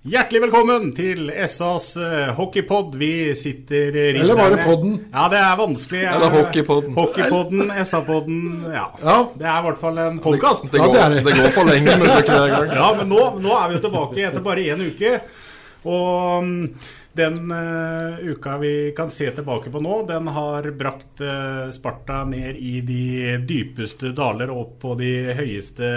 Hjertelig 0.00 0.40
velkommen 0.46 0.94
til 0.96 1.26
SAs 1.52 1.90
uh, 2.00 2.30
hockeypod. 2.32 2.94
Vi 2.96 3.34
sitter 3.36 3.92
uh, 3.92 4.20
Eller 4.22 4.38
bare 4.38 4.62
podden. 4.64 4.94
Ja, 5.12 5.26
det 5.28 5.36
er 5.44 5.58
vanskelig. 5.60 6.00
Eller 6.08 6.32
hockeypodden. 6.32 6.94
Hockeypodden, 6.96 7.72
SA-podden. 7.84 8.38
Ja. 8.72 8.86
Ja. 9.02 9.16
Det 9.34 9.44
er 9.44 9.58
i 9.58 9.66
hvert 9.66 9.82
fall 9.82 10.00
en 10.00 10.16
podkast. 10.24 10.64
Det, 10.70 10.80
det 10.80 11.02
er 11.02 11.18
det. 11.18 11.20
det 11.26 11.36
går 11.42 11.52
for 11.52 11.68
lenge 11.68 11.98
men 12.00 12.06
det 12.08 12.16
hver 12.30 12.48
gang. 12.48 12.72
Ja, 12.80 12.88
men 12.96 13.12
nå, 13.12 13.26
nå 13.44 13.52
er 13.58 13.68
vi 13.68 13.76
jo 13.76 13.82
tilbake 13.90 14.24
etter 14.30 14.48
bare 14.48 14.64
én 14.72 14.86
uke. 14.88 15.12
Og 15.84 16.48
um, 16.48 16.56
den 17.20 17.38
uh, 17.52 18.24
uka 18.24 18.56
vi 18.64 18.74
kan 18.96 19.12
se 19.12 19.28
tilbake 19.36 19.68
på 19.68 19.84
nå, 19.84 20.00
den 20.08 20.32
har 20.32 20.72
brakt 20.80 21.20
uh, 21.20 21.68
Sparta 21.76 22.22
ned 22.24 22.56
i 22.56 22.78
de 22.80 23.36
dypeste 23.44 24.16
daler 24.16 24.48
og 24.48 24.64
opp 24.64 24.76
på 24.88 24.96
de 25.04 25.14
høyeste 25.44 25.92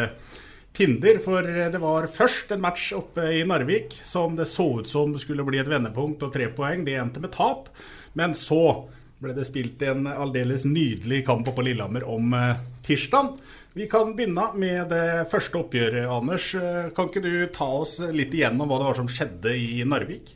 tinder. 0.75 1.19
For 1.23 1.45
uh, 1.45 1.69
det 1.71 1.81
var 1.81 2.09
først 2.11 2.53
en 2.55 2.63
match 2.63 2.91
oppe 2.97 3.29
i 3.39 3.43
Narvik 3.47 3.95
som 4.05 4.37
det 4.39 4.49
så 4.51 4.67
ut 4.81 4.89
som 4.89 5.15
skulle 5.21 5.45
bli 5.47 5.61
et 5.61 5.71
vendepunkt 5.71 6.25
og 6.25 6.33
tre 6.35 6.49
poeng. 6.53 6.85
Det 6.85 6.97
endte 6.99 7.23
med 7.23 7.33
tap. 7.35 7.71
Men 8.17 8.35
så 8.37 8.85
ble 9.23 9.33
det 9.37 9.47
spilt 9.47 9.81
en 9.87 10.05
aldeles 10.11 10.65
nydelig 10.67 11.23
kamp 11.25 11.47
oppe 11.47 11.61
på 11.61 11.67
Lillehammer 11.69 12.05
om 12.09 12.35
uh, 12.35 12.61
tirsdag. 12.85 13.35
Vi 13.73 13.87
kan 13.89 14.11
begynne 14.13 14.51
med 14.59 14.91
det 14.93 15.25
første 15.31 15.57
oppgjøret, 15.63 16.05
Anders. 16.05 16.51
Uh, 16.53 16.91
Kan 16.93 17.09
ikke 17.09 17.25
du 17.25 17.33
ta 17.53 17.71
oss 17.81 17.97
litt 18.13 18.35
igjennom 18.35 18.69
hva 18.69 18.81
det 18.81 18.89
var 18.91 19.01
som 19.01 19.11
skjedde 19.11 19.57
i 19.57 19.83
Narvik? 19.87 20.35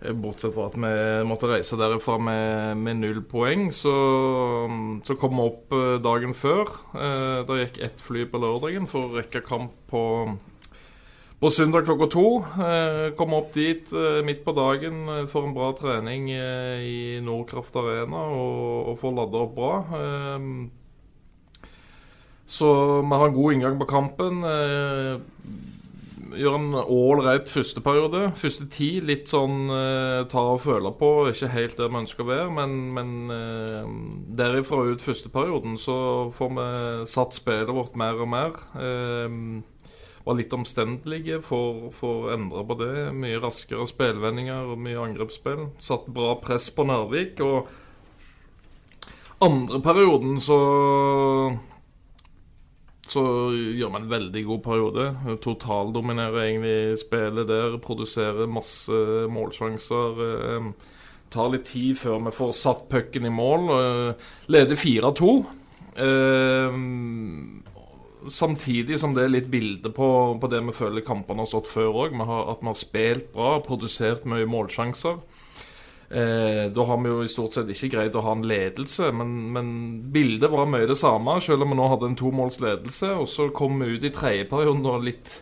Bortsett 0.00 0.54
fra 0.54 0.70
at 0.70 0.76
vi 0.80 0.90
måtte 1.28 1.48
reise 1.50 1.76
derfra 1.76 2.14
med, 2.24 2.78
med 2.80 3.02
null 3.02 3.18
poeng, 3.28 3.66
så, 3.74 3.92
så 5.04 5.16
kom 5.20 5.36
vi 5.36 5.44
opp 5.44 5.74
eh, 5.76 5.98
dagen 6.00 6.32
før. 6.32 6.70
Da 6.94 7.42
Det 7.44 7.58
gikk 7.66 7.82
ett 7.84 8.00
fly 8.00 8.24
på 8.32 8.40
lørdagen 8.40 8.88
for 8.88 9.10
å 9.10 9.18
rekke 9.18 9.42
kamp 9.44 9.74
på, 9.92 10.02
på 11.40 11.50
søndag 11.52 11.84
klokka 11.84 12.08
to. 12.16 12.26
Eh, 12.64 13.06
Kom 13.20 13.36
opp 13.36 13.52
dit 13.52 13.92
eh, 13.92 14.20
midt 14.24 14.40
på 14.46 14.56
dagen 14.56 15.04
eh, 15.08 15.22
for 15.28 15.44
en 15.44 15.56
bra 15.56 15.70
trening 15.76 16.30
eh, 16.32 16.80
i 16.80 16.98
Nordkraft 17.24 17.76
Arena 17.76 18.24
og, 18.32 18.94
og 18.94 19.00
få 19.04 19.12
ladda 19.12 19.44
opp 19.44 19.56
bra. 19.60 19.74
Eh, 20.00 20.38
Så 22.50 22.66
vi 23.04 23.14
har 23.14 23.28
en 23.28 23.34
god 23.36 23.52
inngang 23.54 23.76
på 23.78 23.86
kampen. 23.86 24.40
Gjør 26.36 26.56
en 26.56 26.74
ålreit 26.80 27.48
første 27.50 27.82
periode. 27.82 28.28
Første 28.38 28.66
ti 28.70 28.90
litt 29.02 29.30
sånn 29.30 29.70
eh, 29.74 30.20
ta 30.30 30.42
og 30.54 30.60
føle 30.62 30.92
på. 30.98 31.10
Ikke 31.30 31.50
helt 31.50 31.78
der 31.80 31.90
vi 31.90 32.00
ønsker 32.02 32.24
å 32.24 32.28
være, 32.30 32.50
men, 32.54 32.76
men 32.96 33.10
eh, 33.34 33.90
derifra 34.38 34.84
ut 34.92 35.02
første 35.04 35.32
perioden 35.32 35.78
så 35.80 35.96
får 36.36 36.52
vi 36.56 36.68
satt 37.10 37.36
spillet 37.38 37.74
vårt 37.74 37.98
mer 37.98 38.22
og 38.22 38.30
mer. 38.30 38.60
Eh, 38.78 39.28
var 40.24 40.36
litt 40.36 40.52
omstendelige 40.54 41.40
for 41.42 41.90
å 42.06 42.12
endre 42.34 42.64
på 42.68 42.76
det. 42.78 42.94
Mye 43.16 43.40
raskere 43.42 43.86
spillvendinger 43.88 44.74
og 44.74 44.82
mye 44.84 45.00
angrepsspill. 45.00 45.70
Satt 45.82 46.06
bra 46.12 46.36
press 46.42 46.68
på 46.74 46.84
Narvik. 46.86 47.40
Og 47.40 47.66
andre 49.40 49.80
perioden 49.82 50.36
så 50.44 50.60
så 53.10 53.22
gjør 53.52 53.90
vi 53.90 53.98
en 53.98 54.10
veldig 54.10 54.42
god 54.46 54.60
periode. 54.62 55.06
Totaldominerer 55.42 56.44
egentlig 56.44 56.98
spillet 57.00 57.48
der. 57.48 57.78
Produserer 57.82 58.50
masse 58.50 59.00
målsjanser. 59.32 60.20
Eh, 60.26 60.68
tar 61.30 61.50
litt 61.50 61.66
tid 61.70 61.98
før 61.98 62.20
vi 62.26 62.34
får 62.34 62.54
satt 62.58 62.86
pucken 62.92 63.26
i 63.26 63.32
mål. 63.34 63.72
Eh, 63.74 64.28
leder 64.54 64.78
4-2. 64.78 65.32
Eh, 66.06 66.78
samtidig 68.30 69.00
som 69.00 69.14
det 69.16 69.26
er 69.26 69.34
litt 69.34 69.50
bilde 69.50 69.90
på, 69.94 70.08
på 70.40 70.50
det 70.52 70.62
vi 70.68 70.76
føler 70.76 71.06
kampene 71.06 71.42
har 71.42 71.50
stått 71.50 71.70
før 71.72 72.04
òg. 72.06 72.18
At 72.20 72.62
vi 72.62 72.70
har 72.70 72.78
spilt 72.78 73.32
bra, 73.34 73.56
produsert 73.66 74.28
mye 74.30 74.46
målsjanser. 74.46 75.18
Eh, 76.10 76.64
da 76.74 76.84
har 76.88 76.96
vi 76.98 77.08
jo 77.12 77.20
i 77.22 77.28
stort 77.30 77.54
sett 77.54 77.68
ikke 77.70 77.92
greid 77.92 78.16
å 78.18 78.22
ha 78.26 78.32
en 78.34 78.42
ledelse, 78.50 79.12
men, 79.14 79.28
men 79.54 79.68
bildet 80.10 80.50
var 80.50 80.66
mye 80.66 80.88
det 80.90 80.96
samme, 80.98 81.36
selv 81.44 81.62
om 81.62 81.70
vi 81.70 81.78
nå 81.78 81.86
hadde 81.92 82.08
en 82.10 82.16
tomålsledelse. 82.18 83.12
Og 83.22 83.28
så 83.30 83.46
kom 83.54 83.78
vi 83.78 83.92
ut 83.94 84.04
i 84.04 84.10
tredje 84.10 84.48
periode 84.50 84.90
og 84.90 85.04
litt 85.06 85.36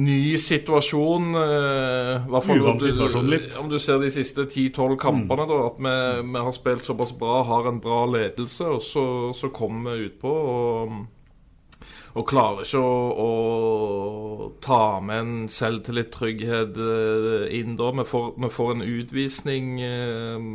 ny 0.00 0.36
situasjon. 0.40 1.34
Eh, 1.36 2.24
du- 2.80 2.86
situasjon 2.88 3.28
litt. 3.28 3.58
Om 3.60 3.68
du 3.68 3.78
ser 3.78 3.98
de 4.00 4.08
siste 4.10 4.46
10-12 4.48 4.96
kampene, 4.96 5.44
da, 5.50 5.58
at 5.68 5.76
vi, 5.76 5.96
vi 6.32 6.38
har 6.46 6.52
spilt 6.56 6.84
såpass 6.88 7.12
bra, 7.20 7.42
har 7.44 7.68
en 7.68 7.80
bra 7.84 8.06
ledelse, 8.08 8.64
og 8.64 8.80
så, 8.80 9.04
så 9.36 9.52
kom 9.52 9.84
vi 9.84 10.06
utpå 10.08 10.32
og 10.32 10.96
og 12.12 12.26
klarer 12.28 12.66
ikke 12.66 12.80
å, 12.84 12.96
å 13.24 14.50
ta 14.60 15.00
med 15.00 15.22
en 15.22 15.48
selvtillit, 15.48 16.12
trygghet 16.12 16.76
eh, 16.76 17.46
inn 17.56 17.78
da. 17.80 17.88
Vi 17.96 18.04
får, 18.08 18.34
vi 18.36 18.50
får 18.52 18.72
en 18.74 18.84
utvisning 18.84 19.74
eh, 19.86 20.48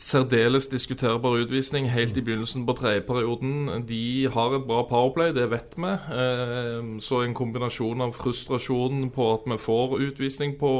Særdeles 0.00 0.66
diskuterbar 0.70 1.42
utvisning 1.42 1.90
helt 1.90 2.16
i 2.16 2.22
begynnelsen 2.24 2.62
på 2.66 2.72
tredje 2.72 3.02
perioden. 3.04 3.84
De 3.88 4.28
har 4.32 4.54
et 4.56 4.64
bra 4.64 4.82
powerplay, 4.88 5.34
det 5.36 5.50
vet 5.50 5.74
vi. 5.76 5.90
Eh, 5.92 7.00
så 7.04 7.20
en 7.20 7.34
kombinasjon 7.34 8.00
av 8.00 8.14
frustrasjonen 8.16 9.10
på 9.12 9.26
at 9.34 9.44
vi 9.50 9.58
får 9.58 9.98
utvisning 10.06 10.56
på, 10.58 10.72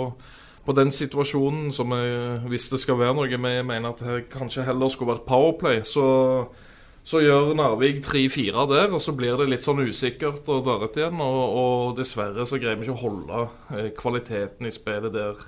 på 0.65 0.77
den 0.79 0.91
situasjonen 0.91 1.69
som 1.73 1.93
jeg, 1.93 2.41
hvis 2.49 2.71
det 2.73 2.81
skal 2.81 2.99
være 2.99 3.19
noe 3.19 3.29
vi 3.29 3.37
mener 3.39 3.91
at 3.91 4.01
det 4.01 4.31
kanskje 4.33 4.65
heller 4.65 4.89
skulle 4.89 5.13
vært 5.13 5.29
powerplay, 5.29 5.83
så 5.85 6.07
så 7.11 7.19
gjør 7.25 7.57
Narvik 7.59 8.05
3-4 8.07 8.67
der, 8.71 8.93
og 8.95 9.03
så 9.03 9.15
blir 9.17 9.35
det 9.41 9.49
litt 9.51 9.67
sånn 9.67 9.83
usikkert 9.83 10.47
og 10.53 10.63
deretter 10.69 11.03
igjen. 11.03 11.23
Og, 11.25 11.57
og 11.59 11.97
dessverre 11.99 12.47
så 12.47 12.61
greier 12.61 12.79
vi 12.79 12.87
ikke 12.87 12.95
å 12.95 13.01
holde 13.01 13.41
eh, 13.75 13.89
kvaliteten 13.97 14.69
i 14.69 14.75
spillet 14.75 15.11
der, 15.17 15.41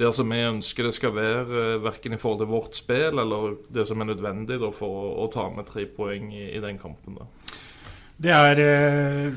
der 0.00 0.14
som 0.16 0.32
vi 0.32 0.40
ønsker 0.48 0.88
det 0.88 0.94
skal 0.96 1.12
være. 1.16 1.44
Eh, 1.44 1.74
verken 1.84 2.16
i 2.16 2.20
forhold 2.20 2.40
til 2.40 2.52
vårt 2.54 2.78
spill 2.78 3.20
eller 3.20 3.58
det 3.68 3.84
som 3.90 4.00
er 4.00 4.12
nødvendig 4.14 4.60
da, 4.62 4.72
for 4.72 5.02
å, 5.02 5.10
å 5.26 5.28
ta 5.32 5.44
med 5.52 5.68
tre 5.68 5.84
poeng 5.92 6.32
i, 6.32 6.46
i 6.54 6.62
den 6.64 6.80
kampen. 6.80 7.20
da. 7.20 7.28
Det 8.20 8.32
er 8.36 8.64
eh, 8.64 9.28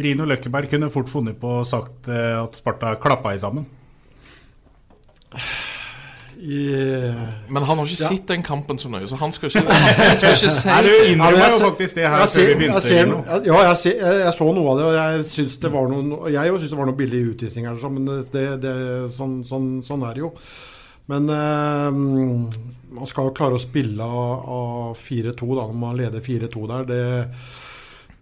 Rino 0.00 0.24
Løkkeberg 0.28 0.72
kunne 0.72 0.92
fort 0.92 1.12
funnet 1.12 1.36
på 1.40 1.58
å 1.60 1.66
sagt 1.68 2.08
eh, 2.12 2.36
at 2.40 2.56
Sparta 2.56 2.96
klappa 3.00 3.36
i 3.36 3.40
sammen. 3.40 3.68
Men 6.38 7.64
han 7.66 7.80
har 7.80 7.88
ikke 7.88 7.98
sett 7.98 8.28
den 8.30 8.44
kampen 8.46 8.78
så 8.78 8.90
nøye, 8.92 9.08
så 9.10 9.18
han 9.18 9.32
skal 9.34 9.50
ikke, 9.50 9.64
han 9.98 10.20
skal 10.20 10.36
ikke 10.36 10.52
si 10.54 10.70
Nei, 10.70 10.78
du 10.86 10.92
innrømmer 11.10 11.40
jeg 11.42 11.54
jo 11.54 11.58
faktisk 11.64 11.98
det 11.98 12.06
her 12.06 12.22
jeg 12.22 12.30
før 12.34 12.38
vi 12.38 12.48
jeg 12.48 12.60
begynte. 12.60 12.82
ser, 12.86 13.04
Rino. 13.04 13.18
ja, 13.48 13.60
jeg, 13.68 13.76
ser, 13.82 13.98
jeg, 14.04 14.22
jeg 14.22 14.34
så 14.38 14.48
noe 14.54 14.72
av 14.72 14.78
det, 14.80 14.86
og 14.88 14.96
jeg 14.98 15.28
syns 15.32 15.58
det 15.64 15.72
var 15.74 15.92
noe 15.92 16.32
Jeg 16.34 16.56
syns 16.62 16.72
det 16.74 16.80
var 16.80 16.90
noen 16.90 17.00
billig 17.02 17.22
utvisninger, 17.32 17.84
men 17.98 18.10
det, 18.32 18.46
det, 18.62 18.74
sånn, 19.18 19.38
sånn, 19.48 19.70
sånn 19.86 20.06
er 20.06 20.18
det 20.18 20.26
jo. 20.26 20.32
Men 21.08 21.30
eh, 21.32 21.88
man 22.98 23.08
skal 23.08 23.30
jo 23.30 23.36
klare 23.36 23.56
å 23.56 23.62
spille 23.62 24.04
av, 24.04 24.50
av 24.58 25.00
4-2 25.00 25.48
da, 25.56 25.64
når 25.64 25.78
man 25.80 25.96
leder 25.98 26.24
4-2 26.24 26.66
der. 26.68 26.88
Det, 26.88 27.00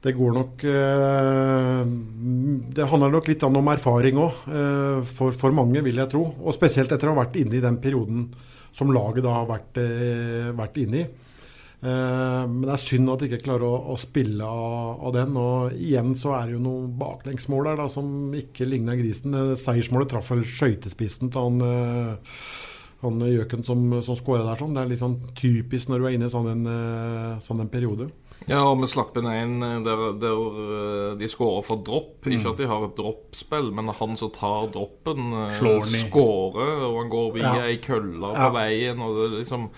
det 0.07 0.15
går 0.15 0.35
nok 0.37 0.65
eh, 0.71 1.81
Det 2.77 2.89
handler 2.91 3.15
nok 3.17 3.31
litt 3.31 3.45
om 3.47 3.71
erfaring 3.73 4.21
òg, 4.23 4.43
eh, 4.47 5.07
for, 5.19 5.35
for, 5.35 5.55
mange, 5.57 5.83
vil 5.83 5.99
jeg 5.99 6.13
tro. 6.13 6.23
Og 6.43 6.55
spesielt 6.55 6.93
etter 6.95 7.11
å 7.11 7.17
ha 7.17 7.25
vært 7.25 7.39
inne 7.41 7.59
i 7.59 7.65
den 7.65 7.81
perioden 7.83 8.29
som 8.77 8.93
laget 8.93 9.25
da 9.25 9.33
har 9.39 9.49
vært, 9.49 9.81
eh, 9.81 10.51
vært 10.55 10.83
inne 10.83 11.01
i. 11.03 11.07
Men 11.87 12.65
det 12.65 12.73
er 12.73 12.81
synd 12.81 13.11
at 13.13 13.21
de 13.21 13.27
ikke 13.29 13.45
klarer 13.45 13.63
å, 13.69 13.93
å 13.93 13.97
spille 14.01 14.43
av, 14.43 15.03
av, 15.07 15.11
den. 15.15 15.37
Og 15.39 15.75
igjen 15.77 16.15
så 16.19 16.33
er 16.35 16.49
det 16.49 16.57
jo 16.57 16.63
noen 16.65 16.89
baklengsmål 16.99 17.69
der 17.69 17.77
da, 17.79 17.87
som 17.93 18.33
ikke 18.35 18.67
ligner 18.67 18.97
grisen. 18.99 19.37
Seiersmålet 19.61 20.11
traff 20.11 20.33
vel 20.33 20.43
skøytespissen 20.49 21.31
til 21.31 21.45
han 21.45 22.25
han 23.05 23.21
gjøken 23.29 23.63
som, 23.69 23.85
som 24.03 24.19
skåra 24.19 24.49
der. 24.49 24.59
Sånn. 24.59 24.75
Det 24.75 24.83
er 24.83 24.91
litt 24.91 25.03
sånn 25.05 25.19
typisk 25.37 25.93
når 25.93 26.01
du 26.01 26.09
er 26.09 26.17
inne 26.17 26.31
i 26.31 26.33
sånn 26.33 26.49
en, 26.55 26.65
sånn 27.45 27.63
en 27.63 27.71
periode. 27.71 28.09
Ja, 28.47 28.61
og 28.63 28.79
vi 28.79 28.87
slapp 28.91 29.17
inn 29.19 29.27
en 29.27 29.55
eh, 29.67 29.77
der, 29.87 30.03
der 30.23 30.41
eh, 30.63 31.11
de 31.19 31.29
skårer 31.31 31.65
for 31.67 31.83
dropp. 31.87 32.27
Mm. 32.27 32.37
Ikke 32.37 32.53
at 32.53 32.63
de 32.63 32.71
har 32.71 32.87
et 32.87 32.97
droppspill, 32.99 33.73
men 33.75 33.91
han 33.99 34.19
som 34.21 34.33
tar 34.35 34.71
droppen, 34.75 35.33
eh, 35.43 35.61
skårer, 36.07 36.87
og 36.87 37.01
han 37.03 37.13
går 37.13 37.31
via 37.41 37.55
ei 37.67 37.77
ja. 37.77 37.83
kølle 37.89 38.35
på 38.37 38.51
veien, 38.57 39.03
og 39.03 39.21
det 39.21 39.31
liksom 39.41 39.71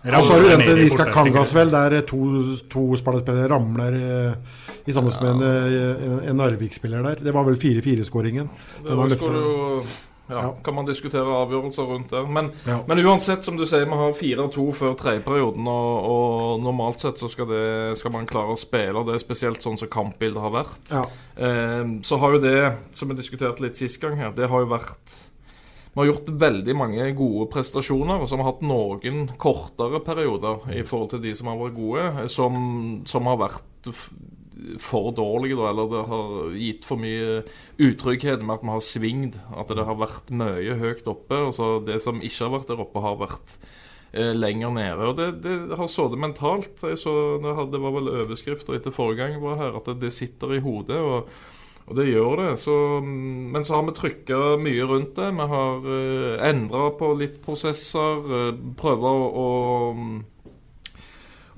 ja, 0.00 0.16
så 0.16 0.32
har 0.32 0.40
du 0.40 0.46
den 0.48 0.62
til 0.64 0.78
Iska 0.86 1.04
Kangasvel, 1.12 1.72
der 1.74 1.98
to, 2.08 2.20
to 2.72 2.84
spillere 2.96 3.50
ramler 3.52 3.98
i 4.88 4.94
sammen 4.96 5.12
med 5.20 5.42
en, 5.44 6.14
en 6.24 6.38
Narvik-spiller 6.40 7.04
der. 7.04 7.20
Det 7.20 7.34
var 7.36 7.44
vel 7.44 7.58
4-4-skåringen. 7.60 8.48
Det 8.80 8.96
var, 8.96 9.12
skulle 9.12 9.42
jo 9.44 9.82
ja, 10.30 10.50
kan 10.64 10.76
man 10.76 10.88
diskutere 10.88 11.36
avgjørelser 11.42 11.88
rundt 11.90 12.12
det. 12.14 12.22
Men, 12.30 12.50
men, 12.88 13.02
uansett, 13.04 13.44
som 13.46 13.56
du 13.58 13.66
sier, 13.68 13.86
vi 13.88 14.00
har 14.00 14.14
4-2 14.16 14.66
før 14.76 14.94
tredjeperioden. 14.98 15.66
Og, 15.70 16.10
og, 16.10 16.60
normalt 16.64 17.02
sett 17.02 17.20
så 17.20 17.30
skal, 17.30 17.48
det, 17.50 17.64
skal, 18.00 18.14
man 18.14 18.28
klare 18.30 18.54
å 18.54 18.60
spille, 18.60 18.96
og 18.98 19.08
det 19.08 19.16
er 19.16 19.24
spesielt 19.24 19.64
sånn 19.64 19.78
som 19.80 19.90
kampbildet 19.90 20.44
har 20.44 20.54
vært. 20.54 20.94
Eh, 20.94 21.96
så 22.06 22.20
har 22.22 22.36
jo 22.36 22.44
det, 22.44 22.60
som 22.96 23.10
vi 23.10 23.18
diskuterte 23.18 23.64
litt 23.64 23.80
sist 23.80 24.00
gang 24.02 24.18
her, 24.20 24.34
det 24.36 24.50
har 24.50 24.64
jo 24.64 24.70
vært 24.70 25.18
Vi 25.90 25.98
har 25.98 26.06
gjort 26.06 26.28
veldig 26.38 26.74
mange 26.78 27.08
gode 27.18 27.48
prestasjoner, 27.50 28.20
og 28.20 28.28
så 28.28 28.36
har 28.36 28.44
vi 28.44 28.50
hatt 28.50 28.60
noen 28.62 29.24
kortere 29.42 29.98
perioder 30.06 30.68
i 30.76 30.84
forhold 30.86 31.16
til 31.16 31.24
de 31.24 31.34
som 31.34 31.50
har 31.50 31.58
vært 31.58 31.78
gode, 31.80 32.28
som, 32.30 32.60
som 33.10 33.26
har 33.26 33.40
vært 33.40 33.90
for 34.82 35.10
dårlige, 35.16 35.58
da, 35.58 35.68
eller 35.70 35.90
det 35.90 36.06
har 36.10 36.56
gitt 36.60 36.88
for 36.88 37.00
mye 37.00 37.42
utrygghet 37.80 38.42
med 38.44 38.58
at 38.58 38.64
vi 38.64 38.74
har 38.74 38.84
svingt. 38.84 39.38
At 39.56 39.72
det 39.74 39.86
har 39.86 40.00
vært 40.00 40.32
mye 40.34 40.78
høyt 40.80 41.06
oppe. 41.10 41.38
og 41.48 41.54
så 41.56 41.70
Det 41.84 42.00
som 42.02 42.20
ikke 42.20 42.46
har 42.46 42.56
vært 42.58 42.72
der 42.72 42.82
oppe, 42.84 43.04
har 43.04 43.20
vært 43.20 43.54
eh, 44.12 44.34
lenger 44.36 44.74
nede. 44.76 45.12
Og 45.12 45.16
det, 45.18 45.30
det 45.46 45.78
har 45.78 45.90
sittet 45.90 46.20
mentalt. 46.20 46.74
Jeg 46.82 47.00
så, 47.00 47.14
det, 47.42 47.56
hadde, 47.56 47.82
var 47.82 47.96
vel 47.96 48.12
overskrifter 48.24 48.76
etter 48.78 48.94
forrige 48.94 49.24
gang 49.24 49.40
var 49.42 49.60
her, 49.60 49.80
at 49.80 49.90
det, 49.92 50.00
det 50.06 50.14
sitter 50.16 50.56
i 50.56 50.62
hodet. 50.64 51.00
og 51.00 51.32
og 51.90 51.96
det 51.98 52.06
gjør 52.06 52.36
det. 52.38 52.50
Så, 52.62 52.74
men 53.02 53.64
så 53.66 53.74
har 53.74 53.88
vi 53.88 53.96
trykka 53.98 54.36
mye 54.62 54.84
rundt 54.86 55.16
det. 55.18 55.30
Vi 55.34 55.46
har 55.52 55.88
uh, 55.88 56.44
endra 56.46 56.84
på 56.94 57.08
litt 57.18 57.40
prosesser. 57.42 58.20
Uh, 58.30 58.60
prøver 58.78 59.10
å, 59.10 59.24
å 59.42 59.48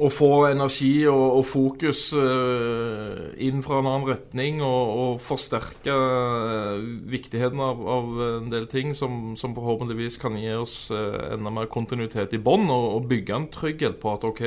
å 0.03 0.09
få 0.11 0.31
energi 0.49 1.05
og, 1.11 1.39
og 1.39 1.45
fokus 1.47 2.05
uh, 2.17 3.31
inn 3.43 3.63
fra 3.65 3.79
en 3.81 3.89
annen 3.91 4.09
retning 4.09 4.63
og, 4.65 4.93
og 5.03 5.21
forsterke 5.23 5.95
uh, 5.95 6.83
viktigheten 7.13 7.63
av, 7.63 7.83
av, 7.97 8.11
en 8.41 8.51
del 8.53 8.67
ting 8.71 8.97
som, 8.99 9.35
som, 9.39 9.55
forhåpentligvis 9.57 10.19
kan 10.23 10.39
gi 10.41 10.51
oss 10.57 10.77
uh, 10.95 11.35
enda 11.35 11.53
mer 11.55 11.71
kontinuitet 11.73 12.35
i 12.35 12.43
bånn, 12.43 12.67
og, 12.71 12.89
og, 12.97 13.07
bygge 13.13 13.37
en 13.37 13.49
trygghet 13.53 14.01
på 14.03 14.17
at 14.17 14.27
OK, 14.29 14.43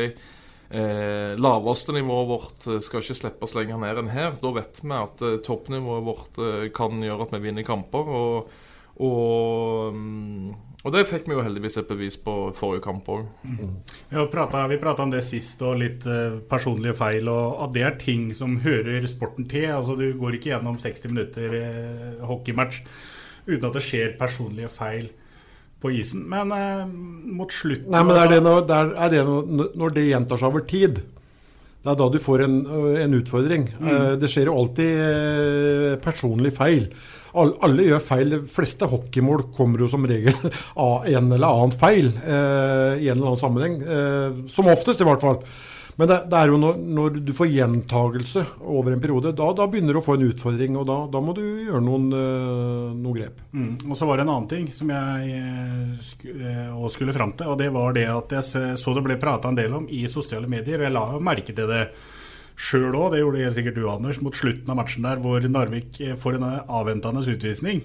laveste 0.75 1.93
nivået 1.93 2.27
vårt 2.27 2.63
skal 2.83 3.03
ikke 3.03 3.15
slippes 3.15 3.53
lenger 3.53 3.77
ned 3.79 3.99
enn 4.01 4.09
her. 4.09 4.33
Da 4.41 4.49
vet 4.55 4.79
vi 4.81 4.95
at 4.97 5.21
toppnivået 5.45 6.07
vårt 6.07 6.39
kan 6.75 7.03
gjøre 7.05 7.27
at 7.27 7.35
vi 7.35 7.41
vinner 7.43 7.67
kamper. 7.67 8.09
og, 8.09 8.55
og 9.05 9.93
um, 9.93 10.49
og 10.85 10.93
det 10.93 11.07
fikk 11.09 11.25
vi 11.25 11.33
jo 11.33 11.41
heldigvis 11.41 11.79
et 11.81 11.87
bevis 11.89 12.15
på 12.21 12.33
forrige 12.53 12.83
kamp 12.85 13.07
òg. 13.09 13.23
Mm. 13.41 13.71
Vi 14.11 14.19
prata 14.29 15.01
om 15.01 15.13
det 15.13 15.23
sist, 15.25 15.63
og 15.65 15.79
litt 15.81 16.05
uh, 16.05 16.37
personlige 16.45 16.93
feil. 16.99 17.25
Og 17.31 17.63
at 17.65 17.73
det 17.73 17.85
er 17.87 17.97
ting 17.97 18.27
som 18.37 18.59
hører 18.61 19.07
sporten 19.09 19.49
til. 19.49 19.65
Altså 19.73 19.97
Du 19.97 20.05
går 20.19 20.37
ikke 20.37 20.51
gjennom 20.51 20.77
60 20.77 21.09
minutter 21.09 21.57
uh, 21.57 22.27
hockeymatch 22.29 22.83
uten 23.47 23.65
at 23.65 23.75
det 23.77 23.83
skjer 23.85 24.13
personlige 24.19 24.69
feil 24.77 25.09
på 25.81 25.89
isen. 25.97 26.27
Men 26.29 26.53
uh, 26.53 26.85
mot 26.85 27.49
slutten 27.49 27.89
Nei, 27.89 28.05
men 28.05 28.21
er 28.21 28.35
det, 28.35 28.39
når, 28.45 28.69
er 28.93 29.13
det 29.15 29.25
når 29.25 29.97
det 29.97 30.07
gjentar 30.11 30.41
seg 30.41 30.53
over 30.53 30.67
tid? 30.69 31.01
Det 31.81 31.93
er 31.93 31.97
da 31.97 32.11
du 32.13 32.21
får 32.21 32.45
en, 32.45 32.61
en 33.01 33.19
utfordring. 33.23 33.71
Mm. 33.81 34.17
det 34.21 34.29
skjer 34.29 34.49
jo 34.49 34.57
alltid 34.57 35.99
personlig 36.05 36.53
feil 36.57 36.91
alle 37.35 37.85
gjør 37.89 38.03
feil. 38.03 38.33
De 38.33 38.41
fleste 38.51 38.87
hockeymål 38.89 39.47
kommer 39.55 39.83
jo 39.83 39.91
som 39.91 40.07
regel 40.07 40.35
av 40.87 41.05
en 41.05 41.31
eller 41.31 41.47
annen 41.47 41.77
feil 41.79 42.11
eh, 42.23 43.03
i 43.03 43.09
en 43.09 43.17
eller 43.17 43.31
annen 43.31 43.41
sammenheng. 43.41 43.79
Eh, 43.81 44.43
som 44.53 44.71
oftest, 44.71 45.03
i 45.03 45.07
hvert 45.07 45.23
fall. 45.23 45.41
Men 45.95 46.09
det, 46.11 46.15
det 46.27 46.39
er 46.39 46.51
jo 46.51 46.57
når, 46.59 46.79
når, 46.97 47.19
du 47.23 47.31
får 47.35 47.47
gjentagelse 47.53 48.41
over 48.67 48.91
en 48.91 49.03
periode, 49.03 49.31
da, 49.37 49.45
da, 49.55 49.67
begynner 49.71 49.95
du 49.95 50.01
å 50.01 50.03
få 50.03 50.17
en 50.17 50.25
utfordring. 50.27 50.75
Og 50.81 50.87
da, 50.89 50.97
da 51.11 51.21
må 51.23 51.35
du 51.37 51.43
gjøre 51.43 51.83
noen, 51.85 52.09
øh, 52.11 52.89
noen 52.91 53.15
grep. 53.15 53.39
Mm. 53.55 53.69
Og 53.87 53.95
så 53.95 54.09
var 54.09 54.19
det 54.19 54.25
en 54.25 54.33
annen 54.33 54.49
ting 54.51 54.67
som 54.75 54.91
jeg 54.91 55.39
uh, 56.35 56.89
skulle 56.91 57.15
fram 57.15 57.31
til. 57.39 57.53
Og 57.53 57.61
det 57.61 57.71
var 57.75 57.95
det 57.95 58.09
at 58.11 58.35
jeg 58.39 58.75
så 58.81 58.97
det 58.97 59.05
ble 59.07 59.19
prata 59.21 59.51
en 59.51 59.59
del 59.59 59.79
om 59.79 59.87
i 59.87 60.03
sosiale 60.11 60.51
medier. 60.51 60.81
Og 60.81 60.89
jeg 60.89 60.97
la 60.97 61.07
jo 61.15 61.23
merke 61.23 61.55
til 61.55 61.71
det 61.71 61.85
sjøl 62.55 62.95
òg, 62.95 63.11
det 63.13 63.21
gjorde 63.21 63.43
helt 63.43 63.57
sikkert 63.57 63.77
du, 63.77 63.85
Anders, 63.91 64.21
mot 64.23 64.35
slutten 64.35 64.71
av 64.71 64.79
matchen 64.79 65.05
der 65.05 65.21
hvor 65.23 65.43
Narvik 65.43 65.99
eh, 66.03 66.15
får 66.19 66.37
en 66.37 66.47
avventende 66.47 67.23
utvisning. 67.27 67.83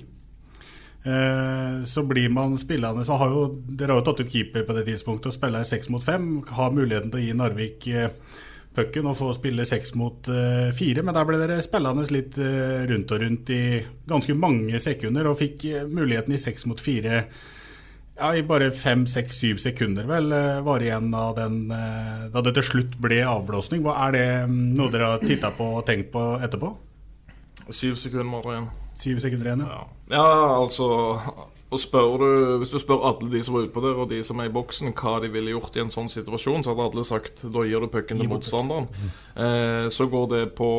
Eh, 1.02 1.80
så 1.88 2.04
blir 2.06 2.28
man 2.30 2.58
spillende 2.60 3.06
så 3.08 3.16
har 3.16 3.32
jo, 3.32 3.44
Dere 3.64 3.94
har 3.94 4.02
jo 4.02 4.06
tatt 4.10 4.20
ut 4.20 4.32
keeper 4.34 4.66
på 4.68 4.76
det 4.76 4.84
tidspunktet 4.90 5.30
og 5.32 5.36
spiller 5.36 5.66
seks 5.66 5.90
mot 5.92 6.04
fem. 6.04 6.30
Har 6.54 6.76
muligheten 6.76 7.10
til 7.10 7.22
å 7.22 7.24
gi 7.24 7.36
Narvik 7.36 7.88
eh, 7.90 8.10
pucken 8.76 9.08
og 9.10 9.18
få 9.18 9.32
spille 9.34 9.66
seks 9.66 9.96
mot 9.98 10.28
fire. 10.78 11.02
Men 11.02 11.16
der 11.16 11.24
ble 11.26 11.40
dere 11.40 11.56
spillende 11.64 12.04
litt 12.14 12.36
rundt 12.38 13.10
og 13.10 13.24
rundt 13.24 13.50
i 13.50 13.62
ganske 14.06 14.36
mange 14.38 14.78
sekunder 14.78 15.26
og 15.26 15.40
fikk 15.40 15.64
muligheten 15.90 16.36
i 16.36 16.38
seks 16.38 16.68
mot 16.70 16.78
fire 16.78 17.24
ja, 18.20 18.30
I 18.36 18.42
bare 18.46 18.70
fem, 18.76 19.06
seks, 19.08 19.40
syv 19.40 19.60
sekunder 19.62 20.06
vel 20.08 20.32
eh, 20.36 20.60
var 20.64 20.84
igjen 20.84 21.08
av 21.16 21.34
den 21.38 21.62
eh, 21.72 22.26
da 22.32 22.42
det 22.44 22.54
til 22.58 22.66
slutt 22.68 22.98
ble 23.00 23.22
avblåsning. 23.24 23.82
Hva 23.86 23.96
Er 24.06 24.16
det 24.16 24.26
mm, 24.50 24.60
noe 24.78 24.92
dere 24.92 25.14
har 25.14 25.24
titta 25.24 25.52
på 25.56 25.70
og 25.78 25.86
tenkt 25.88 26.12
på 26.12 26.24
etterpå? 26.44 26.74
Syv 27.70 27.96
sekunder 28.00 28.50
igjen. 28.52 28.68
Syv 29.00 29.22
sekunder 29.24 29.50
igjen, 29.50 29.64
ja. 29.64 29.80
ja. 30.12 30.26
altså 30.60 30.90
og 31.70 32.18
du, 32.18 32.56
Hvis 32.58 32.72
du 32.72 32.78
spør 32.82 33.04
alle 33.06 33.30
de 33.30 33.42
som 33.46 33.54
var 33.54 33.68
utpå 33.68 33.82
der, 33.84 33.98
og 34.02 34.08
de 34.10 34.18
som 34.26 34.40
er 34.42 34.48
i 34.48 34.52
boksen, 34.54 34.90
hva 34.90 35.20
de 35.22 35.30
ville 35.30 35.52
gjort 35.52 35.76
i 35.76 35.84
en 35.84 35.92
sånn 35.92 36.10
situasjon, 36.10 36.64
så 36.64 36.72
hadde 36.72 36.88
alle 36.88 37.04
sagt 37.06 37.44
da 37.54 37.62
gir 37.66 37.84
du 37.84 37.86
pucken 37.92 38.18
til 38.18 38.30
motstanderen. 38.30 38.88
Eh, 39.36 39.86
så 39.94 40.08
går 40.10 40.26
det 40.34 40.42
på 40.58 40.70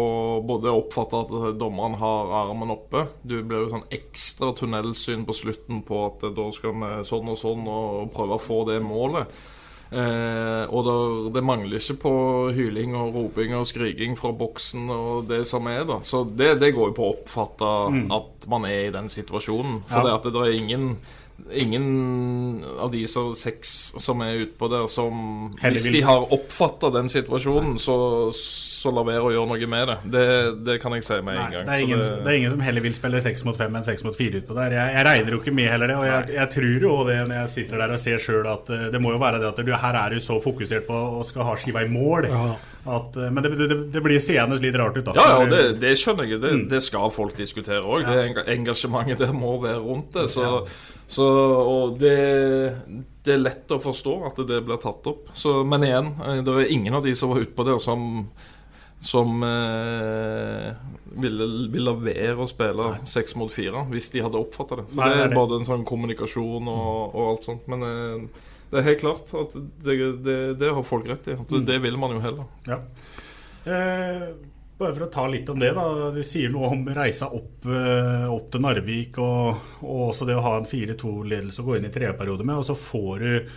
både 0.47 0.71
å 0.71 0.81
oppfatte 0.83 1.23
at 1.23 1.57
dommeren 1.59 1.95
har 2.01 2.35
armen 2.41 2.75
oppe. 2.75 3.05
Du 3.23 3.37
blir 3.39 3.63
jo 3.63 3.71
sånn 3.71 3.87
ekstra 3.93 4.51
tunnelsyn 4.57 5.23
på 5.27 5.37
slutten 5.37 5.79
på 5.87 6.03
at 6.09 6.27
da 6.35 6.51
skal 6.51 6.75
vi 6.75 6.91
sånn 7.07 7.31
og 7.31 7.39
sånn 7.39 7.71
og 7.71 8.11
prøve 8.11 8.35
å 8.35 8.43
få 8.43 8.61
det 8.67 8.81
målet. 8.83 9.31
Eh, 9.91 10.65
og 10.71 10.85
det, 10.87 10.93
det, 11.35 11.41
mangler 11.43 11.81
ikke 11.81 11.97
på 11.99 12.13
hyling 12.55 12.93
og 12.95 13.15
roping 13.17 13.51
og 13.57 13.65
skriking 13.67 14.13
fra 14.15 14.31
boksen 14.39 14.87
og 14.87 15.25
det 15.27 15.41
som 15.49 15.67
er, 15.67 15.83
da. 15.89 15.99
Så 16.07 16.23
det, 16.23 16.53
det 16.61 16.71
går 16.77 16.91
jo 16.91 16.95
på 16.95 17.07
å 17.07 17.15
oppfatte 17.17 17.71
mm. 17.91 18.05
at 18.15 18.47
man 18.51 18.69
er 18.69 18.85
i 18.87 18.93
den 18.95 19.11
situasjonen. 19.11 19.81
For 19.89 19.99
ja. 19.99 20.07
det 20.07 20.13
at 20.15 20.29
det, 20.29 20.33
det 20.37 20.45
er 20.47 20.61
ingen 20.61 20.87
ingen 21.53 22.63
av 22.79 22.91
de 22.91 23.03
som, 23.09 23.31
seks 23.37 23.93
som 24.01 24.21
er 24.25 24.45
utpå 24.45 24.69
der, 24.71 24.87
som 24.91 25.51
Hvis 25.61 25.87
de 25.91 26.01
har 26.05 26.27
oppfatta 26.33 26.91
den 26.93 27.09
situasjonen, 27.11 27.77
så, 27.81 27.95
så 28.33 28.93
la 28.93 29.03
være 29.07 29.25
å 29.27 29.33
gjøre 29.33 29.49
noe 29.51 29.69
med 29.73 29.91
det. 29.91 29.97
Det, 30.13 30.25
det 30.67 30.77
kan 30.83 30.95
jeg 30.97 31.05
si 31.07 31.19
med 31.25 31.37
en 31.37 31.55
gang. 31.55 31.67
Det 31.67 31.75
er, 31.75 31.85
ingen, 31.85 32.01
det, 32.01 32.09
det 32.21 32.31
er, 32.31 32.39
ingen, 32.39 32.55
som 32.55 32.65
heller 32.65 32.85
vil 32.85 32.97
spille 32.97 33.21
seks 33.23 33.45
mot 33.47 33.57
fem 33.57 33.77
enn 33.77 33.87
seks 33.87 34.05
mot 34.07 34.17
fire 34.17 34.41
utpå 34.41 34.57
der. 34.57 34.77
Jeg, 34.77 34.95
jeg, 34.97 35.07
regner 35.09 35.35
jo 35.35 35.41
ikke 35.43 35.55
med 35.55 35.71
heller 35.73 35.93
det. 35.93 35.99
Og 35.99 36.07
jeg, 36.09 36.33
jeg 36.37 36.53
tror 36.55 36.87
jo 36.87 36.97
det 37.09 37.19
når 37.21 37.37
jeg 37.41 37.53
sitter 37.57 37.85
der 37.85 37.95
og 37.95 38.03
ser 38.05 38.25
sjøl, 38.25 38.49
at 38.51 38.73
eh, 38.73 38.89
det 38.93 39.03
må 39.03 39.15
jo 39.15 39.21
være 39.21 39.41
det 39.43 39.51
at 39.51 39.63
du, 39.65 39.73
her 39.85 40.01
er 40.05 40.15
du 40.15 40.23
så 40.23 40.41
fokusert 40.43 40.87
på 40.89 41.05
å 41.21 41.23
skal 41.27 41.47
ha 41.49 41.57
skiva 41.59 41.85
i 41.85 41.91
mål. 41.91 42.29
Ja. 42.31 42.43
At, 42.81 43.15
eh, 43.15 43.29
men 43.29 43.43
det, 43.45 43.51
det, 43.59 43.75
det, 43.93 44.01
blir 44.01 44.21
seende 44.23 44.57
litt 44.61 44.77
rart 44.79 44.97
ut. 44.97 45.05
Da. 45.05 45.13
Ja, 45.17 45.41
ja 45.41 45.49
det, 45.49 45.61
det, 45.83 45.93
skjønner 46.01 46.29
jeg. 46.29 46.41
Det, 46.41 46.53
mm. 46.57 46.63
det 46.71 46.81
skal 46.85 47.11
folk 47.13 47.35
diskutere 47.37 47.83
òg. 47.83 48.07
Ja. 48.07 48.25
Det 48.31 48.47
engasjementet 48.55 49.21
der 49.21 49.35
må 49.37 49.57
være 49.61 49.81
rundt 49.83 50.15
det. 50.17 50.27
Så, 50.33 50.45
ja. 50.45 51.03
så 51.11 51.27
og 51.61 51.99
det, 52.01 52.15
det, 53.21 53.35
er 53.35 53.43
lett 53.43 53.75
å 53.75 53.81
forstå 53.83 54.15
at 54.31 54.41
det 54.49 54.63
blir 54.65 54.81
tatt 54.81 55.11
opp. 55.11 55.29
Så, 55.37 55.59
men 55.67 55.85
igjen, 55.85 56.15
eh, 56.25 56.41
det 56.47 56.57
er 56.57 56.73
ingen 56.73 56.97
av 56.97 57.05
de 57.05 57.13
som 57.17 57.33
var 57.33 57.45
utpå 57.45 57.67
der, 57.69 57.77
som 57.83 58.25
som 59.01 59.41
eh, 59.43 60.67
ville, 61.17 61.45
ville 61.73 61.93
være 62.05 62.43
å 62.43 62.45
spille 62.45 62.91
seks 63.09 63.33
mot 63.39 63.49
fire, 63.49 63.81
hvis 63.89 64.11
de 64.13 64.21
hadde 64.21 64.37
oppfatta 64.37 64.77
det. 64.77 64.83
Så 64.93 64.99
Nei, 65.01 65.07
det 65.17 65.23
er 65.23 65.33
både 65.33 65.57
en 65.57 65.65
sånn 65.65 65.85
kommunikasjon 65.89 66.69
og, 66.69 67.15
og 67.15 67.31
alt 67.31 67.47
sånt. 67.47 67.65
Men 67.71 67.87
eh, 67.87 68.43
det 68.71 68.79
er 68.79 68.87
helt 68.87 69.01
klart 69.03 69.33
at 69.35 69.57
det, 69.83 69.97
det, 70.23 70.37
det 70.61 70.71
har 70.71 70.87
folk 70.87 71.09
rett 71.11 71.27
i. 71.27 71.35
Mm. 71.35 71.65
Det 71.67 71.77
vil 71.83 71.99
man 71.99 72.15
jo 72.15 72.23
heller. 72.23 72.49
Ja. 72.69 72.79
Eh, 73.67 74.31
Bare 74.81 74.95
for 74.95 75.05
å 75.05 75.11
ta 75.13 75.27
litt 75.29 75.49
om 75.51 75.59
det, 75.61 75.75
da. 75.77 75.83
Du 76.09 76.23
sier 76.25 76.49
noe 76.49 76.71
om 76.73 76.87
reisa 76.95 77.27
opp, 77.29 77.67
eh, 77.69 78.25
opp 78.33 78.47
til 78.49 78.63
Narvik, 78.63 79.19
og, 79.21 79.59
og, 79.83 79.99
også 80.07 80.25
det 80.25 80.37
å 80.39 80.41
ha 80.41 80.55
en 80.57 80.65
4-2-ledelse 80.65 81.61
å 81.61 81.67
gå 81.67 81.75
inn 81.77 81.85
i 81.85 81.91
tredjeperiode 81.93 82.47
med. 82.47 82.57
Og 82.57 82.65
så 82.65 82.77
får 82.79 83.21
du 83.21 83.51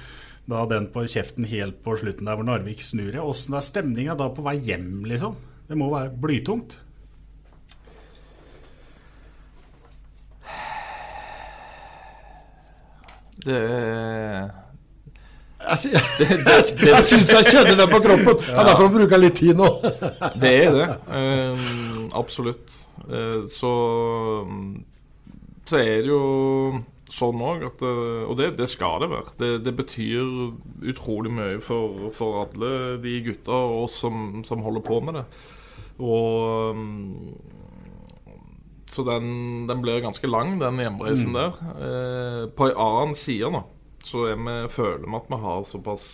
da 0.53 0.67
den 0.69 0.91
på 0.93 1.07
kjeften 1.09 1.47
helt 1.49 1.79
på 1.85 1.97
slutten 1.97 2.29
der 2.29 2.37
hvor 2.37 2.45
Narvik 2.45 2.85
snur. 2.85 3.17
Åssen 3.23 3.57
er 3.57 3.65
stemninga 3.65 4.19
da 4.21 4.29
på 4.37 4.45
vei 4.45 4.59
hjem, 4.67 5.07
liksom? 5.09 5.39
Det 5.71 5.79
må 5.81 5.89
være 5.95 6.13
blytungt? 6.21 6.77
Det 13.45 13.57
er 13.57 14.53
Jeg, 15.65 15.93
jeg, 15.95 16.39
jeg, 16.45 16.65
jeg 16.89 17.07
syns 17.09 17.31
jeg 17.33 17.51
kjenner 17.51 17.79
det 17.81 17.87
på 17.91 18.01
kroppen. 18.05 18.41
Det 18.41 18.55
er 18.55 18.69
derfor 18.69 18.87
han 18.87 18.97
bruker 18.97 19.21
litt 19.21 19.39
tid 19.41 19.59
nå. 19.59 19.69
det 20.43 20.53
er 20.65 20.75
det. 20.79 20.89
Eh, 21.19 21.69
absolutt. 22.21 22.75
Eh, 23.09 23.45
så, 23.51 23.73
så 25.69 25.81
er 25.81 26.05
det 26.05 26.13
jo 26.13 26.23
sånn 27.15 27.43
òg 27.47 27.63
at 27.69 27.83
Og 27.85 28.33
det, 28.39 28.55
det, 28.59 28.69
skal 28.71 29.05
det 29.05 29.11
være. 29.13 29.35
Det, 29.41 29.51
det 29.67 29.75
betyr 29.79 30.23
utrolig 30.93 31.33
mye 31.35 31.59
for, 31.65 32.09
for, 32.17 32.45
alle 32.45 33.01
de 33.03 33.19
gutta 33.29 33.55
og 33.55 33.85
oss 33.87 33.99
som, 34.05 34.43
som 34.47 34.65
holder 34.65 34.85
på 34.85 35.01
med 35.05 35.21
det. 35.21 35.27
Og 36.03 36.75
um, 36.75 37.37
så 38.95 39.03
den, 39.03 39.67
den, 39.67 39.81
blir 39.83 40.03
ganske 40.03 40.29
lang, 40.31 40.59
den 40.61 40.79
hjemreisen 40.79 41.35
mm. 41.35 41.39
der. 41.39 41.63
Eh, 41.83 42.43
på 42.55 42.69
en 42.69 42.77
annen 42.79 43.15
side 43.19 43.51
nå, 43.51 43.65
så 44.05 44.29
jeg 44.31 44.71
føler 44.73 45.07
vi 45.09 45.19
at 45.19 45.29
vi 45.33 45.41
har 45.43 45.67
såpass 45.69 46.07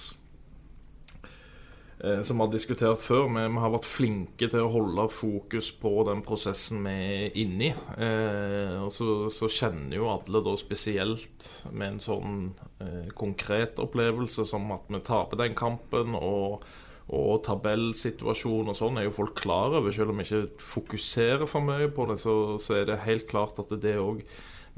eh, 2.04 2.22
Som 2.26 2.38
vi 2.38 2.44
har 2.44 2.52
diskutert 2.52 3.02
før, 3.02 3.26
vi, 3.28 3.46
vi, 3.46 3.62
har 3.64 3.72
vært 3.74 3.88
flinke 3.88 4.50
til 4.50 4.66
å 4.66 4.72
holde 4.72 5.08
fokus 5.14 5.72
på 5.82 5.94
den 6.08 6.22
prosessen 6.26 6.84
vi 6.86 6.94
er 6.96 7.40
inne 7.42 7.70
i. 7.70 7.72
Eh, 8.06 8.76
og 8.80 8.92
så, 8.94 9.26
så, 9.34 9.50
kjenner 9.50 9.98
jo 9.98 10.10
alle 10.12 10.44
da 10.46 10.54
spesielt 10.60 11.50
med 11.70 11.96
en 11.96 12.04
sånn 12.04 12.38
eh, 12.82 13.10
konkret 13.18 13.82
opplevelse 13.82 14.46
som 14.48 14.70
at 14.76 14.86
vi 14.88 15.02
taper 15.06 15.44
den 15.44 15.58
kampen. 15.58 16.16
og 16.18 16.64
og 17.10 17.40
tabellsituasjon 17.42 18.70
og 18.70 18.76
sånn 18.78 19.00
er 19.00 19.08
jo 19.08 19.16
folk 19.16 19.32
klar 19.40 19.72
over. 19.74 19.90
Selv 19.90 20.12
om 20.12 20.20
vi 20.20 20.28
ikke 20.28 20.62
fokuserer 20.62 21.48
for 21.50 21.64
mye 21.66 21.88
på 21.90 22.06
det, 22.06 22.20
så, 22.22 22.34
så 22.62 22.76
er 22.78 22.86
det 22.86 23.00
helt 23.02 23.26
klart 23.30 23.58
at 23.58 23.72
det 23.82 23.96
òg 23.98 24.22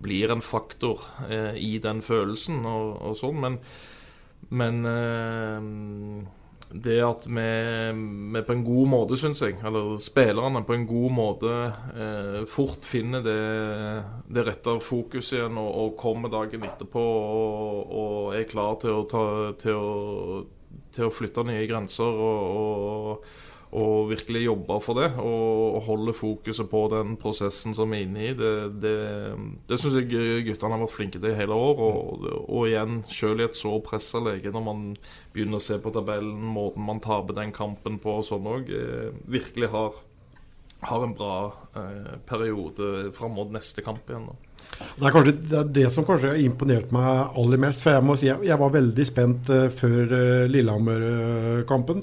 blir 0.03 0.33
en 0.35 0.45
faktor 0.45 1.03
eh, 1.29 1.57
i 1.59 1.77
den 1.83 2.03
følelsen 2.05 2.63
og, 2.69 2.95
og 3.03 3.19
sånn. 3.19 3.43
Men, 3.43 3.59
men 4.53 4.87
eh, 4.91 5.67
det 6.73 6.97
at 7.05 7.27
vi, 7.29 7.49
vi, 8.33 8.43
på 8.47 8.55
en 8.57 8.65
god 8.65 8.91
måte, 8.95 9.19
syns 9.21 9.43
jeg, 9.45 9.59
eller 9.67 9.99
spillerne 10.01 10.65
på 10.65 10.77
en 10.77 10.87
god 10.89 11.15
måte 11.17 11.53
eh, 11.93 12.41
fort 12.49 12.87
finner 12.89 13.25
det, 13.25 13.39
det 14.33 14.47
rette 14.49 14.79
fokuset 14.81 15.39
igjen 15.41 15.61
og, 15.61 15.71
og, 15.85 15.95
kommer 16.01 16.33
dagen 16.33 16.65
etterpå 16.67 17.05
og, 17.05 17.95
og 18.03 18.35
er 18.39 18.49
klar 18.49 18.81
til 18.81 19.03
å, 19.03 19.07
ta, 19.11 19.25
til 19.61 19.79
å 19.79 19.93
til 20.93 21.09
å 21.09 21.13
flytte 21.13 21.45
nye 21.49 21.65
grenser 21.69 22.21
og, 22.27 23.27
og, 23.73 24.11
virkelig 24.11 24.45
jobbe 24.45 24.79
for 24.85 25.01
det. 25.01 25.09
Og, 25.23 25.81
holde 25.87 26.15
fokuset 26.17 26.69
på 26.71 26.83
den 26.93 27.17
prosessen 27.21 27.75
som 27.77 27.91
vi 27.93 28.03
er 28.03 28.07
inne 28.07 28.27
i. 28.29 28.35
Det, 28.39 28.53
det, 28.83 28.95
det 29.69 29.81
syns 29.81 29.99
jeg 29.99 30.45
guttene 30.47 30.77
har 30.77 30.85
vært 30.85 30.95
flinke 30.95 31.19
til 31.23 31.33
i 31.33 31.39
hele 31.39 31.57
år. 31.57 31.83
Og, 31.89 32.29
og 32.43 32.69
igjen, 32.69 33.01
selv 33.11 33.43
i 33.43 33.49
et 33.49 33.59
så 33.59 33.75
pressa 33.85 34.23
lege, 34.23 34.53
når 34.53 34.67
man 34.69 34.87
begynner 35.35 35.61
å 35.61 35.65
se 35.65 35.81
på 35.83 35.95
tabellen, 35.95 36.39
måten 36.55 36.87
man 36.87 37.03
taper 37.03 37.41
den 37.41 37.55
kampen 37.57 37.99
på 38.03 38.21
og 38.21 38.29
sånn 38.29 38.49
òg, 38.49 38.71
eh, 38.77 39.11
virkelig 39.33 39.73
har, 39.73 39.99
har 40.87 41.05
en 41.07 41.17
bra 41.17 41.35
eh, 41.81 42.17
periode 42.29 43.13
fram 43.17 43.37
mot 43.41 43.53
neste 43.55 43.85
kamp 43.85 44.09
igjen. 44.11 44.31
da. 44.31 44.53
Det 44.73 45.07
er 45.07 45.15
kanskje 45.15 45.35
det, 45.35 45.59
er 45.59 45.73
det 45.81 45.89
som 45.93 46.07
kanskje 46.07 46.33
har 46.33 46.41
imponert 46.41 46.93
meg 46.95 47.39
aller 47.39 47.61
mest. 47.61 47.83
For 47.85 47.97
jeg 47.97 48.07
må 48.07 48.17
si 48.21 48.29
jeg, 48.29 48.45
jeg 48.49 48.61
var 48.61 48.77
veldig 48.77 49.07
spent 49.09 49.51
uh, 49.53 49.67
før 49.75 50.15
uh, 50.15 50.45
Lillehammer-kampen. 50.53 52.03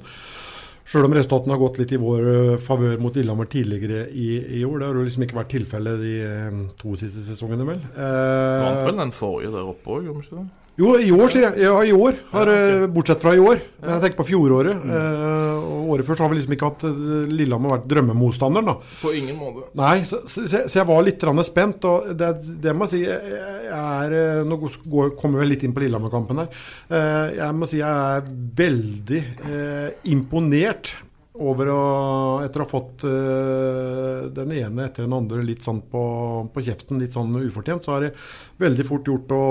Sjøl 0.89 1.05
om 1.05 1.13
resultatene 1.13 1.53
har 1.53 1.61
gått 1.61 1.75
litt 1.77 1.91
i 1.93 1.99
vår 2.01 2.23
uh, 2.25 2.53
favør 2.65 2.95
mot 3.01 3.13
Lillehammer 3.13 3.45
tidligere 3.51 4.07
i, 4.09 4.29
i, 4.57 4.63
år. 4.65 4.79
Det 4.79 4.87
har 4.87 4.97
jo 4.97 5.03
liksom 5.05 5.25
ikke 5.27 5.37
vært 5.37 5.51
tilfellet 5.53 5.99
de 6.01 6.13
uh, 6.25 6.63
to 6.79 6.95
siste 6.97 7.21
sesongene, 7.27 7.67
vel. 7.67 7.83
Uh, 7.93 8.63
Vant 8.63 8.87
vel 8.87 8.97
den 9.03 9.13
forrige 9.13 9.53
der 9.53 9.69
oppe 9.69 9.93
òg, 9.93 10.07
gjorde 10.07 10.25
ikke 10.25 10.39
det? 10.39 10.47
Jo, 10.79 10.93
i 10.95 11.09
år, 11.11 11.27
sier 11.33 11.43
jeg. 11.49 11.65
Ja, 11.65 11.73
i 11.83 11.91
år. 11.91 12.21
Har, 12.31 12.47
ja, 12.47 12.59
okay. 12.69 12.91
Bortsett 12.95 13.23
fra 13.23 13.33
i 13.35 13.41
år. 13.43 13.59
Men 13.81 13.91
jeg 13.97 14.03
tenker 14.05 14.19
på 14.21 14.27
fjoråret. 14.29 14.77
Mm. 14.79 14.93
Eh, 14.95 15.65
og 15.73 15.89
året 15.95 16.07
før 16.07 16.19
så 16.19 16.23
har 16.23 16.31
vi 16.31 16.37
liksom 16.39 16.55
ikke 16.55 16.69
hatt 16.69 16.85
eh, 16.87 17.33
Lillehammer 17.33 17.73
vært 17.75 17.89
drømmemotstanderen. 17.91 18.69
da. 18.71 18.93
På 19.01 19.11
ingen 19.15 19.35
måte. 19.39 19.65
Nei, 19.79 19.97
så, 20.07 20.21
så, 20.23 20.45
så 20.47 20.79
jeg 20.79 20.87
var 20.87 21.03
litt 21.03 21.27
spent. 21.49 21.89
Og 21.89 22.13
det, 22.19 22.31
det 22.63 22.75
må 22.75 22.87
jeg 22.87 22.93
si 22.93 23.01
jeg, 23.03 23.43
er, 23.75 24.15
eh, 24.21 24.41
Nå 24.47 24.59
går, 24.63 25.11
kommer 25.19 25.43
vi 25.43 25.51
litt 25.51 25.67
inn 25.67 25.75
på 25.75 25.83
Lillehammer-kampen 25.83 26.45
her. 26.45 26.63
Eh, 26.87 27.35
jeg 27.41 27.59
må 27.59 27.67
si 27.67 27.81
jeg 27.81 28.15
er 28.15 28.31
veldig 28.63 29.23
eh, 29.51 29.87
imponert 30.15 30.95
over 31.39 31.71
å 31.73 31.81
Etter 32.43 32.63
å 32.63 32.65
ha 32.65 32.71
fått 32.71 33.03
uh, 33.07 34.29
den 34.33 34.53
ene 34.55 34.85
etter 34.85 35.05
den 35.05 35.15
andre 35.15 35.43
litt 35.45 35.65
sånn 35.65 35.81
på, 35.91 36.03
på, 36.53 36.63
kjeften, 36.65 36.99
litt 37.01 37.15
sånn 37.15 37.35
ufortjent, 37.41 37.85
så 37.85 37.97
er 37.97 38.07
det 38.07 38.11
veldig 38.61 38.85
fort 38.87 39.09
gjort 39.11 39.33
å, 39.35 39.43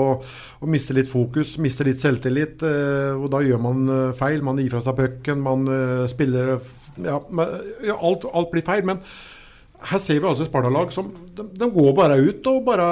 å 0.59 0.69
miste 0.69 0.95
litt 0.97 1.09
fokus, 1.11 1.55
miste 1.61 1.85
litt 1.87 2.01
selvtillit. 2.03 2.65
Uh, 2.65 3.15
og 3.19 3.29
da 3.33 3.43
gjør 3.45 3.61
man 3.63 3.83
uh, 3.89 3.97
feil. 4.17 4.43
Man 4.45 4.61
gir 4.61 4.71
fra 4.73 4.83
seg 4.85 4.97
pucken, 4.99 5.43
man 5.45 5.67
spiller 6.09 6.57
ja, 7.05 7.19
alt, 7.95 8.25
alt, 8.27 8.49
blir 8.51 8.65
feil. 8.65 8.85
men 8.87 9.03
her 9.79 9.99
ser 10.01 10.17
vi 10.19 10.27
altså 10.27 10.43
Sparta-lag 10.43 10.89
som 10.91 11.07
de, 11.35 11.45
de, 11.55 11.67
går 11.71 11.93
bare 11.95 12.17
ut 12.19 12.47
og 12.51 12.57
bare 12.67 12.87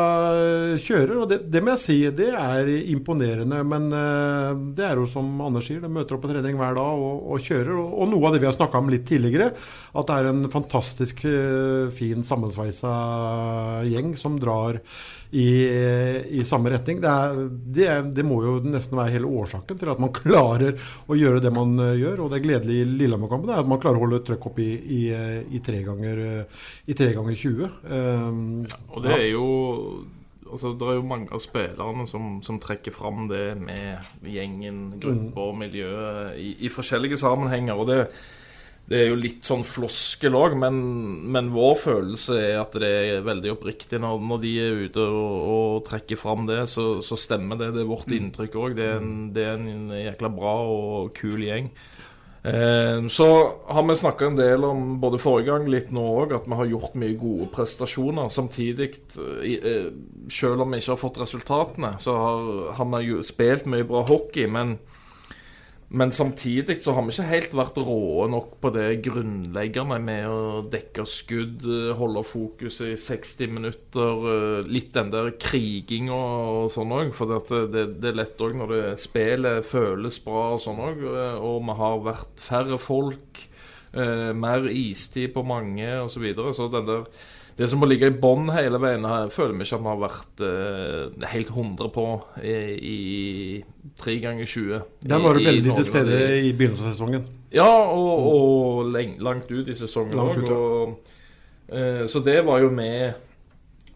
kjører. 0.79 1.13
og 1.20 1.25
det, 1.32 1.39
det, 1.51 1.62
må 1.63 1.74
jeg 1.74 1.84
si, 1.84 1.98
det 2.15 2.29
er 2.32 2.70
imponerende. 2.94 3.60
Men 3.67 3.89
uh, 3.91 4.56
det 4.77 4.86
er 4.88 5.01
jo 5.01 5.10
som 5.12 5.27
Anders 5.44 5.67
sier, 5.67 5.82
de 5.84 5.91
møter 5.91 6.15
opp 6.15 6.24
på 6.24 6.32
trening 6.32 6.56
hver 6.60 6.77
dag 6.79 7.03
og, 7.10 7.27
og 7.34 7.44
kjører. 7.44 7.74
Og, 7.75 7.91
og, 7.91 8.10
noe 8.13 8.29
av 8.29 8.38
det 8.38 8.44
vi 8.44 8.50
har 8.50 8.56
snakka 8.56 8.79
om 8.79 8.91
litt 8.94 9.08
tidligere, 9.10 9.51
at 10.00 10.08
det 10.08 10.17
er 10.17 10.32
en 10.32 10.48
fantastisk 10.53 11.25
uh, 11.27 11.91
fin 11.98 12.24
sammensveisa 12.27 12.96
gjeng 13.91 14.15
som 14.20 14.39
drar 14.39 14.79
i, 15.31 15.48
i 16.39 16.43
samme 16.48 16.72
retning. 16.72 17.01
Det, 17.03 17.12
er, 17.12 17.39
det, 17.77 17.88
det, 18.15 18.25
må 18.27 18.39
jo 18.46 18.57
nesten 18.63 19.00
være 19.00 19.15
hele 19.17 19.31
årsaken 19.41 19.79
til 19.79 19.93
at 19.93 20.01
man 20.03 20.13
klarer 20.22 20.77
å 21.07 21.17
gjøre 21.17 21.41
det 21.43 21.53
man 21.55 21.75
uh, 21.81 21.93
gjør. 21.98 22.25
Og 22.25 22.34
det 22.34 22.43
gledelige 22.46 22.86
i 22.86 22.91
Lillehammer-kampen 23.03 23.53
er 23.53 23.63
at 23.63 23.72
man 23.72 23.81
klarer 23.84 24.00
å 24.00 24.05
holde 24.05 24.24
trøkk 24.27 24.51
opp 24.51 24.62
i, 24.63 24.69
i, 25.00 25.01
i 25.51 25.63
tre 25.63 25.81
ganger 25.86 26.24
i 26.88 26.96
tre 26.98 27.10
ganger 27.15 27.36
20. 27.36 27.81
Um, 27.88 28.39
og 28.93 29.03
det 29.05 29.17
er 29.17 29.27
jo 29.31 29.48
altså, 30.51 30.74
Det 30.79 30.88
er 30.88 30.98
jo 31.00 31.05
mange 31.07 31.29
av 31.34 31.41
spillerne 31.43 32.07
som, 32.10 32.38
som 32.46 32.60
trekker 32.62 32.96
fram 32.96 33.27
det 33.31 33.46
med 33.60 34.27
gjengen, 34.27 34.81
grupper, 35.01 35.51
mm. 35.53 35.62
miljøet 35.65 36.39
i, 36.41 36.53
i, 36.65 36.72
forskjellige 36.74 37.19
sammenhenger. 37.19 37.75
og 37.75 37.89
det, 37.91 38.00
det 38.88 39.00
er 39.01 39.10
jo 39.10 39.17
litt 39.20 39.44
sånn 39.44 39.65
floskel 39.67 40.36
òg, 40.39 40.53
men, 40.60 40.77
men, 41.27 41.50
vår 41.51 41.74
følelse 41.82 42.38
er 42.39 42.62
at 42.62 42.75
det 42.79 42.91
er 43.12 43.25
veldig 43.25 43.51
oppriktig. 43.58 44.00
Når, 44.00 44.22
når 44.29 44.44
de 44.46 44.51
er 44.63 44.84
ute 44.88 45.03
og, 45.03 45.34
og 45.51 45.82
trekker 45.89 46.20
fram 46.20 46.48
det, 46.48 46.62
så, 46.72 47.01
så, 47.03 47.20
stemmer 47.20 47.60
det. 47.60 47.74
Det 47.75 47.84
er 47.84 47.89
vårt 47.89 48.08
mm. 48.08 48.17
inntrykk 48.22 48.56
òg. 48.56 48.77
Det, 48.79 48.89
det, 49.36 49.44
er 49.44 49.60
en 49.60 49.91
jækla 49.91 50.32
bra 50.32 50.56
og 50.72 51.12
kul 51.20 51.44
gjeng. 51.44 51.67
Eh, 52.48 53.08
så 53.12 53.27
har 53.67 53.84
vi 53.84 54.00
snakka 54.00 54.29
en 54.29 54.39
del 54.39 54.63
om 54.63 54.86
både 55.03 55.20
forrige 55.20 55.51
gang 55.51 55.67
litt 55.67 55.91
nå 55.91 56.08
òg, 56.24 56.38
at 56.38 56.48
vi 56.48 56.56
har 56.56 56.72
gjort 56.72 56.96
mye 56.96 57.20
gode 57.20 57.51
prestasjoner. 57.51 58.32
Samtidig, 58.32 58.94
eh, 59.20 59.89
selv 60.32 60.63
om 60.63 60.72
vi 60.72 60.79
ikke 60.79 60.96
har 60.96 61.03
fått 61.03 61.20
resultatene, 61.20 61.98
så 62.00 62.15
har, 62.15 62.53
har 62.79 62.94
vi 62.96 63.10
jo 63.10 63.20
spilt 63.36 63.67
mye 63.67 63.88
bra 63.89 64.08
hockey. 64.08 64.48
Men 64.48 64.77
men 65.89 66.12
samtidig 66.12 66.82
så 66.84 66.91
har 66.91 67.06
vi 67.06 67.13
ikke 67.13 67.25
helt 67.29 67.53
vært 67.56 67.77
råe 67.79 68.25
nok 68.27 68.58
på 68.60 68.72
det 68.75 68.98
grunnleggende 69.06 70.00
med 70.03 70.25
å 70.27 70.63
dekke 70.67 71.06
skudd, 71.08 71.63
eh, 71.63 71.94
holde 71.96 72.25
fokus 72.27 72.82
i 72.84 72.98
60 73.00 73.53
minutter. 73.56 74.25
Eh, 74.34 74.67
litt 74.67 74.91
den 74.98 75.13
der 75.13 75.32
kriginga 75.39 76.17
og 76.17 76.74
sånn 76.75 76.91
òg. 76.91 77.13
For 77.15 77.32
det, 77.32 77.62
det, 77.72 77.86
det, 78.01 78.12
er 78.12 78.20
lett 78.20 78.44
òg 78.44 78.58
når 78.60 78.74
det 78.74 78.84
spillet 79.00 79.63
føles 79.63 80.20
bra 80.25 80.44
og 80.58 80.62
sånn 80.65 80.84
òg. 80.89 81.08
Eh, 81.08 81.39
og 81.39 81.63
vi 81.70 81.77
har 81.79 82.03
vært 82.12 82.46
færre 82.50 82.82
folk, 82.82 83.48
mer 83.98 84.67
istid 84.70 85.32
på 85.34 85.41
mange 85.48 85.88
osv. 86.03 86.12
Så, 86.13 86.20
videre. 86.22 86.51
så 86.53 86.67
den 86.70 86.86
der 86.86 87.06
det 87.58 87.68
som 87.72 87.82
må 87.82 87.88
ligge 87.90 88.12
i 88.12 88.14
bånn 88.14 88.52
hele 88.54 88.78
veien, 88.82 89.06
her, 89.10 89.32
føler 89.34 89.56
vi 89.58 89.66
ikke 89.66 89.80
at 89.80 89.84
vi 89.84 89.90
har 89.90 90.02
vært 90.04 90.44
uh, 90.46 91.28
helt 91.32 91.50
100 91.50 91.92
på 91.96 92.06
i, 92.46 92.58
i 92.78 93.94
3 93.98 94.18
ganger 94.22 94.46
20. 94.52 94.82
Der 95.10 95.24
var 95.24 95.38
du 95.38 95.46
veldig 95.48 95.78
til 95.80 95.88
stede 95.90 96.20
i 96.46 96.52
begynnelsen 96.54 96.90
av 96.90 96.94
sesongen. 96.94 97.24
Ja, 97.56 97.70
og, 97.90 98.28
og 98.30 98.92
langt 98.94 99.50
ut 99.50 99.72
i 99.74 99.78
sesongen 99.78 100.22
òg. 100.22 100.52
Uh, 101.68 102.06
så 102.08 102.22
det 102.24 102.40
var 102.46 102.62
jo 102.62 102.70
med 102.72 103.18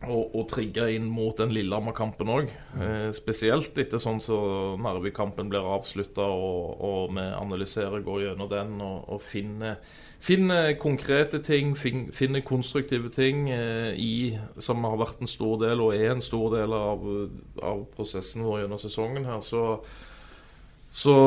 og, 0.02 0.34
og 0.34 0.48
trigge 0.50 0.88
inn 0.96 1.06
mot 1.14 1.38
den 1.38 1.52
Lillehammer-kampen 1.54 2.30
òg. 2.34 2.52
Eh, 2.82 3.10
spesielt 3.14 3.78
etter 3.78 4.02
sånn 4.02 4.22
så 4.24 4.38
Narvik-kampen 4.82 5.52
blir 5.52 5.68
avslutta, 5.76 6.26
og, 6.26 6.82
og, 6.82 7.12
vi 7.14 7.26
analyserer, 7.38 8.02
går 8.06 8.24
gjennom 8.26 8.50
den 8.50 8.74
og, 8.82 9.04
og 9.14 9.22
finner, 9.22 9.78
finner, 10.22 10.72
konkrete 10.82 11.42
ting, 11.46 11.76
finner 11.78 12.46
konstruktive 12.48 13.12
ting 13.14 13.50
eh, 13.54 13.92
i, 13.94 14.14
som 14.58 14.82
har 14.90 14.98
vært 15.02 15.22
en 15.22 15.30
stor 15.30 15.62
del, 15.62 15.84
og 15.86 15.94
er 15.98 16.16
en 16.16 16.26
stor 16.26 16.58
del 16.58 16.74
av, 16.78 17.06
av 17.62 17.86
prosessen 17.94 18.48
vår 18.48 18.64
gjennom 18.64 18.82
sesongen 18.82 19.30
her. 19.30 19.46
Så, 19.46 19.66
så 20.90 21.20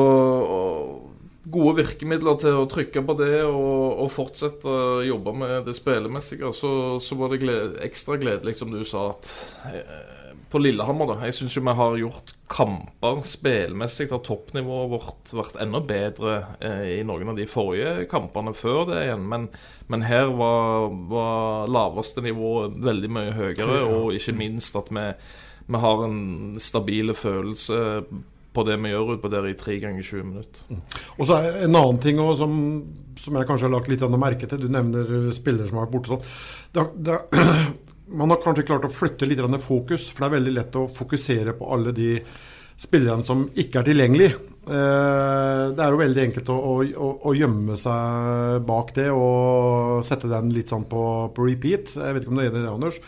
gode 1.51 1.75
virkemidler 1.81 2.39
til 2.41 2.57
å 2.61 2.65
trykke 2.69 3.03
på 3.05 3.15
det 3.19 3.43
og, 3.45 4.01
og 4.05 4.11
fortsette 4.13 4.65
å 4.65 5.05
jobbe 5.05 5.35
med 5.37 5.55
det 5.67 5.75
spillemessige, 5.77 6.51
så, 6.55 6.71
så 7.03 7.17
var 7.19 7.31
det 7.31 7.41
gled, 7.43 7.79
ekstra 7.85 8.17
gledelig, 8.21 8.57
som 8.59 8.73
du 8.73 8.81
sa, 8.87 9.11
at 9.13 9.31
eh, 9.69 10.15
på 10.51 10.61
Lillehammer 10.61 11.09
da, 11.09 11.15
Jeg 11.25 11.35
syns 11.35 11.55
jo 11.57 11.63
vi 11.65 11.73
har 11.77 11.97
gjort 11.99 12.33
kamper 12.51 13.23
spillmessig 13.27 14.07
har 14.11 14.21
toppnivået 14.23 14.91
vårt 14.93 15.33
vært 15.35 15.57
enda 15.61 15.81
bedre 15.83 16.35
eh, 16.63 16.83
i 16.99 16.99
noen 17.07 17.33
av 17.33 17.39
de 17.39 17.47
forrige 17.49 18.05
kampene 18.11 18.53
før 18.55 18.85
det 18.91 19.01
igjen. 19.07 19.25
Men, 19.31 19.49
men 19.91 20.05
her 20.05 20.29
var, 20.37 20.93
var 21.11 21.73
laveste 21.73 22.23
nivå 22.25 22.69
veldig 22.85 23.11
mye 23.17 23.33
høyere, 23.35 23.81
og 23.89 24.13
ikke 24.15 24.37
minst 24.37 24.77
at 24.79 24.93
vi, 24.93 25.09
vi 25.65 25.81
har 25.81 26.05
en 26.05 26.21
stabile 26.61 27.17
følelse 27.17 27.81
på 28.55 28.65
det 28.67 28.77
vi 28.81 28.93
gjør 28.93 29.15
utpå 29.15 29.31
der 29.33 29.49
i 29.49 29.57
tre 29.59 29.77
ganger 29.83 30.05
20 30.05 30.29
minutter. 30.31 30.67
Mm. 30.71 30.83
Og 31.17 31.27
så 31.27 31.39
er 31.39 31.63
En 31.65 31.79
annen 31.81 32.01
ting 32.03 32.21
også, 32.21 32.45
som, 32.45 32.55
som, 33.21 33.39
jeg 33.39 33.49
kanskje 33.49 33.67
har 33.67 33.75
lagt 33.75 33.91
litt 33.91 34.05
merke 34.15 34.49
til, 34.49 34.65
du 34.65 34.71
nevner 34.71 35.31
spillere 35.35 35.69
som 35.69 35.81
har 35.81 35.87
vært 35.87 35.95
borte. 35.97 36.15
sånn. 36.15 36.25
Det, 36.75 36.87
det, 37.05 37.19
man 38.15 38.33
har 38.33 38.41
kanskje 38.43 38.67
klart 38.67 38.85
å 38.87 38.93
flytte 38.93 39.27
litt 39.27 39.41
fokus, 39.63 40.09
for 40.09 40.23
det 40.23 40.27
er 40.27 40.37
veldig 40.39 40.57
lett 40.59 40.75
å 40.79 40.87
fokusere 40.87 41.55
på 41.57 41.71
alle 41.73 41.95
de 41.95 42.19
spillerne 42.75 43.23
som 43.23 43.45
ikke 43.55 43.81
er 43.81 43.89
tilgjengelige. 43.89 44.35
Eh, 44.65 45.63
det 45.77 45.83
er 45.83 45.93
jo 45.93 46.01
veldig 46.01 46.23
enkelt 46.25 46.49
å, 46.51 46.57
å, 46.81 47.09
å, 47.29 47.33
gjemme 47.37 47.77
seg 47.79 48.65
bak 48.67 48.91
det 48.97 49.07
og 49.13 50.03
sette 50.07 50.29
den 50.31 50.51
litt 50.55 50.73
sånn 50.73 50.87
på, 50.89 51.05
på 51.35 51.47
repeat. 51.47 51.95
Jeg 51.95 52.17
vet 52.17 52.25
ikke 52.25 52.33
om 52.33 52.41
du 52.41 52.43
er 52.43 52.49
enig 52.49 52.61
i 52.61 52.65
det, 52.65 52.73
Anders? 52.73 52.99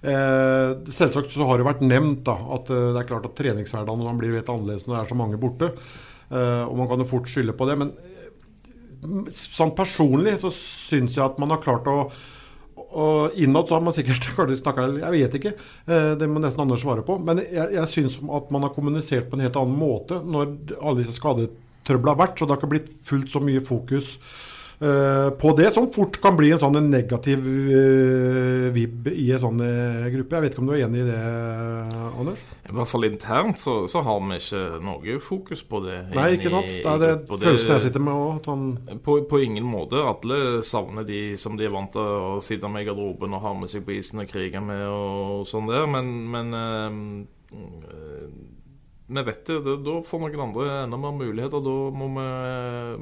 Eh, 0.00 0.70
selvsagt 0.88 1.34
så 1.34 1.44
har 1.44 1.60
det 1.60 1.66
vært 1.66 1.82
nevnt 1.84 2.22
da, 2.24 2.38
at 2.56 2.70
eh, 2.72 2.86
det 2.94 3.02
er 3.02 3.08
klart 3.10 3.26
at 3.28 3.36
treningshverdagen 3.36 4.20
blir 4.20 4.32
litt 4.32 4.48
annerledes 4.48 4.86
når 4.86 4.96
det 4.96 5.00
er 5.02 5.12
så 5.12 5.18
mange 5.20 5.40
borte. 5.40 5.72
Eh, 6.30 6.62
og 6.64 6.76
man 6.78 6.88
kan 6.88 7.02
jo 7.02 7.08
fort 7.10 7.28
skylde 7.28 7.56
på 7.56 7.68
det. 7.68 7.76
Men 7.82 7.92
sånn 9.36 9.74
personlig 9.76 10.38
så 10.40 10.52
syns 10.54 11.18
jeg 11.18 11.24
at 11.24 11.40
man 11.40 11.52
har 11.52 11.64
klart 11.64 11.88
å 11.90 12.02
og 12.90 13.36
innad 13.38 13.68
så 13.68 13.76
har 13.76 13.82
man 13.86 13.94
sikkert 13.94 14.24
snakket, 14.58 14.96
Jeg 14.98 15.12
vet 15.12 15.34
ikke, 15.36 15.50
det 16.18 16.26
må 16.26 16.40
nesten 16.42 16.64
Anders 16.64 16.80
svare 16.82 17.04
på. 17.06 17.20
Men 17.22 17.38
jeg, 17.38 17.68
jeg 17.76 17.90
syns 17.92 18.16
at 18.18 18.48
man 18.50 18.64
har 18.66 18.72
kommunisert 18.74 19.28
på 19.30 19.36
en 19.38 19.44
helt 19.44 19.58
annen 19.60 19.76
måte 19.78 20.18
når 20.26 20.56
alle 20.80 20.96
disse 20.98 21.14
skadetrøblene 21.14 22.16
har 22.16 22.18
vært. 22.18 22.40
Så 22.40 22.48
det 22.48 22.56
har 22.56 22.58
ikke 22.58 22.72
blitt 22.72 22.88
fullt 23.06 23.30
så 23.30 23.42
mye 23.44 23.62
fokus 23.68 24.16
på 24.80 25.50
det, 25.58 25.66
som 25.74 25.90
fort 25.92 26.16
kan 26.22 26.38
bli 26.38 26.54
en 26.54 26.60
sånn 26.62 26.78
negativ 26.88 27.44
uh, 27.44 28.70
vib 28.72 29.10
i 29.12 29.26
en 29.34 29.42
sånn 29.42 29.60
uh, 29.60 30.06
gruppe. 30.14 30.38
Jeg 30.38 30.46
vet 30.46 30.54
ikke 30.54 30.62
om 30.64 30.70
du 30.70 30.72
er 30.72 30.86
enig 30.86 31.02
i 31.02 31.08
det, 31.10 31.18
Anders? 32.16 32.46
I 32.70 32.74
hvert 32.76 32.88
fall 32.88 33.06
internt 33.08 33.58
så, 33.58 33.74
så 33.90 34.02
har 34.06 34.20
vi 34.22 34.36
ikke 34.38 34.62
noe 34.86 35.16
fokus 35.22 35.62
på 35.66 35.80
det. 35.84 35.96
Nei, 36.14 36.26
ikke 36.36 36.52
sant. 36.52 36.70
Det 36.70 36.86
er 36.86 37.00
det 37.02 37.10
følelsen 37.28 37.72
jeg 37.74 37.84
sitter 37.86 38.04
med 38.06 38.14
òg. 38.14 38.36
Sånn. 38.46 38.66
På, 39.04 39.16
på, 39.26 39.40
ingen 39.42 39.66
måte. 39.66 40.00
Alle 40.06 40.60
savner 40.66 41.06
de 41.08 41.20
som 41.40 41.58
de 41.58 41.66
er 41.66 41.74
vant 41.74 41.90
til 41.92 42.00
å 42.00 42.38
sitte 42.44 42.70
med 42.70 42.84
i 42.84 42.90
garderoben 42.90 43.34
og 43.34 43.42
ha 43.42 43.54
med 43.58 43.72
seg 43.72 43.82
på 43.86 43.96
isen 43.96 44.22
og 44.22 44.30
krige 44.30 44.62
med 44.62 44.84
og 44.86 45.48
sånn 45.50 45.70
der, 45.70 45.88
men, 45.90 46.12
men 46.30 46.54
uh, 46.54 47.60
vi 49.10 49.22
vet 49.26 49.48
det, 49.50 49.74
da 49.82 49.94
får 50.06 50.20
noen 50.22 50.42
andre 50.44 50.66
enda 50.84 50.98
mer 51.00 51.14
muligheter. 51.18 51.62
Da 51.64 51.76
må 51.90 52.08
vi, 52.14 52.26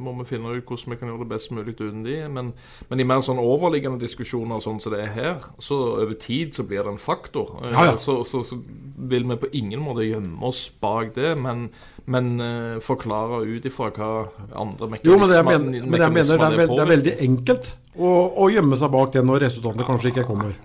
må 0.00 0.14
vi, 0.20 0.26
finne 0.28 0.54
ut 0.56 0.64
hvordan 0.64 0.94
vi 0.94 0.98
kan 1.00 1.10
gjøre 1.10 1.22
det 1.24 1.30
best 1.34 1.52
mulig 1.52 1.74
uten 1.76 2.04
de. 2.06 2.16
Men, 2.32 2.52
men 2.88 3.02
i 3.02 3.06
mer 3.08 3.20
sånn 3.24 3.40
overliggende 3.42 4.00
diskusjoner 4.00 4.62
sånn 4.64 4.80
som 4.80 4.94
det 4.94 5.02
er 5.04 5.12
her, 5.12 5.48
så 5.62 5.78
over 5.98 6.16
tid 6.18 6.56
så 6.56 6.64
blir 6.68 6.86
det 6.86 6.94
en 6.94 7.02
faktor. 7.02 7.58
Ja, 7.66 7.90
ja. 7.90 7.96
Så, 8.00 8.22
så, 8.28 8.42
så, 8.46 8.60
vil 8.98 9.28
vi 9.28 9.36
på 9.38 9.50
ingen 9.54 9.82
måte 9.84 10.06
gjemme 10.06 10.40
oss 10.48 10.64
bak 10.82 11.12
det, 11.14 11.34
men, 11.38 11.68
men 12.10 12.32
uh, 12.40 12.78
forklare 12.82 13.44
ut 13.46 13.68
ifra 13.68 13.92
hva 13.94 14.08
andre 14.58 14.88
mekanismer 14.94 15.12
Jo, 15.12 15.20
men 15.20 15.30
det 15.30 15.36
jeg 15.36 15.46
mener, 15.48 15.84
men 15.84 16.02
jeg 16.02 16.14
mener 16.16 16.32
det, 16.32 16.48
er 16.48 16.58
veld, 16.62 16.72
det, 16.72 16.80
er 16.82 16.90
veldig 16.94 17.14
enkelt 17.28 17.70
å, 17.94 18.10
å, 18.42 18.48
gjemme 18.50 18.78
seg 18.80 18.90
bak 18.94 19.12
det 19.14 19.22
når 19.26 19.44
resultatene 19.46 19.84
ja. 19.84 19.90
kanskje 19.92 20.12
ikke 20.12 20.26
kommer. 20.28 20.56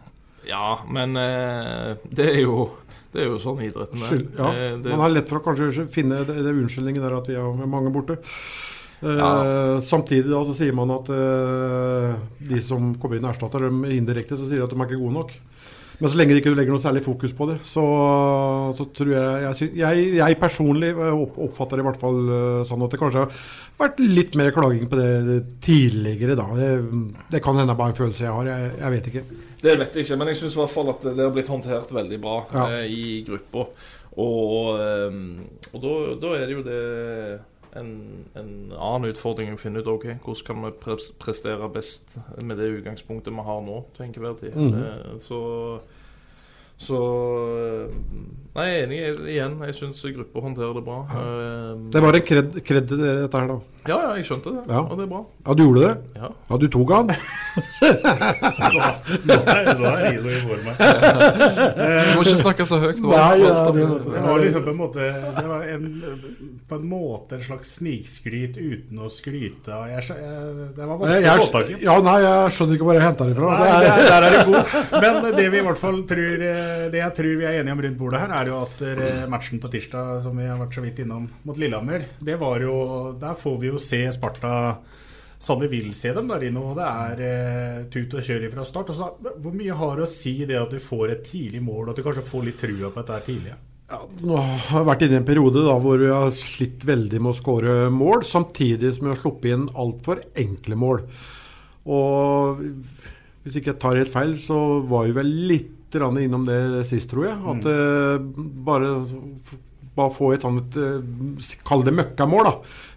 Ja, 0.48 0.80
men 0.92 1.14
uh, 1.20 1.94
det 2.10 2.32
er 2.32 2.42
jo 2.42 2.72
det 3.14 3.22
er 3.22 3.30
jo 3.30 3.40
sånn 3.42 3.62
idretten 3.62 4.02
er. 4.02 4.22
Ja, 4.40 4.50
eh, 4.50 4.76
det, 4.82 4.90
man 4.90 5.06
har 5.06 5.14
lett 5.14 5.30
for 5.30 5.40
å 5.40 5.46
kanskje 5.46 5.86
finne 5.94 6.24
det, 6.26 6.40
det 6.42 6.54
unnskyldningen 6.58 7.04
der 7.06 7.18
at 7.20 7.30
vi 7.30 7.38
er 7.38 7.66
mange 7.70 7.94
borte. 7.94 8.18
Eh, 9.04 9.20
ja. 9.20 9.32
Samtidig 9.86 10.32
da 10.32 10.42
så 10.48 10.56
sier 10.58 10.74
man 10.76 10.94
at 10.96 11.12
uh, 11.14 12.16
de 12.42 12.62
som 12.66 12.94
kommer 12.98 13.20
inn 13.20 13.28
og 13.28 13.36
erstatter 13.36 13.68
dem 13.68 13.84
indirekte, 13.86 14.40
så 14.40 14.50
sier 14.50 14.64
de 14.64 14.66
at 14.66 14.74
de 14.74 14.80
er 14.80 14.90
ikke 14.90 15.02
gode 15.04 15.18
nok. 15.20 15.36
Men 16.02 16.10
så 16.10 16.18
lenge 16.18 16.34
de 16.34 16.42
ikke 16.42 16.56
legger 16.58 16.74
noe 16.74 16.82
særlig 16.82 17.04
fokus 17.06 17.36
på 17.38 17.46
det, 17.52 17.60
så, 17.70 17.84
så 18.76 18.88
tror 18.98 19.12
jeg 19.14 19.44
jeg, 19.44 19.68
jeg 19.78 20.08
jeg, 20.18 20.40
personlig 20.42 20.90
oppfatter 20.98 21.78
det 21.78 21.84
i 21.84 21.86
hvert 21.86 22.02
fall 22.02 22.18
sånn 22.68 22.84
at 22.84 22.96
det 22.96 23.00
kanskje 23.00 23.22
har 23.22 23.44
vært 23.78 24.02
litt 24.02 24.34
mer 24.40 24.50
klaging 24.56 24.90
på 24.90 24.98
det 25.00 25.38
tidligere 25.64 26.36
da. 26.40 26.50
Det, 26.58 26.72
det 27.32 27.44
kan 27.46 27.62
hende 27.62 27.78
bare 27.78 27.94
en 27.94 28.00
følelse 28.02 28.26
jeg 28.26 28.36
har, 28.36 28.50
jeg, 28.50 28.74
jeg 28.82 28.96
vet 28.98 29.12
ikke. 29.14 29.24
Det 29.64 29.78
vet 29.80 29.96
jeg 29.96 30.06
ikke, 30.06 30.20
men 30.20 30.32
jeg 30.32 30.42
syns 30.42 30.58
i 30.58 30.60
hvert 30.60 30.74
fall 30.74 30.92
at 30.92 31.06
det 31.08 31.24
har 31.24 31.34
blitt 31.34 31.52
håndtert 31.52 31.92
veldig 31.96 32.20
bra 32.24 32.38
ja. 32.52 32.68
eh, 32.82 32.86
i 32.92 33.04
gruppa. 33.28 33.68
Og, 34.20 34.76
eh, 34.78 35.18
og 35.72 35.82
da, 35.86 35.94
da, 36.22 36.36
er 36.38 36.46
det 36.46 36.58
jo 36.58 36.66
det 36.68 36.82
en, 37.80 37.90
en, 38.38 38.52
annen 38.76 39.10
utfordring 39.10 39.56
å 39.56 39.62
finne 39.62 39.82
ut 39.82 39.90
ok, 39.90 40.06
hvordan 40.22 40.46
kan 40.50 40.68
vi 40.68 40.98
prestere 41.24 41.72
best 41.74 42.18
med 42.44 42.60
det 42.62 42.70
utgangspunktet 42.76 43.34
vi 43.34 43.48
har 43.48 43.64
nå 43.66 43.82
til 43.96 44.08
enhver 44.10 44.38
tid. 44.42 44.58
Mm. 44.60 44.80
Eh, 44.84 45.20
så 45.24 45.42
så 46.84 47.00
eh, 47.64 47.94
Nei, 48.54 48.66
jeg 48.68 48.80
er 48.80 48.84
enig 48.86 48.98
igjen. 49.32 49.56
Jeg 49.70 49.78
syns 49.78 50.02
gruppa 50.14 50.44
håndterer 50.44 50.76
det 50.78 50.84
bra. 50.86 51.00
Ja. 51.10 51.22
Uh, 51.24 51.86
det 51.94 52.02
var 52.02 52.12
bare 52.12 52.22
kred, 52.26 52.60
kred 52.66 52.92
dette 52.92 53.40
her, 53.40 53.48
da. 53.50 53.73
Ja, 53.84 53.98
ja, 54.00 54.12
jeg 54.16 54.28
skjønte 54.28 54.54
det. 54.56 54.62
Ja. 54.72 54.82
Og 54.88 54.96
det 54.96 55.04
er 55.04 55.10
bra. 55.12 55.22
Ja, 55.44 55.54
du 55.60 55.64
gjorde 55.66 55.82
det? 55.84 55.94
Ja, 56.16 56.30
ja 56.50 56.60
du 56.62 56.68
tok 56.72 56.92
han? 56.96 57.10
nå 59.28 59.36
er 59.92 60.06
Ilo 60.16 60.30
i 60.32 60.40
form 60.42 60.70
her. 60.70 60.78
Du 62.08 62.14
må 62.16 62.24
ikke 62.24 62.40
snakke 62.40 62.66
så 62.70 62.80
høyt. 62.82 63.02
Nei, 63.04 63.34
ja, 63.44 63.52
det, 63.76 63.84
det, 64.08 64.22
var 64.24 64.40
liksom 64.42 64.64
på 64.66 64.72
en 64.72 64.80
måte 64.80 65.10
Det 65.36 65.44
var 65.50 65.66
en, 65.74 65.84
på 66.70 66.80
en 66.80 66.88
måte 66.90 67.38
en 67.38 67.44
slags 67.46 67.76
snikskryt 67.82 68.56
uten 68.58 69.04
å 69.04 69.10
skryte. 69.12 69.82
Jeg, 69.92 70.06
jeg, 70.10 70.70
det 70.78 70.88
var 70.88 71.02
vanskelig. 71.04 71.78
Ja, 71.84 71.98
nei, 72.06 72.16
jeg 72.24 72.56
skjønner 72.56 72.80
ikke 72.80 72.88
hvor 72.88 73.00
jeg 73.00 73.06
henta 73.06 73.28
det 73.30 73.38
fra. 73.38 73.52
Nei, 73.60 73.68
der, 73.84 74.06
der 74.08 74.28
er 74.30 74.38
det 74.38 74.46
god. 74.50 74.64
Men 75.04 75.30
det 75.38 75.48
vi 75.50 75.60
i 75.60 75.66
hvert 75.68 75.82
fall 75.82 76.00
tror 76.10 76.48
Det 76.94 77.02
jeg 77.02 77.18
tror 77.20 77.32
vi 77.44 77.50
er 77.50 77.60
enige 77.60 77.76
om 77.76 77.84
rundt 77.88 78.00
bordet 78.00 78.24
her, 78.24 78.36
er 78.40 78.54
jo 78.54 78.64
at 78.64 78.84
eh, 78.88 79.28
matchen 79.30 79.62
på 79.62 79.72
tirsdag, 79.76 80.24
som 80.24 80.40
vi 80.40 80.48
har 80.48 80.58
vært 80.62 80.80
så 80.80 80.86
vidt 80.86 81.04
innom, 81.04 81.28
mot 81.44 81.60
Lillehammer, 81.60 82.08
det 82.24 82.40
var 82.42 82.64
jo 82.64 82.76
Der 83.20 83.38
får 83.40 83.60
vi 83.62 83.73
jo 83.73 83.73
se 83.82 84.06
Sparta 84.14 84.56
vi 85.60 85.68
vil 85.68 85.94
se 85.94 86.14
dem 86.16 86.30
der 86.32 86.46
inne. 86.48 86.62
Og 86.64 86.78
det 86.78 86.88
er 86.88 87.22
eh, 87.28 87.84
tut 87.92 88.16
og 88.16 88.24
kjør 88.24 88.48
fra 88.54 88.66
start. 88.68 88.94
Så, 88.96 89.10
hvor 89.20 89.54
mye 89.56 89.76
har 89.76 89.98
det 89.98 90.08
å 90.08 90.12
si 90.12 90.38
det 90.48 90.60
at 90.60 90.72
du 90.72 90.80
får 90.80 91.12
et 91.12 91.24
tidlig 91.28 91.62
mål, 91.64 91.88
og 91.88 91.94
at 91.94 92.00
du 92.00 92.06
kanskje 92.06 92.28
får 92.30 92.46
litt 92.48 92.60
trua 92.62 92.92
på 92.92 93.02
dette 93.02 93.20
tidlig? 93.28 93.58
Ja, 93.92 94.00
nå 94.24 94.38
har 94.40 94.80
jeg 94.80 94.88
vært 94.88 95.04
inne 95.06 95.18
i 95.18 95.20
en 95.20 95.28
periode 95.28 95.66
da, 95.66 95.76
hvor 95.84 96.00
vi 96.00 96.10
har 96.10 96.32
slitt 96.40 96.86
veldig 96.88 97.20
med 97.20 97.34
å 97.34 97.38
skåre 97.38 97.76
mål, 97.94 98.24
samtidig 98.26 98.94
som 98.96 99.10
vi 99.10 99.12
har 99.12 99.20
sluppet 99.20 99.52
inn 99.54 99.68
altfor 99.76 100.24
enkle 100.40 100.80
mål. 100.80 101.04
Og 101.92 102.64
hvis 103.44 103.60
ikke 103.60 103.74
jeg 103.74 103.82
tar 103.84 104.00
helt 104.00 104.14
feil, 104.14 104.38
så 104.40 104.58
var 104.88 105.10
vi 105.10 105.18
vel 105.20 105.34
litt 105.52 105.70
innom 105.94 106.48
det 106.48 106.88
sist, 106.90 107.12
tror 107.12 107.28
jeg. 107.28 107.36
At 107.52 107.68
mm. 107.68 107.68
uh, 107.70 108.48
bare 108.66 108.88
bare 109.98 110.14
få 110.14 110.32
et 110.34 110.44
sånt 110.46 110.78
eh, 110.80 111.56
Kall 111.68 111.84
det 111.86 111.94
møkkamål. 111.96 112.50
da. 112.50 112.54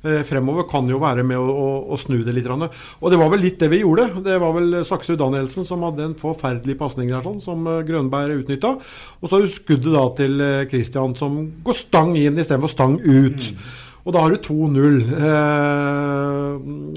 Eh, 0.06 0.20
fremover 0.28 0.68
kan 0.70 0.88
jo 0.88 1.00
være 1.02 1.24
med 1.26 1.40
å, 1.40 1.46
å, 1.46 1.70
å, 1.92 1.98
snu 2.00 2.22
det 2.24 2.34
litt. 2.36 2.48
Og 2.48 3.08
det 3.12 3.20
var 3.20 3.32
vel 3.32 3.44
litt 3.44 3.58
det 3.60 3.70
vi 3.72 3.82
gjorde. 3.82 4.08
Det 4.24 4.36
var 4.42 4.54
vel 4.56 4.80
Saksrud 4.86 5.18
Danielsen 5.20 5.66
som 5.68 5.84
hadde 5.86 6.06
en 6.10 6.18
forferdelig 6.18 6.78
pasning 6.80 7.10
der, 7.12 7.24
sånn, 7.26 7.42
som 7.44 7.66
eh, 7.70 7.82
Grønberg 7.88 8.42
utnytta. 8.42 8.76
Og 9.20 9.32
så 9.32 9.42
skuddet 9.50 9.92
da 9.92 10.06
til 10.18 10.46
Christian 10.70 11.16
som 11.18 11.42
går 11.66 11.82
stang 11.84 12.14
inn 12.20 12.38
istedenfor 12.38 12.72
stang 12.72 13.00
ut. 13.02 13.50
Mm. 13.50 13.66
Og 14.06 14.14
da 14.14 14.22
har 14.22 14.32
du 14.32 14.38
2-0. 14.38 15.00
Eh, 15.18 16.50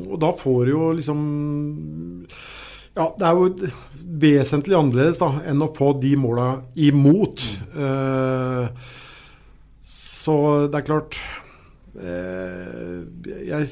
og 0.05 0.17
da 0.21 0.31
får 0.37 0.59
du 0.65 0.73
jo 0.75 0.89
liksom 0.99 1.21
Ja, 2.97 3.07
det 3.17 3.25
er 3.25 3.37
jo 3.37 3.71
vesentlig 4.19 4.77
annerledes 4.77 5.21
da, 5.21 5.31
enn 5.47 5.61
å 5.63 5.71
få 5.73 5.93
de 6.01 6.13
måla 6.19 6.49
imot. 6.77 7.41
Mm. 7.73 7.83
Eh, 7.85 8.97
så 10.19 10.35
det 10.67 10.81
er 10.81 10.87
klart 10.87 11.15
eh, 11.95 12.97
jeg, 13.47 13.69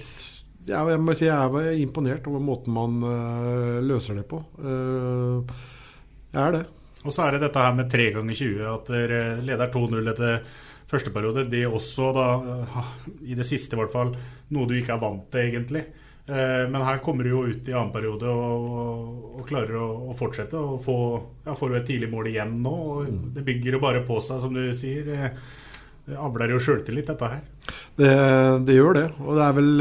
jeg, 0.68 1.02
må 1.04 1.16
si 1.18 1.28
jeg 1.28 1.60
er 1.62 1.82
imponert 1.82 2.30
over 2.32 2.44
måten 2.44 2.76
man 2.76 3.02
eh, 3.04 3.82
løser 3.84 4.22
det 4.22 4.28
på. 4.32 4.40
Eh, 4.62 5.60
jeg 6.32 6.42
er 6.46 6.56
det. 6.56 6.64
Og 7.04 7.14
så 7.14 7.26
er 7.26 7.36
det 7.36 7.46
dette 7.46 7.62
her 7.64 7.76
med 7.76 7.92
tre 7.92 8.10
ganger 8.16 8.40
20, 8.40 8.64
at 8.72 8.90
dere 8.92 9.22
leder 9.46 9.72
2-0 9.72 10.12
etter 10.14 10.42
første 10.88 11.12
periode. 11.14 11.46
Det 11.52 11.64
er 11.64 11.74
også, 11.74 12.10
da, 12.16 12.26
i 13.28 13.38
det 13.38 13.48
siste 13.48 13.76
i 13.78 13.82
hvert 13.82 13.94
fall, 13.94 14.12
noe 14.56 14.68
du 14.68 14.76
ikke 14.78 14.96
er 14.96 15.04
vant 15.04 15.28
til, 15.32 15.52
egentlig. 15.52 15.84
Eh, 16.28 16.66
men 16.68 16.84
her 16.84 17.00
kommer 17.04 17.24
du 17.24 17.32
jo 17.32 17.46
ut 17.48 17.70
i 17.70 17.76
annen 17.76 17.94
periode 17.94 18.28
og, 18.28 19.38
og, 19.38 19.46
klarer 19.48 19.80
å, 19.80 19.88
å, 20.10 20.16
fortsette. 20.20 20.60
Og 20.60 20.82
få, 20.84 20.98
ja, 21.46 21.56
får 21.56 21.72
du 21.72 21.78
et 21.80 21.88
tidlig 21.88 22.12
mål 22.12 22.32
igjen 22.34 22.58
nå. 22.64 22.76
og 22.76 23.08
mm. 23.08 23.24
Det 23.38 23.46
bygger 23.48 23.78
jo 23.78 23.84
bare 23.84 24.04
på 24.08 24.20
seg, 24.24 24.44
som 24.44 24.56
du 24.56 24.66
sier. 24.76 25.40
Det 26.08 26.18
avler 26.24 26.54
jo 26.56 26.60
sjøltillit, 26.64 27.10
dette 27.10 27.32
her. 27.32 27.42
Det, 28.00 28.12
det, 28.68 28.78
gjør 28.78 28.96
det. 28.96 29.08
Og 29.26 29.36
det 29.36 29.48
er 29.48 29.58
vel 29.58 29.72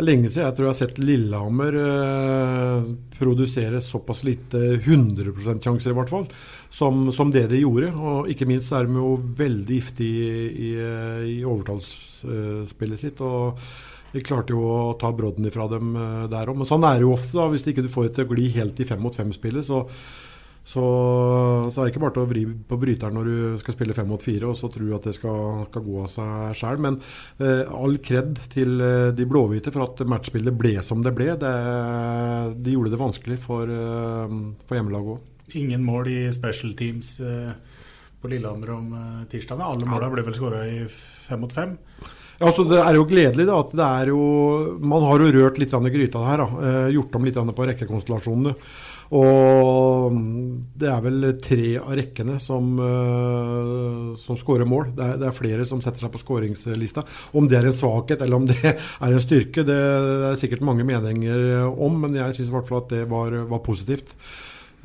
det 0.00 0.06
er 0.06 0.06
lenge 0.06 0.28
siden 0.30 0.46
jeg 0.46 0.56
tror 0.56 0.66
jeg 0.66 0.72
har 0.72 0.78
sett 0.78 0.98
Lillehammer 1.02 1.74
eh, 1.76 2.86
produsere 3.18 3.82
såpass 3.84 4.22
lite 4.24 4.60
100 4.78 5.26
%-sjanser, 5.34 5.92
i 5.92 5.96
hvert 5.98 6.12
fall, 6.12 6.24
som, 6.72 7.10
som, 7.12 7.28
det 7.34 7.42
de 7.50 7.60
gjorde. 7.60 7.90
Og 7.92 8.30
ikke 8.32 8.48
minst 8.48 8.72
er 8.72 8.88
de 8.88 8.96
jo 8.96 9.18
veldig 9.40 9.76
giftige 9.80 10.30
i, 10.30 10.70
i, 10.70 10.70
i 11.34 11.36
overtallsspillet 11.44 13.02
sitt. 13.02 13.20
og 13.20 13.60
vi 14.14 14.24
klarte 14.26 14.54
jo 14.54 14.64
å 14.64 14.78
ta 14.98 15.12
brodden 15.14 15.46
ifra 15.50 15.68
dem 15.70 15.92
eh, 15.94 16.24
der 16.32 16.48
òg. 16.48 16.62
Men 16.62 16.70
sånn 16.70 16.86
er 16.88 16.96
det 16.96 17.04
jo 17.04 17.14
ofte. 17.18 17.36
da, 17.36 17.50
Hvis 17.52 17.68
ikke 17.68 17.84
du 17.84 17.92
får 17.92 18.08
det 18.08 18.16
til 18.16 18.32
gli 18.32 18.48
helt 18.56 18.80
i 18.80 18.88
fem 18.88 19.04
mot 19.04 19.20
fem-spillet, 19.20 19.68
så, 19.68 19.84
så, 20.60 20.82
så, 21.72 21.80
er 21.80 21.86
det 21.86 21.94
ikke 21.94 22.02
bare 22.04 22.14
til 22.14 22.22
å 22.22 22.30
vri 22.30 22.42
på 22.44 22.78
bryteren 22.78 23.16
når 23.16 23.28
du 23.28 23.60
skal 23.62 23.74
spille 23.74 23.96
fem 23.96 24.08
mot 24.10 24.22
fire 24.22 24.50
og 24.50 24.58
så 24.58 24.68
tro 24.70 24.90
at 24.94 25.08
det 25.08 25.14
skal, 25.16 25.64
skal 25.70 25.84
gå 25.86 25.96
av 26.02 26.10
seg 26.12 26.58
sjøl. 26.60 26.82
Men 26.84 26.98
eh, 27.40 27.64
all 27.64 27.96
kred 28.04 28.38
til 28.52 28.76
eh, 28.84 29.08
de 29.16 29.26
blåhvite 29.28 29.72
for 29.74 29.88
at 29.88 30.04
matchbildet 30.06 30.54
ble 30.60 30.76
som 30.86 31.02
det 31.04 31.14
ble. 31.16 31.32
Det, 31.40 31.54
de 32.60 32.76
gjorde 32.76 32.92
det 32.92 33.00
vanskelig 33.00 33.40
for, 33.42 33.72
eh, 33.72 34.36
for 34.68 34.78
hjemmelaget 34.78 35.16
òg. 35.16 35.26
Ingen 35.58 35.82
mål 35.82 36.12
i 36.12 36.20
special 36.34 36.76
teams 36.78 37.16
eh, 37.24 37.50
på 38.20 38.30
Lillehammer 38.30 38.76
om 38.76 38.92
eh, 39.00 39.24
tirsdag. 39.32 39.64
Alle 39.64 39.88
måla 39.88 40.12
ble 40.12 40.26
vel 40.28 40.36
skåra 40.38 40.62
i 40.68 40.84
fem 40.90 41.40
mot 41.42 41.56
fem. 41.56 41.74
Ja, 42.40 42.46
altså 42.48 42.64
Det 42.68 42.78
er 42.80 42.96
jo 42.96 43.08
gledelig 43.08 43.48
da, 43.48 43.58
at 43.60 43.72
det 43.76 43.86
er 43.86 44.10
jo 44.14 44.20
Man 44.80 45.02
har 45.04 45.20
jo 45.20 45.32
rørt 45.34 45.58
litt 45.60 45.74
i 45.76 45.90
gryta 45.92 46.22
her. 46.24 46.40
da, 46.44 46.70
Gjort 46.94 47.18
om 47.18 47.26
litt 47.26 47.36
på 47.58 47.66
rekkekonstellasjonene. 47.72 48.54
Og 49.10 50.14
det 50.78 50.86
er 50.86 51.00
vel 51.02 51.24
tre 51.42 51.72
av 51.80 51.96
rekkene 51.98 52.36
som, 52.42 52.68
uh, 52.78 54.12
som 54.20 54.38
skårer 54.38 54.68
mål. 54.70 54.92
Det 54.94 55.02
er, 55.02 55.18
det 55.18 55.26
er, 55.26 55.34
flere 55.34 55.66
som 55.66 55.82
setter 55.82 56.04
seg 56.04 56.12
på 56.14 56.22
skåringslista. 56.22 57.04
Om 57.34 57.50
det 57.50 57.58
er 57.58 57.66
en 57.68 57.76
svakhet 57.76 58.22
eller 58.22 58.38
om 58.38 58.46
det 58.46 58.60
er 58.70 58.78
en 59.10 59.22
styrke, 59.22 59.66
det, 59.66 59.76
det 59.76 60.30
er 60.30 60.40
sikkert 60.40 60.64
mange 60.66 60.86
meninger 60.86 61.66
om. 61.70 61.98
Men 62.04 62.14
jeg 62.20 62.38
syns 62.38 62.52
i 62.52 62.56
hvert 62.56 62.70
fall 62.70 62.84
at 62.84 62.94
det 62.94 63.04
var, 63.10 63.34
var 63.50 63.64
positivt. 63.66 64.14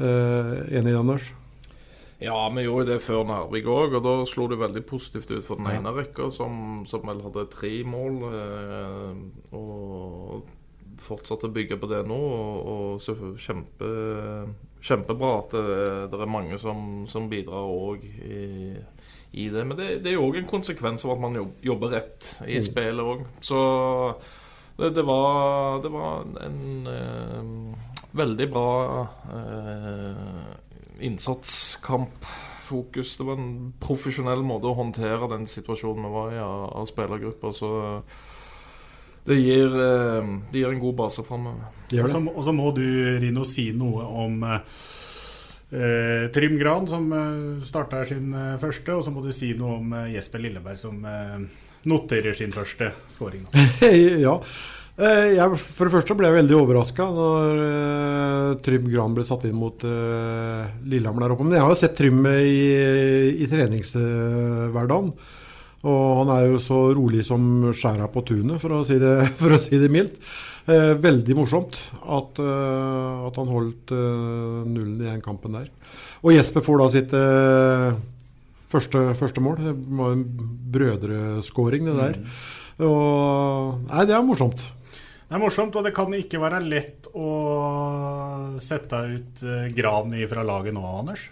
Uh, 0.02 0.66
enig, 0.74 0.98
Anders? 0.98 1.30
Ja, 2.26 2.50
vi 2.50 2.64
gjorde 2.64 2.96
det 2.96 3.04
før 3.04 3.26
Narvik 3.28 3.68
òg, 3.70 3.98
og 4.00 4.04
da 4.06 4.18
slo 4.26 4.48
det 4.50 4.58
veldig 4.58 4.82
positivt 4.88 5.30
ut 5.36 5.46
for 5.46 5.60
den 5.60 5.68
ene 5.70 5.92
rekka, 5.94 6.32
som, 6.34 6.86
som, 6.90 7.04
vel 7.06 7.22
hadde 7.28 7.46
tre 7.54 7.76
mål. 7.86 8.22
Uh, 8.26 9.58
og 9.60 10.48
fortsatt 11.02 11.46
å 11.48 11.54
bygge 11.54 11.78
på 11.82 11.88
det 11.92 12.02
nå. 12.08 12.18
Og, 12.18 12.54
og 12.76 13.40
kjempe, 13.42 13.86
kjempebra 14.86 15.30
at 15.42 15.50
det, 15.56 15.66
det, 16.14 16.20
er 16.22 16.36
mange 16.38 16.56
som, 16.62 16.78
som 17.10 17.30
bidrar 17.32 17.64
òg 17.70 18.00
i, 18.06 18.10
i, 19.34 19.50
det. 19.50 19.64
Men 19.66 19.76
det, 19.80 19.88
det 20.06 20.10
er 20.12 20.16
jo 20.20 20.28
òg 20.30 20.36
en 20.42 20.50
konsekvens 20.50 21.02
av 21.08 21.12
at 21.16 21.22
man 21.26 21.34
jobber 21.66 21.88
rett 21.98 22.22
i 22.48 22.58
mm. 22.60 22.66
spillet 22.70 23.06
òg. 23.14 23.20
Så 23.44 23.58
det, 24.78 24.88
det, 24.98 25.04
var, 25.08 25.26
det 25.84 25.92
var 25.94 26.10
en 26.44 26.60
eh, 26.92 27.44
veldig 28.16 28.48
bra 28.52 29.08
eh, 29.34 30.16
innsatskampfokus. 31.00 33.18
Det 33.18 33.24
var 33.28 33.34
en 33.40 33.74
profesjonell 33.80 34.44
måte 34.48 34.68
å 34.68 34.78
håndtere 34.78 35.28
den 35.32 35.46
situasjonen 35.50 36.06
vi 36.08 36.12
var 36.16 36.34
i 36.34 36.40
av, 36.44 36.86
spillergrupper. 36.92 37.52
Så 37.56 37.70
det 39.26 39.40
gir, 39.42 39.66
eh, 39.66 40.28
det 40.52 40.60
gir 40.62 40.74
en 40.74 40.84
god 40.84 40.96
base 40.96 41.24
framover. 41.26 41.72
Og 42.02 42.44
så 42.46 42.54
må 42.54 42.72
du, 42.76 42.86
Rino, 43.22 43.46
si 43.48 43.72
noe 43.74 44.06
om 44.26 44.46
eh, 44.46 46.30
Trym 46.34 46.58
Gran, 46.62 46.88
som 46.90 47.12
eh, 47.14 47.66
starta 47.66 48.06
sin 48.10 48.34
eh, 48.34 48.56
første. 48.62 48.94
Og 48.94 49.06
så 49.06 49.14
må 49.14 49.26
du 49.26 49.32
si 49.36 49.54
noe 49.58 49.80
om 49.80 49.94
eh, 49.98 50.14
Jesper 50.16 50.44
Lilleberg, 50.46 50.80
som 50.82 51.02
eh, 51.10 51.38
noterer 51.90 52.38
sin 52.38 52.54
første 52.54 52.92
skåring. 53.16 53.48
ja. 54.26 54.40
Jeg, 54.96 55.58
for 55.60 55.90
det 55.90 55.92
første 55.92 56.16
ble 56.16 56.30
jeg 56.30 56.38
veldig 56.38 56.54
overraska 56.56 57.06
når 57.12 57.58
uh, 57.60 58.52
Trym 58.64 58.86
Gran 58.88 59.12
ble 59.12 59.26
satt 59.28 59.44
inn 59.44 59.58
mot 59.60 59.84
uh, 59.84 60.72
Lillehammer 60.88 61.26
der 61.26 61.34
oppe. 61.36 61.44
Men 61.44 61.58
jeg 61.58 61.66
har 61.66 61.74
jo 61.74 61.80
sett 61.82 61.98
Trym 61.98 62.22
i, 62.32 62.62
i 63.44 63.50
treningshverdagen. 63.52 65.12
Uh, 65.12 65.45
og 65.86 66.04
han 66.22 66.34
er 66.34 66.50
jo 66.50 66.60
så 66.62 66.80
rolig 66.98 67.22
som 67.28 67.70
skjæra 67.76 68.10
på 68.12 68.24
tunet, 68.26 68.58
for 68.62 68.80
å 68.80 68.84
si 68.88 68.98
det, 69.02 69.16
å 69.58 69.62
si 69.62 69.78
det 69.82 69.92
mildt. 69.94 70.18
Eh, 70.66 70.96
veldig 70.98 71.36
morsomt 71.38 71.78
at, 72.02 72.40
eh, 72.42 73.26
at 73.28 73.36
han 73.38 73.52
holdt 73.54 73.92
eh, 73.94 74.62
nullen 74.66 74.98
i 74.98 75.06
den 75.06 75.22
kampen 75.22 75.54
der. 75.60 75.68
Og 76.26 76.34
Jesper 76.34 76.66
får 76.66 76.80
da 76.82 76.88
sitt 76.90 77.12
uh, 77.14 77.92
første, 78.74 79.04
første, 79.20 79.44
mål. 79.46 79.60
Det 79.62 79.74
var 80.00 80.16
en 80.16 80.24
brødreskåring, 80.74 81.86
det 81.86 81.94
der. 82.00 82.18
Mm. 82.18 82.88
Og, 82.88 83.84
nei, 83.92 84.08
det 84.10 84.16
er 84.18 84.26
morsomt. 84.26 84.64
Det 84.96 85.38
er 85.38 85.44
morsomt, 85.44 85.78
og 85.78 85.86
det 85.86 85.94
kan 85.94 86.18
ikke 86.18 86.42
være 86.42 86.64
lett 86.66 87.12
å 87.14 87.30
sette 88.62 89.04
ut 89.06 89.46
Gran 89.78 90.18
fra 90.34 90.48
laget 90.50 90.74
nå, 90.74 90.82
Anders? 91.04 91.28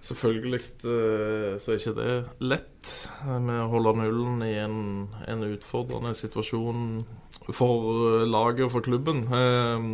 Selvfølgelig 0.00 0.60
eh, 0.86 1.54
så 1.58 1.72
er 1.72 1.80
ikke 1.80 1.94
det 1.96 2.12
lett 2.46 2.90
med 3.42 3.64
å 3.64 3.70
holde 3.72 3.96
nullen 3.98 4.42
i 4.46 4.52
en, 4.62 5.08
en 5.26 5.46
utfordrende 5.48 6.14
situasjon 6.14 6.84
for 7.50 8.22
laget 8.28 8.68
og 8.68 8.76
for 8.76 8.86
klubben. 8.86 9.24
Eh, 9.26 9.88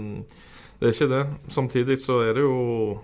det 0.80 0.90
er 0.90 0.96
ikke 0.96 1.12
det. 1.14 1.24
Samtidig 1.48 1.98
så 2.02 2.20
er 2.26 2.34
det 2.36 2.44
jo 2.44 3.00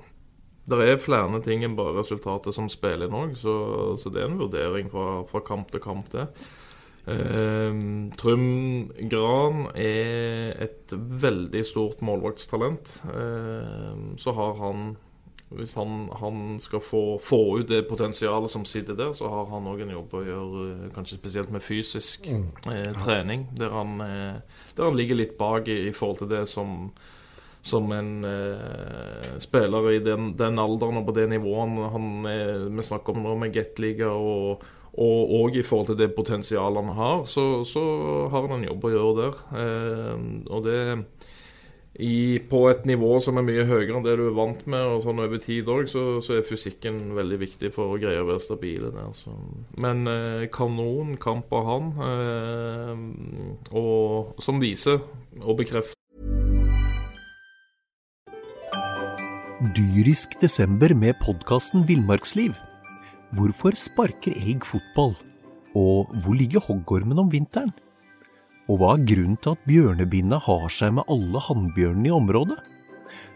Det 0.68 0.76
er 0.84 1.00
flere 1.00 1.40
ting 1.42 1.64
enn 1.64 1.74
bare 1.74 1.96
resultatet 1.96 2.54
som 2.54 2.68
spiller 2.68 3.08
inn 3.08 3.16
òg, 3.16 3.30
så, 3.34 3.54
så, 3.98 4.10
det 4.12 4.20
er 4.20 4.28
en 4.28 4.38
vurdering 4.38 4.90
fra, 4.92 5.24
fra 5.26 5.40
kamp 5.42 5.70
til 5.72 5.80
kamp, 5.82 6.12
det. 6.12 6.28
Uh, 7.08 8.12
Trym 8.20 8.90
Gran 9.10 9.64
er 9.74 10.52
et 10.62 10.92
veldig 10.92 11.64
stort 11.66 12.04
målvaktstalent. 12.06 12.92
Uh, 13.08 14.14
så 14.20 14.36
har 14.36 14.60
han 14.60 14.92
hvis 15.50 15.74
han, 15.74 16.08
han 16.20 16.58
skal 16.62 16.82
få, 16.82 17.18
få, 17.18 17.40
ut 17.58 17.68
det 17.68 17.82
potensialet 17.88 18.52
som 18.52 18.64
sitter 18.64 18.94
der, 18.94 19.12
så 19.16 19.28
har 19.28 19.48
han 19.50 19.66
òg 19.66 19.82
en 19.82 19.94
jobb 19.96 20.12
å 20.14 20.22
gjøre, 20.22 20.66
eh, 20.70 20.90
kanskje 20.94 21.18
spesielt 21.18 21.50
med 21.50 21.64
fysisk 21.64 22.28
mm. 22.30 22.44
eh, 22.70 22.90
trening. 23.02 23.48
Der 23.58 23.74
han, 23.74 23.96
eh, 24.04 24.60
der 24.76 24.86
han, 24.86 24.98
ligger 24.98 25.18
litt 25.18 25.34
bak 25.40 25.66
i, 25.66 25.80
i 25.88 25.94
forhold 25.96 26.22
til 26.22 26.30
det 26.30 26.44
som, 26.50 26.92
som 27.66 27.90
en 27.96 28.12
eh, 28.28 29.32
spiller 29.42 29.90
i 29.96 30.02
den, 30.06 30.36
den, 30.38 30.62
alderen 30.62 31.02
og 31.02 31.08
på 31.10 31.16
det 31.18 31.26
nivået 31.34 31.90
han, 31.96 32.12
er, 32.30 32.68
vi 32.70 32.86
snakker 32.86 33.18
om 33.18 33.26
nå, 33.26 33.34
med 33.42 33.56
Gateliga 33.56 34.12
og 34.14 34.68
og, 34.90 35.30
og, 35.30 35.54
i 35.54 35.62
forhold 35.62 35.86
til 35.86 35.98
det 36.00 36.08
potensialet 36.16 36.82
han 36.82 36.96
har, 36.96 37.20
så, 37.30 37.62
så 37.64 37.82
har 38.30 38.48
han 38.48 38.56
en 38.56 38.66
jobb 38.66 38.86
å 38.88 38.90
gjøre 38.90 39.12
der. 39.20 39.36
Eh, 39.60 40.24
og 40.50 40.64
det 40.66 40.80
i, 42.00 42.40
på 42.50 42.62
et 42.70 42.86
nivå 42.88 43.12
som 43.22 43.38
er 43.38 43.46
mye 43.46 43.66
høyere 43.68 43.98
enn 43.98 44.06
det 44.06 44.16
du 44.18 44.24
er 44.30 44.36
vant 44.36 44.62
med, 44.70 44.86
og 44.94 45.04
sånn 45.04 45.20
over 45.22 45.40
tid 45.42 45.68
òg, 45.68 45.84
så, 45.90 46.04
så, 46.24 46.38
er 46.38 46.46
fysikken 46.48 47.12
veldig 47.16 47.40
viktig 47.44 47.72
for 47.76 47.92
å 47.94 48.00
greie 48.00 48.22
å 48.22 48.28
være 48.28 48.44
stabile 48.44 48.92
der. 48.94 49.12
Så. 49.16 49.34
Men 49.82 50.08
eh, 50.08 50.48
kanon 50.52 51.16
kamp 51.20 51.52
av 51.56 51.68
han, 51.68 51.92
eh, 52.08 53.72
og, 53.76 54.36
som 54.42 54.62
viser 54.62 55.02
og 55.44 55.60
bekrefter 55.60 55.96
Dyrisk 59.76 60.38
desember 60.40 60.94
med 60.96 61.18
podkasten 61.20 61.84
Villmarksliv. 61.84 62.54
Hvorfor 63.36 63.76
sparker 63.76 64.32
elg 64.32 64.64
fotball? 64.64 65.12
Og 65.76 66.08
hvor 66.24 66.34
ligger 66.34 66.64
hoggormen 66.64 67.20
om 67.20 67.28
vinteren? 67.30 67.68
Og 68.70 68.76
hva 68.78 68.92
er 68.94 69.00
grunnen 69.02 69.38
til 69.42 69.56
at 69.56 69.62
bjørnebinna 69.66 70.36
har 70.44 70.68
seg 70.70 70.92
med 70.94 71.08
alle 71.10 71.40
hannbjørnene 71.42 72.06
i 72.06 72.12
området? 72.14 72.58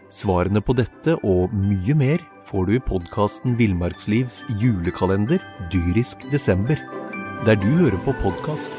Svarene 0.07 0.61
på 0.63 0.71
dette 0.77 1.17
og 1.27 1.51
mye 1.51 1.95
mer 1.99 2.21
får 2.47 2.69
du 2.69 2.71
i 2.77 2.83
podkasten 2.85 3.57
Villmarkslivs 3.59 4.45
julekalender 4.61 5.43
dyrisk 5.73 6.23
desember, 6.31 6.79
der 7.43 7.59
du 7.59 7.67
hører 7.81 7.99
på 8.05 8.15
podkast. 8.21 8.71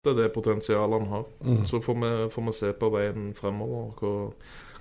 Det 0.00 0.14
er 0.14 0.20
det 0.22 0.32
potensialet 0.32 1.04
han 1.04 1.12
har. 1.12 1.28
Mm. 1.44 1.62
Så 1.68 1.82
får 1.84 2.00
vi, 2.00 2.14
får 2.32 2.48
vi, 2.48 2.58
se 2.62 2.72
på 2.80 2.94
veien 2.96 3.32
fremover. 3.36 4.32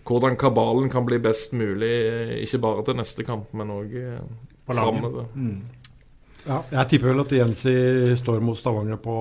hvordan 0.08 0.40
kabalen 0.40 0.90
kan 0.90 1.04
bli 1.06 1.20
best 1.20 1.52
mulig, 1.52 1.92
ikke 2.48 2.64
bare 2.64 2.86
til 2.88 2.96
neste 2.96 3.28
kamp, 3.28 3.52
men 3.52 3.76
òg 3.76 4.00
framover. 4.72 5.28
Mm. 5.36 5.66
Ja, 6.48 6.62
jeg 6.72 6.88
tipper 6.94 7.12
vel 7.12 7.26
at 7.26 7.34
Jensi 7.36 7.74
står 8.16 8.44
mot 8.46 8.56
Stavanger 8.56 9.00
på, 9.04 9.16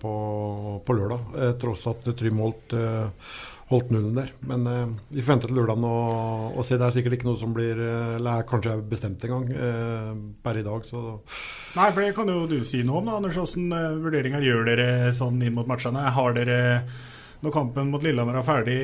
på, 0.00 0.12
på 0.80 0.96
lørdag, 0.96 1.26
eh, 1.36 1.50
tross 1.60 1.82
at 1.90 2.06
Trym 2.16 2.40
holdt, 2.40 2.72
eh, 2.78 3.34
holdt 3.68 3.92
nullen 3.92 4.16
der. 4.16 4.30
Men 4.48 4.64
eh, 4.70 4.94
vi 5.12 5.20
får 5.20 5.34
vente 5.34 5.50
til 5.50 5.58
lørdagen 5.60 5.84
og, 5.84 6.56
og 6.56 6.64
se. 6.64 6.78
Det 6.80 6.86
er 6.88 6.96
sikkert 6.96 7.18
ikke 7.18 7.28
noe 7.28 7.40
som 7.42 7.52
blir 7.56 7.76
eh, 7.76 8.14
Eller 8.16 8.40
er 8.40 8.48
kanskje 8.48 8.72
er 8.72 8.84
bestemt 8.88 9.26
engang 9.28 9.50
eh, 9.52 10.54
i 10.54 10.64
dag. 10.64 10.88
Så 10.88 11.02
Nei, 11.76 11.90
for 11.90 12.00
det 12.00 12.14
kan 12.16 12.32
jo 12.32 12.46
du 12.48 12.56
si 12.64 12.80
noe 12.86 13.02
om, 13.02 13.10
da, 13.10 13.18
Anders. 13.20 13.36
Hvordan 13.36 13.76
eh, 13.76 13.98
vurderinger 14.06 14.48
gjør 14.48 14.70
dere 14.70 14.88
sånn 15.16 15.44
inn 15.44 15.58
mot 15.58 15.68
matchene? 15.68 16.08
Har 16.16 16.38
dere 16.40 16.62
når 17.44 17.52
kampen 17.52 17.90
mot 17.92 18.02
Lillehammer 18.02 18.38
er 18.40 18.46
ferdig, 18.46 18.78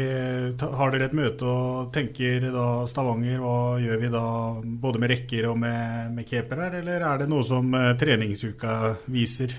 har 0.60 0.92
dere 0.92 1.06
et 1.08 1.16
møte 1.16 1.48
og 1.48 1.88
tenker 1.94 2.44
da 2.52 2.66
Stavanger, 2.90 3.40
hva 3.40 3.80
gjør 3.80 4.02
vi 4.02 4.12
da 4.12 4.24
både 4.82 5.00
med 5.00 5.12
rekker 5.14 5.48
og 5.48 5.56
med, 5.62 6.12
med 6.16 6.28
keeper 6.28 6.66
eller 6.68 7.00
er 7.00 7.22
det 7.22 7.28
noe 7.30 7.46
som 7.46 7.72
eh, 7.76 7.94
treningsuka 8.00 8.76
viser? 9.08 9.56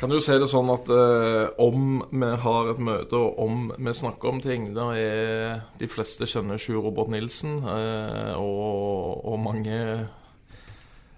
Kan 0.00 0.10
du 0.10 0.16
si 0.24 0.34
det 0.40 0.48
sånn 0.50 0.72
at 0.72 0.88
eh, 0.90 1.46
om 1.62 2.00
vi 2.08 2.32
har 2.42 2.72
et 2.72 2.80
møte 2.82 3.20
og 3.20 3.38
om 3.44 3.66
vi 3.76 3.92
snakker 3.94 4.30
om 4.30 4.38
ting 4.40 4.70
Da 4.74 4.86
er 4.96 5.60
de 5.78 5.88
fleste 5.92 6.26
kjenner 6.26 6.58
Sjur 6.58 6.80
Robert 6.86 7.12
Nilsen, 7.12 7.58
eh, 7.60 8.32
og, 8.34 9.20
og 9.30 9.38
mange 9.44 9.76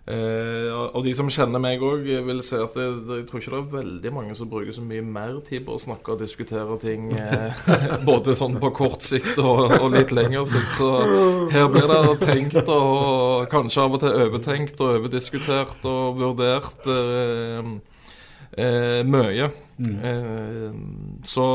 eh, 0.06 0.68
Og 0.72 1.04
de 1.04 1.12
som 1.16 1.30
kjenner 1.30 1.62
meg 1.62 1.82
òg, 1.84 2.06
vil 2.26 2.42
si 2.44 2.56
at 2.58 2.74
det, 2.78 2.86
det, 3.06 3.18
jeg 3.20 3.28
tror 3.28 3.42
ikke 3.42 3.52
det 3.52 3.60
er 3.60 3.74
veldig 3.76 4.12
mange 4.16 4.36
som 4.38 4.50
bruker 4.50 4.74
så 4.76 4.84
mye 4.86 5.04
mer 5.04 5.38
tid 5.46 5.66
på 5.66 5.76
å 5.76 5.82
snakke 5.82 6.14
og 6.14 6.22
diskutere 6.22 6.78
ting, 6.82 7.10
eh, 7.18 7.64
både 8.10 8.36
sånn 8.38 8.58
på 8.62 8.72
kort 8.76 9.06
sikt 9.06 9.38
og, 9.42 9.76
og 9.78 9.88
litt 9.94 10.14
lengre 10.14 10.44
sikt. 10.50 10.76
Så 10.80 10.90
her 11.54 11.70
blir 11.72 11.88
det 11.90 12.18
tenkt 12.24 12.62
og 12.66 13.48
kanskje 13.52 13.86
av 13.86 13.98
og 13.98 14.04
til 14.04 14.20
overtenkt 14.26 14.82
og 14.82 14.98
overdiskutert 15.00 15.88
og 15.88 16.20
vurdert. 16.22 16.86
Eh, 16.86 17.72
eh, 18.58 19.02
mye. 19.04 19.50
Eh, 19.82 20.72
så 21.24 21.46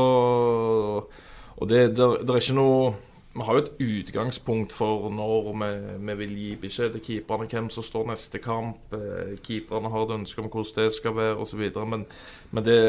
Og 1.58 1.68
det, 1.68 1.96
der, 1.96 2.20
der 2.22 2.36
er 2.36 2.42
ikke 2.42 2.54
noe 2.54 2.92
Vi 3.34 3.44
har 3.44 3.58
jo 3.58 3.64
et 3.64 3.82
utgangspunkt 3.84 4.72
for 4.74 5.10
når 5.12 5.50
vi, 5.52 5.72
vi 6.08 6.14
vil 6.22 6.36
gi 6.38 6.52
beskjed 6.62 6.96
til 6.96 7.04
keeperne 7.04 7.46
hvem 7.50 7.68
som 7.70 7.84
står 7.86 8.08
neste 8.08 8.40
kamp. 8.42 8.94
Eh, 8.96 9.36
keeperne 9.44 9.92
har 9.92 10.06
et 10.06 10.16
ønske 10.16 10.42
om 10.42 10.48
hvordan 10.48 10.88
det 10.88 10.94
skal 10.96 11.14
være 11.18 11.36
osv. 11.44 11.66
Men, 11.86 12.06
men 12.50 12.66
det 12.66 12.80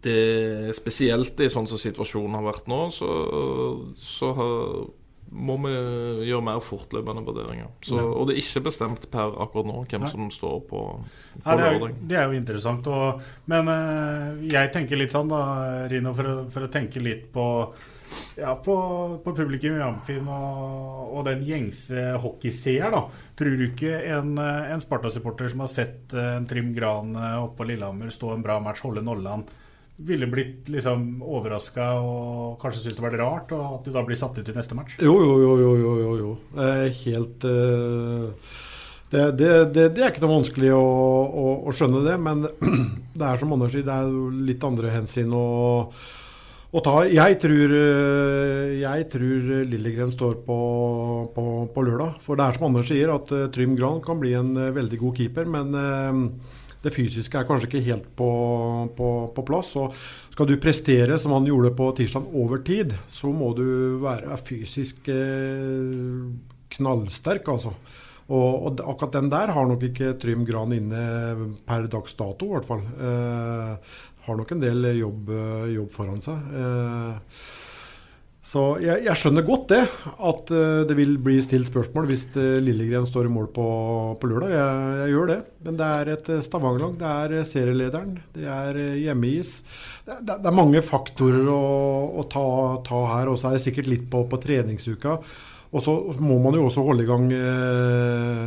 det 0.00 0.72
spesielt 0.76 1.40
i 1.42 1.50
sånn 1.52 1.68
som 1.68 1.80
situasjonen 1.80 2.38
har 2.38 2.46
vært 2.46 2.68
nå, 2.70 2.80
så, 2.94 3.08
så 4.00 4.30
har, 4.38 4.52
må 5.32 5.56
vi 5.64 5.72
gjøre 6.28 6.46
mer 6.46 6.62
fortløpende 6.64 7.24
vurderinger. 7.26 7.70
Så, 7.84 7.98
Og 8.00 8.28
det 8.28 8.36
er 8.36 8.42
ikke 8.42 8.64
bestemt 8.68 9.08
per 9.12 9.36
akkurat 9.44 9.68
nå 9.68 9.78
hvem 9.84 10.06
Nei. 10.06 10.12
som 10.12 10.30
står 10.32 10.58
på, 10.70 10.82
på 11.36 11.44
Nei, 11.44 11.56
det, 11.58 11.66
er, 11.66 11.78
lørdag. 11.78 11.96
det 12.08 12.20
er 12.20 12.28
jo 12.28 12.38
interessant. 12.40 12.92
Og, 12.92 13.24
men 13.52 13.72
eh, 13.74 14.44
jeg 14.52 14.72
tenker 14.74 15.00
litt 15.00 15.14
sånn, 15.14 15.32
da, 15.32 15.42
Rino, 15.92 16.14
for 16.16 16.30
å, 16.32 16.36
for 16.54 16.68
å 16.68 16.72
tenke 16.72 17.02
litt 17.04 17.28
på 17.34 17.46
ja, 18.36 18.54
på, 18.64 18.76
på 19.24 19.34
publikum 19.36 19.76
i 19.76 19.84
Amfin 19.84 20.28
og, 20.30 21.12
og 21.12 21.24
den 21.28 21.42
gjengse 21.46 22.12
hockeyseer, 22.22 22.92
da. 22.94 23.02
Tror 23.38 23.58
du 23.58 23.66
ikke 23.66 23.98
en, 24.12 24.36
en 24.38 24.82
Sparta-supporter 24.82 25.52
som 25.52 25.64
har 25.64 25.72
sett 25.72 26.14
eh, 26.16 26.36
en 26.38 26.48
Trym 26.48 26.72
Gran 26.76 27.16
eh, 27.16 27.36
oppe 27.42 27.62
på 27.62 27.68
Lillehammer 27.70 28.12
stå 28.14 28.34
en 28.34 28.44
bra 28.44 28.58
match, 28.62 28.82
holde 28.86 29.04
nollan, 29.04 29.44
ville 30.02 30.26
blitt 30.26 30.70
liksom 30.72 31.22
overraska 31.22 31.92
og 32.00 32.58
kanskje 32.62 32.86
syntes 32.86 32.98
det 32.98 33.06
var 33.06 33.18
rart, 33.20 33.54
og 33.54 33.78
at 33.78 33.86
du 33.86 33.94
da 33.94 34.04
blir 34.06 34.18
satt 34.18 34.38
ut 34.40 34.48
i 34.48 34.56
neste 34.56 34.78
match? 34.78 34.98
Jo, 35.02 35.14
jo, 35.20 35.38
jo, 35.44 35.56
jo, 35.60 35.72
jo, 35.84 35.96
jo, 36.00 36.12
jo. 36.22 36.32
Helt 37.02 37.44
uh, 37.46 38.52
det, 39.12 39.26
det, 39.36 39.50
det, 39.74 39.86
det 39.92 40.02
er 40.02 40.08
ikke 40.08 40.24
noe 40.24 40.38
vanskelig 40.38 40.72
å, 40.72 40.80
å, 40.80 41.46
å 41.68 41.76
skjønne 41.76 42.00
det, 42.06 42.16
men 42.24 42.46
det 43.18 43.26
er 43.28 43.40
som 43.40 43.52
Anders 43.52 43.74
sier, 43.74 43.84
det 43.84 43.96
er 44.00 44.38
litt 44.48 44.64
andre 44.64 44.92
hensyn 44.94 45.34
å, 45.36 45.46
å 46.72 46.80
tar 46.80 47.10
Jeg 47.12 47.36
tror, 47.42 47.72
eh, 47.76 48.80
jeg 48.80 49.04
tror 49.12 49.50
Lillegren 49.68 50.12
står 50.12 50.38
på, 50.46 50.58
på, 51.34 51.44
på 51.68 51.84
lørdag. 51.84 52.16
For 52.24 52.38
det 52.38 52.46
er 52.46 52.56
som 52.56 52.70
Anders 52.70 52.88
sier, 52.88 53.12
at 53.12 53.32
eh, 53.36 53.50
Trym 53.52 53.76
Gran 53.76 54.00
kan 54.04 54.20
bli 54.22 54.32
en 54.38 54.56
eh, 54.56 54.72
veldig 54.72 55.00
god 55.02 55.20
keeper, 55.20 55.50
men 55.52 55.76
det 56.82 56.90
fysiske 56.96 57.38
er 57.38 57.46
kanskje 57.46 57.68
ikke 57.68 57.84
helt 57.90 58.06
på, 58.16 58.30
på, 58.96 59.44
plass. 59.46 59.74
Og 59.78 59.92
skal 60.32 60.48
du 60.48 60.56
prestere 60.62 61.18
som 61.20 61.36
han 61.36 61.46
gjorde 61.46 61.74
på 61.76 61.90
tirsdag 61.98 62.32
over 62.40 62.64
tid, 62.64 62.96
så 63.06 63.28
må 63.36 63.52
du 63.58 64.00
være 64.02 64.40
fysisk 64.40 65.12
knallsterk, 66.72 67.52
altså. 67.52 67.76
Og, 68.32 68.52
og 68.64 68.80
akkurat 68.88 69.16
den 69.18 69.28
der 69.28 69.50
har 69.52 69.66
nok 69.68 69.82
ikke 69.90 70.14
Trym 70.22 70.46
Gran 70.48 70.72
inne 70.72 71.02
per 71.68 71.84
dags 71.92 72.16
dato, 72.16 72.48
i 72.48 72.54
hvert 72.56 72.68
fall. 72.70 72.84
Har 74.26 74.38
nok 74.38 74.54
en 74.54 74.62
del 74.62 74.86
jobb, 74.98 75.30
jobb 75.72 75.92
foran 75.94 76.22
seg. 76.24 76.56
Eh, 76.62 77.42
så 78.52 78.62
jeg, 78.82 79.04
jeg 79.06 79.16
skjønner 79.16 79.44
godt 79.46 79.70
det, 79.70 79.80
at 80.28 80.50
eh, 80.52 80.80
det 80.84 80.96
vil 80.98 81.14
bli 81.22 81.36
stilt 81.44 81.70
spørsmål 81.70 82.08
hvis 82.10 82.24
Lillegren 82.36 83.06
står 83.08 83.28
i 83.28 83.30
mål 83.32 83.46
på, 83.54 83.66
på 84.18 84.28
lørdag. 84.28 84.50
Jeg, 84.52 84.96
jeg 84.98 85.12
gjør 85.14 85.30
det. 85.30 85.38
Men 85.62 85.78
det 85.78 85.90
er 86.00 86.10
et 86.12 86.30
eh, 86.34 86.42
Stavanger-lag. 86.44 86.98
Det 86.98 87.12
er 87.12 87.36
eh, 87.38 87.46
serielederen. 87.48 88.18
Det 88.34 88.48
er 88.50 88.80
eh, 88.82 88.98
hjemmeis. 89.04 89.54
Det, 90.04 90.18
det, 90.26 90.36
det 90.42 90.50
er 90.50 90.58
mange 90.58 90.82
faktorer 90.84 91.48
å, 91.54 91.62
å 92.18 92.26
ta, 92.34 92.44
ta 92.84 93.00
her. 93.14 93.30
Og 93.30 93.38
så 93.40 93.48
er 93.48 93.56
det 93.56 93.64
sikkert 93.64 93.88
litt 93.88 94.04
på, 94.12 94.24
på 94.28 94.42
treningsuka. 94.42 95.16
Og 95.72 95.80
så 95.86 95.94
må 96.20 96.36
man 96.42 96.58
jo 96.58 96.66
også 96.66 96.84
holde 96.84 97.06
i 97.06 97.08
gang 97.08 97.30
eh, 97.32 98.44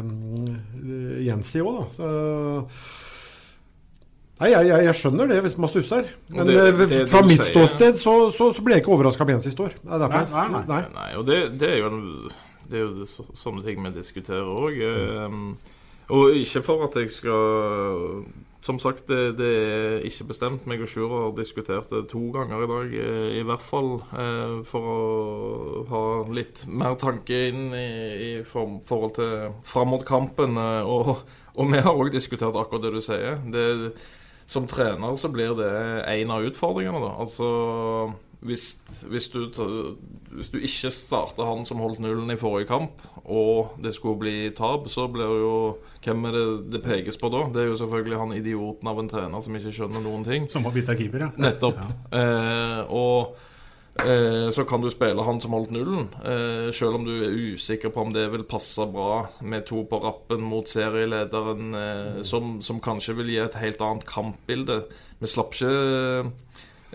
Jensi 1.26 1.64
òg, 1.64 1.80
da. 1.80 1.88
Så, 1.96 2.12
Nei, 4.40 4.50
jeg, 4.52 4.68
jeg, 4.68 4.84
jeg 4.90 4.96
skjønner 5.00 5.30
det 5.32 5.38
hvis 5.46 5.54
man 5.64 5.70
stusser. 5.72 6.10
Men 6.36 6.48
det- 6.50 6.56
eh, 6.60 6.80
det 6.92 7.02
fra 7.08 7.22
mitt 7.24 7.40
sier- 7.40 7.54
ståsted 7.54 7.96
så, 8.02 8.16
så, 8.36 8.50
så 8.52 8.62
ble 8.66 8.76
jeg 8.76 8.84
ikke 8.84 8.92
overraska 8.98 9.24
om 9.24 9.30
Jensi 9.32 9.54
står. 9.56 9.72
år. 9.72 9.78
Nei, 9.88 10.00
nei, 10.02 10.26
nei. 10.52 10.64
nei. 10.68 10.82
Nei, 10.98 11.12
og 11.16 11.26
det, 11.30 11.38
det 11.62 11.70
er 11.70 11.78
jo 11.80 11.88
en, 11.94 12.02
det 12.68 12.80
er 12.80 12.84
jo 12.84 12.94
det, 13.00 13.08
så- 13.08 13.30
sånne 13.34 13.64
ting 13.64 13.80
vi 13.86 13.94
diskuterer 13.96 14.44
òg. 14.44 14.82
og 16.10 16.36
ikke 16.36 16.64
for 16.68 16.84
at 16.84 16.96
jeg 17.00 17.12
skal 17.12 18.26
Som 18.66 18.80
sagt, 18.82 19.06
det, 19.08 19.38
det 19.38 19.50
er 19.62 20.00
ikke 20.10 20.26
bestemt. 20.32 20.64
Meg 20.66 20.82
og 20.82 20.88
Sjur 20.90 21.10
har 21.14 21.32
diskutert 21.38 21.88
det 21.92 22.08
to 22.10 22.32
ganger 22.34 22.64
i 22.66 22.70
dag, 22.72 22.94
eh, 22.98 23.36
i 23.38 23.44
hvert 23.46 23.62
fall. 23.62 24.02
eh, 24.18 24.64
For 24.66 24.82
å 24.82 25.88
ha 25.92 26.02
litt 26.34 26.64
mer 26.68 26.96
tanke 26.98 27.44
inn 27.52 27.68
i, 27.78 28.40
i 28.40 28.44
form, 28.44 28.80
forhold 28.90 29.14
til 29.20 29.52
fram 29.64 29.94
mot 29.94 30.04
kampen. 30.04 30.58
Og, 30.58 31.12
og 31.56 31.70
vi 31.72 31.78
har 31.86 31.94
òg 31.94 32.10
diskutert 32.12 32.58
akkurat 32.58 32.82
det 32.88 32.94
du 32.98 33.02
sier. 33.06 33.38
Det, 33.54 33.94
som 34.46 34.68
trener 34.70 35.16
så 35.18 35.32
blir 35.34 35.56
det 35.58 35.72
en 36.12 36.32
av 36.36 36.46
utfordringene, 36.46 37.02
da. 37.02 37.16
Altså 37.24 37.50
hvis, 38.46 38.66
hvis, 39.10 39.28
du, 39.34 39.50
hvis 40.36 40.52
du 40.54 40.60
ikke 40.60 40.92
starter 40.94 41.48
han 41.48 41.66
som 41.66 41.82
holdt 41.82 42.02
nullen 42.04 42.30
i 42.30 42.38
forrige 42.38 42.70
kamp, 42.70 43.02
og 43.26 43.80
det 43.82 43.96
skulle 43.96 44.22
bli 44.22 44.36
tap, 44.58 44.86
så 44.92 45.08
blir 45.10 45.26
det 45.26 45.42
jo 45.42 45.58
Hvem 46.06 46.28
er 46.30 46.36
det 46.36 46.46
det 46.76 46.84
pekes 46.84 47.18
på 47.18 47.32
da? 47.34 47.48
Det 47.50 47.64
er 47.64 47.72
jo 47.72 47.78
selvfølgelig 47.80 48.18
han 48.22 48.34
idioten 48.38 48.90
av 48.92 49.00
en 49.02 49.08
trener 49.10 49.42
som 49.42 49.56
ikke 49.58 49.72
skjønner 49.74 50.04
noen 50.06 50.22
ting. 50.28 50.46
Som 50.54 50.68
har 50.68 50.76
bytta 50.76 50.94
keeper, 51.00 51.24
ja. 51.26 51.30
Nettopp. 51.42 51.80
Eh, 52.14 52.82
og 52.94 53.34
så 53.96 54.66
kan 54.68 54.82
du 54.84 54.90
spille 54.92 55.24
han 55.24 55.40
som 55.42 55.54
holdt 55.56 55.72
nullen, 55.72 56.10
eh, 56.20 56.68
selv 56.76 56.98
om 57.00 57.06
du 57.08 57.14
er 57.16 57.36
usikker 57.56 57.94
på 57.96 58.02
om 58.04 58.12
det 58.14 58.26
vil 58.34 58.44
passe 58.44 58.84
bra 58.92 59.30
med 59.42 59.66
to 59.70 59.86
på 59.88 60.02
rappen 60.04 60.44
mot 60.44 60.68
serielederen, 60.68 61.70
eh, 61.80 62.22
som, 62.28 62.58
som 62.62 62.82
kanskje 62.84 63.16
vil 63.16 63.32
gi 63.32 63.40
et 63.46 63.56
helt 63.62 63.82
annet 63.82 64.06
kampbilde. 64.10 64.82
Vi 65.22 65.30
slapp 65.32 65.56
ikke 65.56 65.72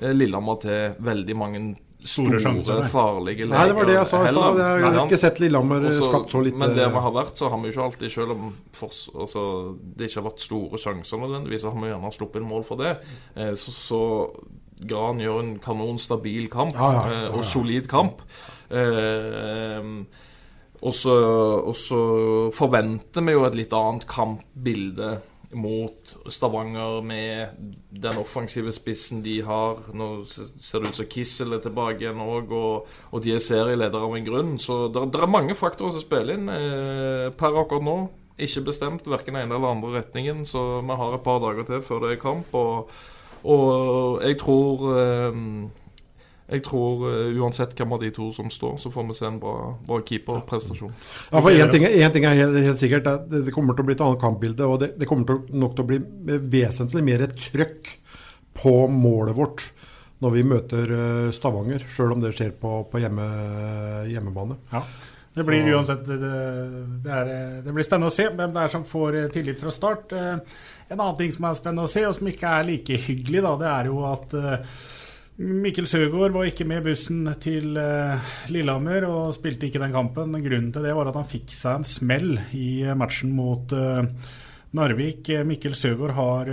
eh, 0.02 0.12
Lillehammer 0.12 0.60
til 0.60 0.98
veldig 1.00 1.36
mange 1.40 1.62
Store 2.00 2.38
store, 2.40 2.40
sjanser, 2.40 2.78
farlige 2.88 3.44
Nei, 3.44 3.66
det 3.68 3.74
var 3.76 3.84
det 3.84 3.94
jeg 3.98 4.08
sa 4.08 4.20
i 4.24 4.28
stad. 4.30 4.56
Jeg 4.56 4.84
har 4.86 4.94
Nei, 4.94 5.02
ikke 5.04 5.18
sett 5.20 5.40
Lillehammer 5.42 5.82
Også- 5.90 6.06
skapt 6.08 6.30
så 6.32 6.40
lite 6.40 6.56
Men 6.56 6.72
der 6.72 6.88
vi 6.88 7.02
har 7.04 7.12
vært, 7.12 7.34
så 7.36 7.50
har 7.52 7.60
vi 7.60 7.68
jo 7.68 7.74
ikke 7.74 7.84
alltid, 7.84 8.12
selv 8.14 8.30
om 8.32 8.54
for, 8.72 8.88
altså, 9.20 9.42
det 9.96 10.08
ikke 10.08 10.22
har 10.22 10.30
vært 10.30 10.40
store 10.40 10.80
sjanser 10.80 11.20
nødvendigvis, 11.20 11.60
så 11.60 11.72
har 11.74 11.82
vi 11.82 11.90
gjerne 11.92 12.12
sluppet 12.16 12.40
inn 12.40 12.48
mål 12.48 12.64
for 12.64 12.80
det. 12.80 12.94
Eh, 13.36 13.52
så, 13.52 13.74
så 13.76 14.00
Gran 14.80 15.20
gjør 15.20 15.40
en 15.42 15.54
kanonstabil 15.62 16.48
kamp, 16.52 16.74
Ja, 16.78 16.92
ja, 16.92 17.00
ja, 17.04 17.14
eh, 17.14 17.24
ja. 17.28 17.32
og 17.36 17.44
solid 17.44 17.88
kamp. 17.90 18.22
Eh, 18.70 19.90
og 20.80 20.94
så 20.96 22.00
forventer 22.56 23.26
vi 23.26 23.34
jo 23.36 23.44
et 23.44 23.58
litt 23.58 23.74
annet 23.76 24.06
kampbilde 24.08 25.18
mot 25.52 26.12
Stavanger 26.30 27.00
med 27.02 27.48
den 27.90 28.18
offensive 28.20 28.72
spissen 28.72 29.22
de 29.24 29.40
har. 29.42 29.82
Nå 29.96 30.22
ser 30.28 30.80
det 30.80 30.92
ut 30.92 31.00
som 31.00 31.08
Kissel 31.10 31.56
er 31.56 31.62
tilbake 31.64 32.04
igjen 32.04 32.22
òg, 32.22 32.54
og, 32.54 32.90
og 33.10 33.24
de 33.24 33.34
er 33.34 33.42
serieleder 33.42 34.06
av 34.06 34.14
en 34.16 34.28
grunn. 34.28 34.56
Så 34.62 34.84
det, 34.94 35.02
er 35.10 35.30
mange 35.30 35.58
faktorer 35.58 35.96
som 35.96 36.04
spiller 36.04 36.38
inn. 36.38 36.48
Eh, 36.54 37.28
per 37.36 37.58
akkurat 37.64 37.86
nå 37.86 37.98
ikke 38.40 38.64
bestemt 38.70 39.08
verken 39.10 39.36
ene 39.36 39.56
eller 39.56 39.74
andre 39.74 39.98
retningen, 39.98 40.46
så 40.48 40.80
vi 40.86 41.00
har 41.02 41.16
et 41.16 41.24
par 41.26 41.42
dager 41.42 41.66
til 41.68 41.82
før 41.84 42.06
det 42.06 42.14
er 42.14 42.22
kamp. 42.22 42.54
Og, 42.56 42.94
og 43.44 44.24
jeg 44.24 44.36
tror 44.40 44.88
eh, 44.94 45.44
jeg 46.50 46.64
tror 46.66 47.04
uh, 47.06 47.38
uansett 47.38 47.76
hvem 47.78 47.92
av 47.94 48.00
de 48.02 48.10
to 48.14 48.28
som 48.34 48.48
står, 48.50 48.74
så 48.82 48.90
får 48.90 49.06
vi 49.06 49.16
se 49.20 49.26
en 49.28 49.38
bra, 49.42 49.54
bra 49.86 50.00
keeperprestasjon. 50.06 50.92
Ja, 51.30 51.38
for 51.38 51.54
Én 51.54 51.70
ting, 51.70 51.84
ting, 51.86 52.26
er 52.26 52.40
helt, 52.40 52.58
helt 52.64 52.80
sikkert, 52.80 53.06
det, 53.06 53.44
det, 53.46 53.54
kommer 53.54 53.76
til 53.76 53.84
å 53.84 53.90
bli 53.90 53.94
et 53.94 54.02
annet 54.02 54.22
kampbilde. 54.22 54.66
Og 54.66 54.80
det, 54.82 54.88
det 54.98 55.06
kommer 55.06 55.28
til, 55.28 55.44
nok 55.62 55.76
til 55.76 55.86
å 55.86 55.90
bli 55.92 56.00
vesentlig 56.56 57.04
mer 57.06 57.22
trøkk 57.30 57.92
på 58.58 58.74
målet 58.90 59.38
vårt 59.38 59.68
når 60.20 60.34
vi 60.34 60.42
møter 60.44 60.90
uh, 60.90 61.30
Stavanger, 61.32 61.86
sjøl 61.94 62.16
om 62.16 62.24
det 62.24 62.34
skjer 62.34 62.50
på, 62.58 62.74
på 62.90 63.00
hjemme, 63.00 63.28
hjemmebane. 64.10 64.58
Ja. 64.74 64.82
Det 65.30 65.44
blir 65.46 65.68
uansett 65.70 66.02
det, 66.08 66.16
det, 66.18 67.12
er, 67.14 67.28
det, 67.62 67.70
blir 67.70 67.86
spennende 67.86 68.10
å 68.10 68.12
se 68.12 68.26
hvem 68.26 68.50
det 68.50 68.64
er 68.64 68.72
som 68.72 68.82
får 68.84 69.20
tillit 69.30 69.62
fra 69.62 69.70
start. 69.70 70.10
En 70.90 70.98
annen 70.98 71.18
ting 71.20 71.30
som 71.30 71.46
er 71.46 71.54
spennende 71.54 71.86
å 71.86 71.90
se, 71.90 72.02
og 72.08 72.16
som 72.16 72.26
ikke 72.26 72.50
er 72.50 72.66
like 72.66 72.96
hyggelig, 73.04 73.44
da, 73.46 73.52
det 73.60 73.68
er 73.70 73.88
jo 73.92 74.00
at 74.08 74.34
Mikkel 75.40 75.86
Søgaard 75.88 76.34
var 76.34 76.48
ikke 76.50 76.66
med 76.68 76.82
bussen 76.84 77.22
til 77.40 77.78
uh, 77.78 78.18
Lillehammer 78.52 79.06
og 79.08 79.30
spilte 79.32 79.68
ikke 79.68 79.80
den 79.80 79.94
kampen. 79.94 80.34
Grunnen 80.34 80.68
til 80.74 80.84
det 80.84 80.92
var 80.98 81.08
at 81.08 81.16
han 81.16 81.30
fikk 81.30 81.54
seg 81.54 81.78
en 81.78 81.86
smell 81.88 82.34
i 82.58 82.82
matchen 82.98 83.32
mot 83.38 83.72
Narvik. 84.76 85.30
Mikkel 85.48 85.78
Søgaard 85.78 86.12
har 86.18 86.52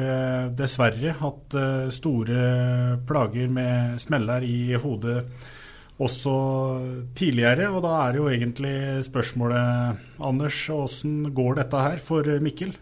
dessverre 0.56 1.18
hatt 1.20 1.58
store 1.98 2.46
plager 3.10 3.52
med 3.52 4.00
smeller 4.06 4.46
i 4.48 4.78
hodet 4.80 5.20
også 5.98 6.34
tidligere. 7.18 7.70
Og 7.74 7.84
da 7.86 7.94
er 8.06 8.22
jo 8.22 8.32
egentlig 8.32 9.04
spørsmålet, 9.06 10.04
Anders, 10.24 10.64
åssen 10.74 11.34
går 11.36 11.60
dette 11.64 11.88
her 11.90 12.04
for 12.04 12.38
Mikkel? 12.44 12.78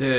Det 0.00 0.10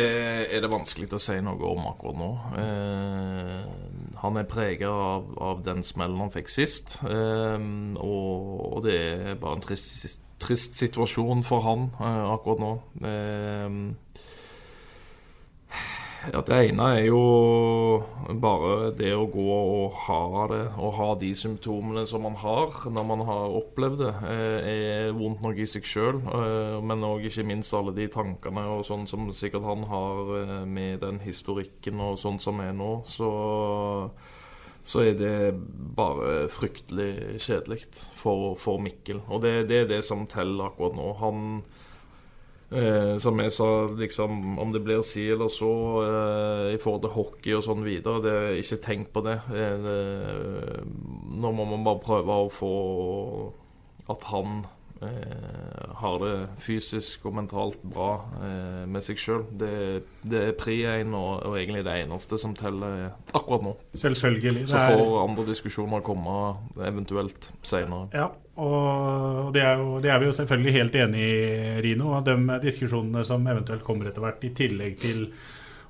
er 0.53 0.61
det 0.61 0.69
vanskelig 0.69 1.07
å 1.17 1.19
si 1.21 1.39
noe 1.41 1.57
om 1.65 1.87
akkurat 1.89 2.17
nå. 2.19 2.29
Eh, 2.61 4.11
han 4.21 4.37
er 4.37 4.49
prega 4.49 4.91
av, 4.93 5.31
av, 5.41 5.63
den 5.65 5.81
smellen 5.85 6.21
han 6.21 6.33
fikk 6.33 6.51
sist. 6.53 6.99
Eh, 7.01 7.57
og, 7.97 8.51
og, 8.67 8.77
det 8.85 8.99
er 8.99 9.39
bare 9.41 9.57
en 9.57 9.65
trist, 9.65 10.21
trist 10.41 10.77
situasjon 10.77 11.41
for 11.47 11.65
han 11.65 11.87
eh, 11.97 12.21
akkurat 12.35 12.61
nå. 12.61 12.71
Eh, 13.09 14.29
ja, 16.29 16.41
Det 16.45 16.57
ene 16.69 16.87
er 16.99 17.05
jo 17.07 17.21
bare 18.41 18.91
det 18.93 19.09
å 19.17 19.25
gå 19.31 19.45
og 19.57 19.95
ha 20.05 20.45
det, 20.51 20.61
og 20.77 20.93
ha 20.99 21.07
de 21.21 21.31
symptomene 21.37 22.03
som 22.09 22.21
man 22.27 22.37
har 22.37 22.75
når 22.93 23.07
man 23.09 23.23
har 23.25 23.55
opplevd 23.57 24.03
det, 24.03 24.11
eh, 24.29 24.69
er 24.73 25.17
vondt 25.17 25.41
nok 25.41 25.57
i 25.57 25.65
seg 25.69 25.87
sjøl. 25.87 26.21
Eh, 26.21 26.77
men 26.85 27.07
òg 27.07 27.25
ikke 27.25 27.47
minst 27.47 27.73
alle 27.73 27.95
de 27.97 28.05
tankene 28.11 28.67
og 28.69 28.85
sånn 28.85 29.07
som 29.09 29.31
sikkert 29.33 29.65
han 29.65 29.87
har 29.89 30.35
eh, 30.41 30.53
med 30.69 31.01
den 31.01 31.19
historikken 31.25 32.03
og 32.05 32.19
sånn 32.21 32.37
som 32.39 32.61
er 32.61 32.75
nå. 32.77 33.01
Så, 33.09 33.31
så 34.83 35.05
er 35.07 35.17
det 35.17 35.35
bare 35.97 36.45
fryktelig 36.53 37.41
kjedelig 37.41 37.87
for, 37.97 38.53
for 38.61 38.77
Mikkel. 38.83 39.23
Og 39.29 39.41
det, 39.41 39.63
det, 39.71 39.85
er 39.85 39.95
det 39.95 40.03
som 40.05 40.27
teller 40.29 40.69
akkurat 40.69 40.97
nå. 40.97 41.13
Han 41.23 41.47
Eh, 42.71 43.17
som 43.19 43.39
jeg 43.43 43.51
sa, 43.51 43.67
liksom, 43.99 44.59
om 44.63 44.69
det 44.71 44.79
blir 44.85 45.01
si 45.03 45.25
eller 45.33 45.51
så 45.51 45.71
eh, 46.05 46.67
i 46.75 46.79
forhold 46.79 47.01
til 47.03 47.15
hockey 47.17 47.55
og 47.57 47.65
sånn 47.65 47.83
videre, 47.83 48.23
det 48.23 48.35
er 48.35 48.59
ikke 48.61 48.83
tenk 48.85 49.09
på 49.11 49.25
det. 49.25 49.39
Eh, 49.51 49.73
det. 49.83 49.97
Nå 51.41 51.51
må 51.51 51.67
man 51.73 51.83
bare 51.87 52.03
prøve 52.05 52.37
å 52.45 52.51
få 52.51 52.75
at 54.11 54.23
han 54.31 54.61
eh, 55.03 55.91
har 55.99 56.17
det 56.23 56.35
fysisk 56.63 57.25
og 57.27 57.35
mentalt 57.41 57.81
bra 57.83 58.11
eh, 58.39 58.83
med 58.87 59.03
seg 59.03 59.19
sjøl. 59.19 59.43
Det, 59.51 59.73
det, 60.23 60.45
er 60.51 60.57
pri 60.59 60.79
én 60.87 61.11
og, 61.11 61.43
og, 61.49 61.57
egentlig 61.59 61.83
det 61.87 61.97
eneste 62.05 62.39
som 62.39 62.55
teller 62.57 63.09
akkurat 63.33 63.67
nå. 63.67 63.75
Selvfølgelig. 63.99 64.67
Så 64.71 64.85
får 64.93 65.17
andre 65.25 65.47
diskusjoner 65.51 66.05
komme 66.05 66.37
eventuelt 66.87 67.51
seinere. 67.67 68.07
Ja. 68.15 68.31
Og 68.61 69.49
det 69.55 69.63
er, 69.63 69.79
jo, 69.79 69.95
det 70.03 70.11
er, 70.11 70.19
vi 70.21 70.27
jo 70.29 70.35
selvfølgelig 70.37 70.73
helt 70.75 70.97
enig 71.01 71.21
i, 71.25 71.39
Rino. 71.81 72.13
De 72.25 72.35
diskusjonene 72.61 73.23
som 73.25 73.47
eventuelt 73.49 73.85
kommer 73.85 74.09
etter 74.09 74.21
hvert, 74.21 74.43
i 74.45 74.53
tillegg 74.57 74.99
til 75.01 75.25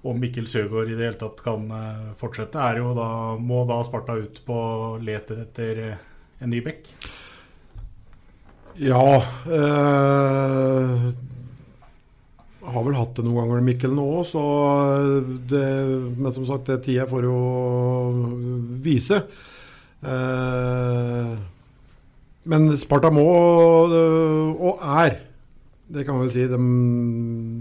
om 0.07 0.17
Mikkel 0.17 0.47
Søgaard 0.49 0.89
i 0.89 0.95
det 0.95 1.05
hele 1.05 1.19
tatt 1.19 1.43
kan 1.45 1.67
eh, 1.77 2.13
fortsette, 2.17 2.61
er 2.61 2.79
jo 2.81 2.93
da, 2.97 3.09
må 3.37 3.65
da 3.69 3.81
Sparta 3.85 4.15
ut 4.17 4.39
på 4.47 4.61
leter 5.03 5.43
etter 5.43 5.81
eh, 5.83 5.99
en 6.41 6.49
ny 6.49 6.61
bekk? 6.65 6.89
Ja 8.81 9.03
øh, 9.51 11.03
Har 12.71 12.85
vel 12.87 12.95
hatt 12.97 13.13
det 13.19 13.25
noen 13.27 13.43
ganger, 13.43 13.63
Mikkel, 13.67 13.93
nå 13.93 14.07
òg, 14.15 14.25
så 14.31 14.43
det, 15.51 15.65
Men 16.15 16.33
som 16.33 16.47
sagt, 16.49 16.71
det 16.71 16.81
tida 16.87 17.05
får 17.09 17.27
jo 17.27 17.37
vise. 18.81 19.21
Uh, 20.01 21.37
men 22.49 22.71
Sparta 22.79 23.11
må, 23.13 23.25
og 23.91 24.81
er, 24.81 25.19
det 25.91 26.05
kan 26.07 26.17
man 26.17 26.25
vel 26.25 26.33
si, 26.33 26.47
de, 26.49 26.59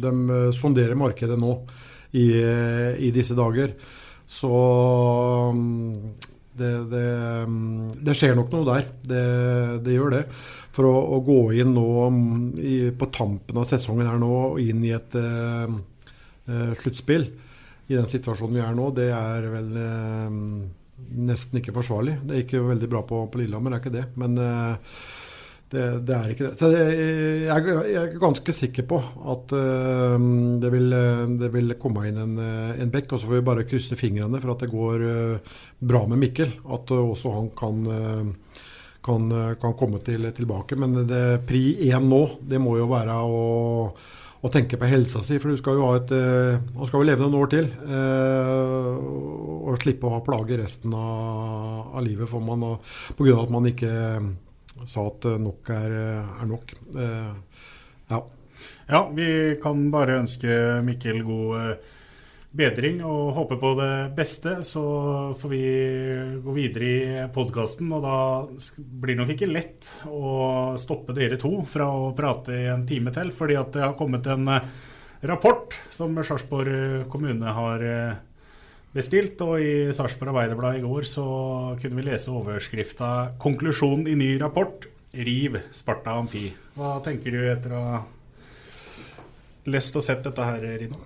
de 0.01 0.39
sonderer 0.57 0.97
markedet 0.99 1.37
nå 1.41 1.57
i, 2.17 2.31
i, 2.41 3.11
disse 3.15 3.37
dager. 3.39 3.75
Så 4.31 4.51
det, 6.57 6.73
det, 6.93 7.05
det, 7.99 8.17
skjer 8.17 8.37
nok 8.39 8.55
noe 8.55 8.69
der. 8.69 8.89
Det, 9.03 9.23
det 9.85 9.97
gjør 9.97 10.17
det. 10.17 10.25
For 10.75 10.89
å, 10.89 10.95
å, 11.17 11.21
gå 11.27 11.39
inn 11.61 11.75
nå 11.75 11.87
i, 12.63 12.75
på 12.97 13.11
tampen 13.15 13.61
av 13.61 13.69
sesongen 13.71 14.09
her 14.09 14.21
nå, 14.23 14.33
og 14.53 14.61
inn 14.63 14.85
i 14.87 14.95
et 14.97 15.17
uh, 15.19 15.71
sluttspill 16.81 17.27
i 17.91 17.97
den 17.97 18.07
situasjonen 18.11 18.61
vi 18.61 18.63
er 18.63 18.77
nå, 18.79 18.91
det 18.95 19.09
er 19.17 19.49
vel 19.51 19.73
uh, 19.75 20.29
nesten 21.31 21.61
ikke 21.61 21.75
forsvarlig. 21.77 22.19
Det 22.27 22.43
gikk 22.43 22.59
jo 22.59 22.69
veldig 22.69 22.91
bra 22.91 23.03
på, 23.07 23.25
på 23.31 23.41
Lillehammer, 23.41 23.75
det 23.75 23.79
er 23.79 23.83
ikke 23.85 23.97
det. 23.97 24.05
Men 24.21 24.39
uh, 24.41 24.95
det, 25.71 25.85
det, 26.07 26.17
er 26.17 26.33
ikke 26.33 26.47
det. 26.49 26.53
Så 26.59 26.71
det, 26.73 26.85
jeg, 27.47 27.67
jeg, 27.91 28.03
er 28.03 28.23
ganske 28.23 28.55
sikker 28.57 28.87
på 28.91 29.01
at 29.35 29.55
uh, 29.57 30.17
det, 30.63 30.73
vil, 30.75 30.97
det, 31.41 31.53
vil, 31.55 31.77
komme 31.81 32.07
inn 32.09 32.21
en, 32.23 32.37
en 32.41 32.95
bekk. 32.95 33.15
Og 33.15 33.23
så 33.23 33.31
får 33.31 33.39
vi 33.39 33.49
bare 33.51 33.67
krysse 33.71 33.99
fingrene 34.01 34.43
for 34.43 34.55
at 34.55 34.65
det 34.65 34.73
går 34.73 35.07
uh, 35.07 35.59
bra 35.93 36.05
med 36.11 36.23
Mikkel. 36.25 36.55
At 36.71 36.95
også 36.97 37.35
han 37.39 37.53
kan, 37.59 37.85
kan, 39.05 39.35
kan 39.61 39.77
komme 39.79 40.03
til, 40.07 40.31
tilbake. 40.37 40.79
Men 40.79 41.05
pri 41.49 41.65
én 41.91 42.09
nå, 42.11 42.25
det 42.47 42.63
må 42.63 42.79
jo 42.81 42.91
være 42.91 43.21
å 43.21 43.45
å 44.41 44.51
tenke 44.53 44.79
på 44.81 44.89
helsa 44.89 45.23
si. 45.25 45.39
For 45.41 45.53
du 45.53 45.61
skal 45.61 45.79
jo 45.81 45.89
et 45.97 46.13
uh, 46.17 46.85
skal 46.89 47.01
jo 47.01 47.07
leve 47.09 47.25
noen 47.25 47.39
år 47.43 47.51
til. 47.53 47.71
Uh, 47.85 48.97
og 49.61 49.81
slippe 49.83 50.09
å 50.09 50.15
ha 50.17 50.23
plager 50.25 50.63
resten 50.63 50.95
av, 50.97 51.93
av 51.95 52.05
livet 52.07 52.31
for 52.31 52.45
man, 52.45 52.65
pga. 53.19 53.37
at 53.37 53.53
man 53.53 53.69
ikke 53.71 53.91
uh, 53.91 54.31
sa 54.89 55.07
at 55.11 55.29
nok 55.41 55.71
er, 55.75 55.97
er 56.41 56.47
nok. 56.49 56.71
ja. 58.09 58.21
ja, 58.89 59.01
vi 59.13 59.27
kan 59.61 59.83
bare 59.93 60.23
ønske 60.23 60.55
Mikkel 60.87 61.21
god 61.27 61.83
bedring 62.51 63.01
og 63.07 63.35
håper 63.37 63.59
på 63.61 63.73
det 63.79 63.95
beste. 64.17 64.57
Så 64.67 64.83
får 65.41 65.53
vi 65.53 65.65
gå 66.45 66.55
videre 66.57 66.89
i 66.91 67.27
podkasten. 67.35 67.91
Og 67.95 68.05
da 68.05 68.17
blir 68.77 69.15
det 69.15 69.21
nok 69.23 69.35
ikke 69.37 69.51
lett 69.51 69.91
å 70.11 70.77
stoppe 70.81 71.17
dere 71.17 71.39
to 71.41 71.61
fra 71.69 71.89
å 71.91 72.13
prate 72.17 72.57
i 72.57 72.71
en 72.73 72.87
time 72.89 73.15
til. 73.15 73.33
Fordi 73.37 73.59
at 73.61 73.73
det 73.77 73.85
har 73.87 73.99
kommet 73.99 74.27
en 74.31 74.49
eh, 74.57 74.71
rapport 75.31 75.77
som 75.95 76.17
Sarpsborg 76.19 77.07
kommune 77.13 77.57
har 77.57 77.87
eh, 77.87 78.21
bestilt. 78.97 79.41
Og 79.47 79.63
i 79.63 79.75
Sarpsborg 79.97 80.35
Arbeiderblad 80.35 80.81
i 80.81 80.87
går 80.87 81.09
så 81.09 81.27
kunne 81.81 82.01
vi 82.01 82.09
lese 82.11 82.35
overskrifta 82.35 83.37
'Konklusjon 83.39 84.09
i 84.11 84.17
ny 84.19 84.33
rapport'. 84.43 84.91
Riv 85.11 85.57
Sparta 85.75 86.15
Amfi. 86.15 86.53
Hva 86.79 87.01
tenker 87.03 87.35
du 87.35 87.41
etter 87.51 87.73
å 87.75 87.81
ha 87.83 87.97
lest 89.71 89.97
og 89.99 90.05
sett 90.07 90.23
dette 90.23 90.45
her, 90.47 90.63
Rino? 90.79 91.01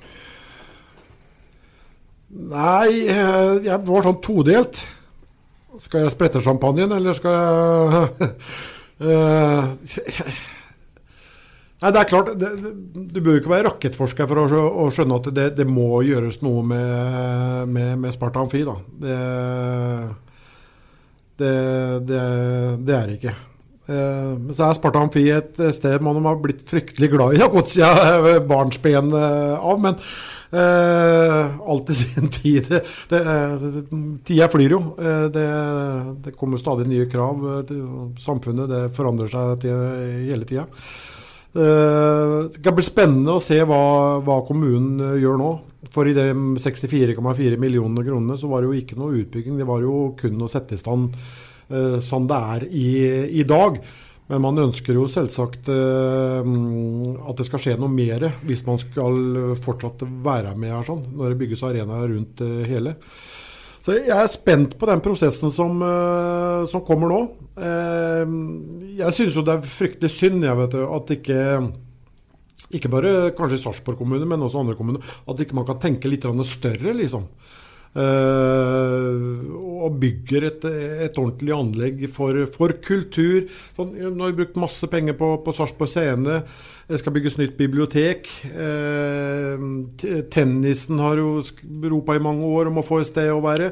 Nei, 2.34 3.06
eh, 3.06 3.60
jeg 3.62 3.78
var 3.86 4.08
sånn 4.08 4.18
todelt. 4.22 4.80
Skal 5.82 6.04
jeg 6.04 6.14
sprette 6.14 6.42
champagnen, 6.42 6.90
eller 6.94 7.14
skal 7.18 7.34
jeg 7.34 7.44
uh, 9.02 9.70
Nei, 11.82 11.90
det 11.90 11.98
er 12.00 12.06
klart, 12.08 12.30
det, 12.38 12.50
Du 13.10 13.18
bør 13.18 13.40
ikke 13.40 13.50
være 13.50 13.66
rakettforsker 13.66 14.28
for 14.30 14.44
å, 14.46 14.60
å 14.84 14.86
skjønne 14.94 15.18
at 15.18 15.26
det, 15.34 15.48
det, 15.58 15.66
må 15.66 15.98
gjøres 16.06 16.38
noe 16.46 16.62
med, 16.66 17.72
med, 17.74 17.90
med 18.04 18.14
Sparta 18.14 18.40
Amfi. 18.42 18.62
Da. 18.66 18.76
Det, 19.02 19.18
det, 21.42 21.56
det 22.06 22.94
er 22.94 23.10
det 23.10 23.18
ikke. 23.18 23.34
Men 23.84 24.46
uh, 24.46 24.54
så 24.56 24.70
er 24.70 24.78
Sparta 24.78 25.02
Amfi 25.04 25.26
et 25.34 25.58
sted 25.76 26.06
man 26.06 26.22
har 26.24 26.38
blitt 26.42 26.62
fryktelig 26.66 27.10
glad 27.14 27.34
i. 27.34 27.42
Har 27.42 27.52
gått 27.52 27.74
siden 27.74 28.46
barnsben 28.48 29.10
av. 29.14 29.76
Men 29.82 29.98
Eh, 30.54 31.56
alt 31.66 31.90
i 31.90 31.94
sin 31.94 32.28
tid. 32.28 32.68
Det, 32.68 32.82
det, 33.10 33.22
tida 34.26 34.48
flyr 34.52 34.76
jo. 34.76 34.82
Eh, 34.98 35.24
det, 35.34 35.48
det, 36.26 36.36
kommer 36.38 36.60
stadig 36.60 36.86
nye 36.90 37.08
krav. 37.10 37.42
Samfunnet 38.22 38.70
det 38.70 38.84
forandrer 38.94 39.32
seg 39.32 39.64
til, 39.64 39.82
hele 40.30 40.46
tida. 40.46 40.68
Eh, 41.54 42.50
det 42.50 42.62
kan 42.62 42.74
bli 42.74 42.82
spennende 42.82 43.36
å 43.36 43.42
se 43.42 43.60
hva, 43.62 44.18
hva 44.26 44.40
kommunen 44.46 44.98
eh, 44.98 45.20
gjør 45.22 45.38
nå. 45.38 45.50
For 45.94 46.08
i 46.10 46.14
de 46.16 46.30
64,4 46.58 47.58
millionene 47.60 48.02
kronene 48.06 48.38
så 48.40 48.50
var 48.50 48.62
det 48.62 48.70
jo 48.70 48.78
ikke 48.80 48.98
noe 48.98 49.20
utbygging. 49.22 49.58
Det 49.60 49.68
var 49.68 49.84
jo 49.84 50.08
kun 50.18 50.42
å 50.42 50.50
sette 50.50 50.74
i 50.74 50.80
stand 50.80 51.14
eh, 51.14 52.00
sånn 52.02 52.26
det 52.30 52.40
er 52.56 52.66
i, 52.70 52.88
i 53.42 53.46
dag. 53.46 53.78
Men 54.32 54.40
man 54.40 54.60
ønsker 54.62 54.96
jo 54.96 55.04
selvsagt 55.10 55.68
eh, 55.68 56.46
at 57.28 57.40
det 57.40 57.46
skal 57.48 57.60
skje 57.60 57.76
noe 57.80 57.92
mer 57.92 58.30
hvis 58.48 58.64
man 58.64 58.80
skal 58.80 59.56
fortsatt 59.64 60.06
være 60.24 60.54
med 60.56 60.72
her 60.72 60.86
sånn, 60.88 61.02
når 61.12 61.32
det 61.34 61.40
bygges 61.42 61.64
arenaer 61.68 62.08
rundt 62.14 62.40
eh, 62.44 62.62
hele. 62.70 62.96
Så 63.84 63.98
jeg 63.98 64.16
er 64.16 64.30
spent 64.32 64.78
på 64.80 64.88
den 64.88 65.02
prosessen 65.04 65.52
som, 65.52 65.76
eh, 65.84 66.64
som 66.72 66.84
kommer 66.86 67.12
nå. 67.12 67.22
Jeg 67.54 69.14
synes 69.14 69.36
jo 69.36 69.44
det 69.44 69.58
er 69.58 69.74
fryktelig 69.76 70.08
synd 70.10 70.42
jeg 70.42 70.58
vet, 70.58 70.78
at 70.82 71.12
ikke 71.14 71.42
ikke 72.74 72.90
bare 72.90 73.10
kanskje 73.36 73.60
Sarpsborg 73.62 74.00
kommune, 74.00 74.26
men 74.26 74.42
også 74.42 74.64
andre 74.64 74.74
kommuner. 74.74 75.04
At 75.30 75.38
ikke 75.38 75.54
man 75.54 75.66
kan 75.68 75.78
tenke 75.82 76.10
litt 76.10 76.24
større, 76.48 76.94
liksom. 76.96 77.28
Uh, 77.94 79.54
og 79.86 80.00
bygger 80.02 80.48
et, 80.48 80.64
et, 81.06 81.18
ordentlig 81.20 81.52
anlegg 81.54 82.00
for, 82.10 82.40
for 82.50 82.74
kultur. 82.82 83.44
Sånn, 83.76 83.92
nå 83.94 84.24
har 84.24 84.32
vi 84.32 84.40
brukt 84.40 84.58
masse 84.58 84.88
penger 84.90 85.14
på, 85.18 85.28
på 85.44 85.54
Sarpsborg 85.54 85.92
Scene. 85.92 86.40
Det 86.88 86.98
skal 86.98 87.14
bygges 87.14 87.38
nytt 87.38 87.54
bibliotek. 87.60 88.30
Uh, 88.50 89.86
tennisen 90.34 91.04
har 91.04 91.22
jo 91.22 91.36
ropa 91.92 92.18
i 92.18 92.24
mange 92.24 92.50
år 92.50 92.72
om 92.72 92.82
å 92.82 92.86
få 92.86 93.04
et 93.04 93.12
sted 93.12 93.30
å 93.30 93.44
være. 93.44 93.70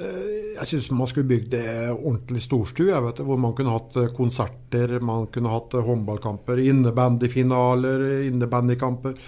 Uh, 0.00 0.56
jeg 0.56 0.70
syns 0.70 0.88
man 0.96 1.10
skulle 1.12 1.28
bygd 1.34 1.58
ordentlig 1.92 2.46
storstue, 2.46 3.04
hvor 3.20 3.42
man 3.42 3.52
kunne 3.58 3.76
hatt 3.76 4.00
konserter, 4.16 4.96
man 5.04 5.28
kunne 5.34 5.52
hatt 5.52 5.76
håndballkamper, 5.76 6.64
innebandyfinaler, 6.72 8.22
innebandykamper. 8.30 9.20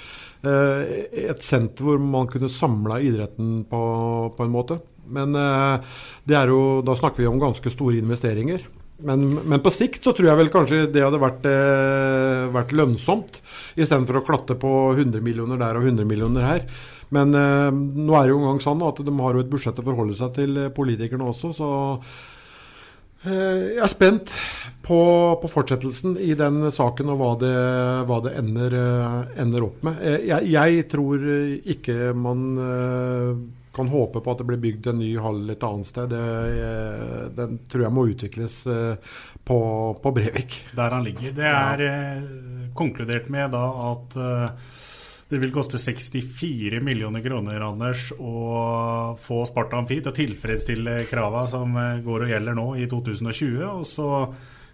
Eh, 0.44 1.28
et 1.30 1.44
senter 1.44 1.86
hvor 1.86 2.00
man 2.00 2.28
kunne 2.30 2.50
samla 2.52 3.00
idretten 3.04 3.62
på, 3.70 3.82
på, 4.36 4.46
en 4.46 4.54
måte. 4.54 4.78
Men 5.10 5.36
eh, 5.38 5.98
det 6.28 6.38
er 6.38 6.52
jo, 6.52 6.80
da 6.84 6.96
snakker 6.98 7.24
vi 7.24 7.30
om 7.30 7.40
ganske 7.42 7.72
store 7.72 8.00
investeringer. 8.00 8.66
Men, 9.04 9.24
men, 9.42 9.60
på 9.60 9.72
sikt 9.74 10.04
så 10.06 10.14
tror 10.14 10.30
jeg 10.30 10.38
vel 10.38 10.52
kanskje 10.54 10.84
det 10.92 11.02
hadde 11.02 11.20
vært, 11.22 11.46
eh, 11.50 12.44
vært 12.54 12.74
lønnsomt, 12.76 13.40
istedenfor 13.74 14.20
å 14.20 14.26
klatte 14.26 14.58
på 14.60 14.74
100 14.94 15.24
millioner 15.24 15.60
der 15.60 15.80
og 15.80 15.88
100 15.88 16.06
millioner 16.08 16.46
her. 16.46 16.68
Men 17.14 17.34
eh, 17.36 17.72
nå 17.72 18.14
er 18.16 18.28
det 18.28 18.34
jo 18.34 18.38
engang 18.42 18.62
sånn 18.64 18.84
at 18.86 19.02
de 19.04 19.18
har 19.18 19.34
jo 19.34 19.42
et 19.44 19.50
budsjett 19.50 19.82
å 19.82 19.86
forholde 19.86 20.16
seg 20.18 20.38
til, 20.38 20.62
politikerne 20.76 21.26
også. 21.32 21.52
så 21.58 21.72
Eh, 21.94 22.33
jeg 23.24 23.80
er 23.80 23.90
spent 23.92 24.32
på, 24.84 25.00
på, 25.42 25.48
fortsettelsen 25.48 26.18
i 26.20 26.34
den 26.36 26.68
saken 26.72 27.12
og 27.14 27.20
hva 27.20 27.32
det, 27.40 27.56
hva 28.08 28.20
det 28.26 28.34
ender, 28.40 28.76
eh, 28.76 29.18
ender, 29.40 29.68
opp 29.68 29.84
med. 29.86 30.00
Eh, 30.04 30.26
jeg, 30.28 30.50
jeg, 30.52 30.86
tror 30.92 31.24
ikke 31.74 32.12
man 32.16 32.44
kan 33.74 33.90
håpe 33.90 34.20
på 34.22 34.32
at 34.32 34.42
det 34.42 34.46
blir 34.46 34.60
bygd 34.62 34.90
en 34.92 35.00
ny 35.00 35.10
hall 35.18 35.48
et 35.50 35.64
annet 35.66 35.88
sted. 35.88 36.12
Det, 36.12 37.32
den 37.34 37.56
tror 37.70 37.86
jeg 37.86 37.96
må 37.96 38.06
utvikles 38.12 38.60
på, 39.44 39.58
på 40.04 40.14
Brevik. 40.14 40.60
Der 40.76 40.94
han 40.94 41.08
ligger. 41.08 41.34
Det 41.34 41.48
er 41.48 41.82
ja. 41.82 41.96
konkludert 42.76 43.32
med 43.32 43.50
da 43.56 43.64
at 43.90 44.18
det 45.34 45.40
vil 45.42 45.50
koste 45.50 45.80
64 45.82 46.78
millioner 46.84 47.22
kroner 47.24 47.62
Anders, 47.66 48.12
å 48.14 49.16
få 49.18 49.40
Sparta 49.48 49.80
Amfi 49.80 49.96
til 49.98 50.12
å 50.12 50.14
tilfredsstille 50.14 50.92
krava 51.10 51.40
som 51.50 51.72
eh, 51.80 52.02
går 52.04 52.26
og 52.26 52.30
gjelder 52.30 52.54
nå 52.54 52.66
i 52.78 52.84
2020. 52.90 53.56
Og 53.66 53.82
så 53.88 54.06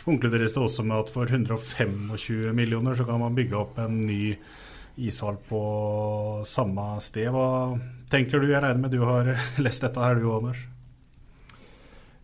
konkluderes 0.05 0.53
det 0.53 0.61
også 0.61 0.85
med 0.85 0.99
at 0.99 1.13
for 1.15 1.31
125 1.33 1.95
millioner 2.57 2.99
så 2.99 3.07
kan 3.09 3.23
man 3.23 3.39
bygge 3.39 3.57
opp 3.57 3.81
en 3.81 4.03
ny 4.05 4.35
ishall 5.01 5.39
på 5.49 5.61
samme 6.45 6.85
sted. 7.01 7.31
Hva 7.33 7.79
tenker 8.13 8.43
du? 8.43 8.51
Jeg 8.51 8.61
regner 8.61 8.83
med 8.83 8.93
du 8.93 9.01
har 9.01 9.33
lest 9.65 9.87
dette 9.87 10.05
her 10.05 10.21
du, 10.21 10.27
Anders? 10.35 10.61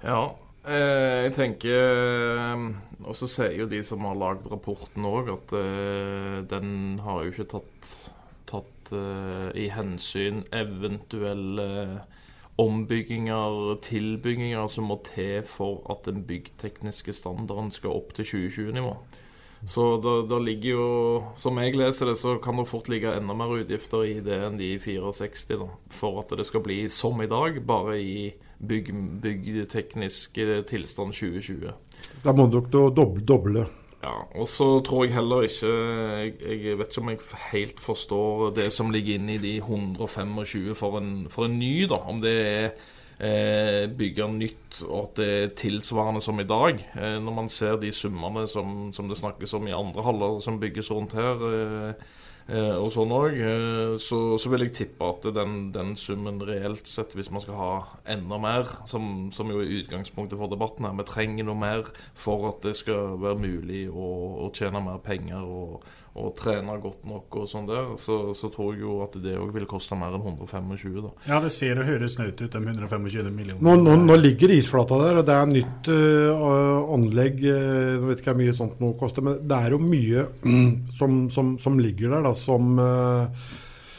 Ja, 0.05 0.21
eh, 0.69 1.23
jeg 1.25 1.33
tenker 1.39 2.03
eh, 2.03 2.67
Og 3.01 3.17
så 3.17 3.31
sier 3.33 3.57
jo 3.63 3.71
de 3.71 3.81
som 3.87 4.05
har 4.05 4.21
lagd 4.21 4.45
rapporten 4.53 5.09
òg, 5.09 5.33
at 5.39 5.57
den 6.53 7.01
har 7.01 7.25
jo 7.25 7.33
ikke 7.33 7.49
tatt 7.57 8.06
uh, 8.95 9.51
i 9.55 9.69
hensyn 9.73 10.45
eventuelle 10.55 12.03
ombygginger, 12.61 13.77
tilbygginger 13.85 14.69
som 14.73 14.89
må 14.91 14.99
til 15.05 15.45
for 15.45 15.83
at 15.93 16.07
den 16.09 16.25
byggtekniske 16.29 17.13
standarden 17.13 17.71
skal 17.75 17.97
opp 17.99 18.15
til 18.17 18.29
2020-nivå. 18.31 18.95
Så 19.67 19.85
da, 20.05 20.39
ligger 20.39 20.69
jo 20.71 20.89
Som 21.41 21.59
jeg 21.59 21.75
leser 21.75 22.11
det, 22.11 22.19
så 22.21 22.37
kan 22.39 22.59
det 22.61 22.69
fort 22.69 22.91
ligge 22.93 23.15
enda 23.17 23.35
mer 23.35 23.55
utgifter 23.57 24.05
i 24.05 24.19
det 24.25 24.37
enn 24.47 24.59
de 24.61 24.77
64, 24.79 25.57
da. 25.59 25.69
For 25.91 26.21
at 26.21 26.35
det 26.39 26.47
skal 26.47 26.63
bli 26.63 26.85
som 26.93 27.21
i 27.23 27.29
dag, 27.31 27.59
bare 27.67 27.97
i 27.99 28.19
bygg, 28.59 28.93
byggteknisk 29.23 30.39
tilstand 30.69 31.17
2020. 31.17 31.73
Da 32.25 32.37
må 32.37 32.47
dere 32.53 32.93
doble 32.93 33.67
ja, 34.03 34.13
og 34.37 34.49
så 34.51 34.67
tror 34.85 35.07
jeg 35.07 35.17
heller 35.17 35.47
ikke 35.47 35.71
jeg, 35.71 36.35
jeg, 36.43 36.79
vet 36.79 36.93
ikke 36.93 37.03
om 37.03 37.11
jeg 37.11 37.31
helt 37.53 37.81
forstår 37.81 38.51
det 38.59 38.69
som 38.75 38.93
ligger 38.93 39.17
inne 39.17 39.39
i 39.39 39.43
de 39.43 39.57
125 39.63 40.77
for 40.79 41.01
en, 41.01 41.27
for 41.33 41.49
en 41.49 41.59
ny, 41.59 41.89
da. 41.91 42.03
Om 42.13 42.21
det 42.23 42.37
er 42.47 42.69
eh, 43.19 43.87
bygge 43.89 44.29
nytt 44.33 44.83
og 44.87 44.99
at 45.01 45.21
det 45.21 45.31
er 45.33 45.57
tilsvarende 45.59 46.23
som 46.25 46.41
i 46.41 46.49
dag. 46.49 46.83
Eh, 46.95 47.17
når 47.23 47.39
man 47.41 47.51
ser 47.53 47.81
de 47.81 47.93
summene 47.93 48.47
som, 48.51 48.93
som, 48.93 49.09
det 49.09 49.19
snakkes 49.19 49.57
om 49.57 49.67
i 49.69 49.77
andre 49.77 50.05
haller 50.05 50.41
som 50.45 50.61
bygges 50.61 50.91
rundt 50.93 51.17
her. 51.17 51.47
Eh, 51.51 52.07
og 52.79 52.93
sånn 52.95 53.11
òg, 53.11 53.37
eh, 53.43 53.97
så, 53.99 54.21
så, 54.39 54.51
vil 54.53 54.63
jeg 54.67 54.75
tippe 54.77 55.09
at 55.11 55.25
den, 55.35 55.73
den, 55.75 55.97
summen 55.99 56.39
reelt 56.47 56.87
sett, 56.87 57.17
hvis 57.19 57.33
man 57.35 57.43
skal 57.43 57.59
ha 57.59 57.71
enda 58.15 58.39
mer, 58.39 58.71
som, 58.87 59.33
som 59.35 59.51
jo 59.51 59.65
er 59.65 59.73
utgangspunktet 59.81 60.39
for 60.39 60.53
debatten 60.53 60.87
her, 60.87 60.95
vi 60.95 61.09
trenger 61.09 61.49
noe 61.49 61.59
mer 61.59 61.91
for 62.15 62.47
at 62.53 62.63
det 62.69 62.77
skal 62.79 63.17
være 63.19 63.43
mulig 63.43 63.89
å, 63.91 64.11
å 64.47 64.51
tjene 64.55 64.85
mer 64.85 65.03
penger 65.03 65.43
og, 65.43 65.83
og 66.17 66.33
trener 66.39 66.81
godt 66.81 67.05
nok 67.09 67.37
og 67.43 67.49
sånn 67.51 67.67
der, 67.69 67.91
så, 68.01 68.17
så, 68.37 68.49
tror 68.53 68.73
jeg 68.73 68.85
jo 68.87 68.97
at 69.05 69.17
det 69.21 69.35
òg 69.37 69.53
vil 69.55 69.67
koste 69.69 69.99
mer 69.99 70.15
enn 70.17 70.25
125. 70.25 70.97
da. 71.05 71.13
Ja, 71.29 71.41
det 71.45 71.53
ser 71.55 71.81
og 71.83 71.89
høres 71.89 72.17
snaut 72.17 72.41
ut, 72.41 72.49
de 72.53 72.63
125 72.63 73.29
millionene. 73.35 73.61
Nå, 73.61 73.77
nå, 73.83 73.99
nå, 74.07 74.17
ligger 74.21 74.55
isflata 74.57 74.99
der, 75.03 75.21
og 75.21 75.29
det 75.29 75.37
er 75.37 75.53
nytt 75.53 75.91
uh, 75.93 76.95
anlegg. 76.97 77.45
Uh, 77.45 77.53
jeg 77.53 78.03
vet 78.07 78.23
ikke 78.23 78.33
hvor 78.33 78.41
mye 78.41 78.57
sånt 78.57 78.83
noe 78.83 78.97
koster, 79.01 79.27
men 79.27 79.39
det 79.45 79.61
er 79.61 79.77
jo 79.77 79.83
mye 79.83 80.27
mm, 80.47 80.73
som, 80.97 81.23
som, 81.33 81.55
som, 81.63 81.79
ligger 81.83 82.17
der, 82.17 82.25
da, 82.31 82.33
som 82.39 82.81
uh, 82.81 83.53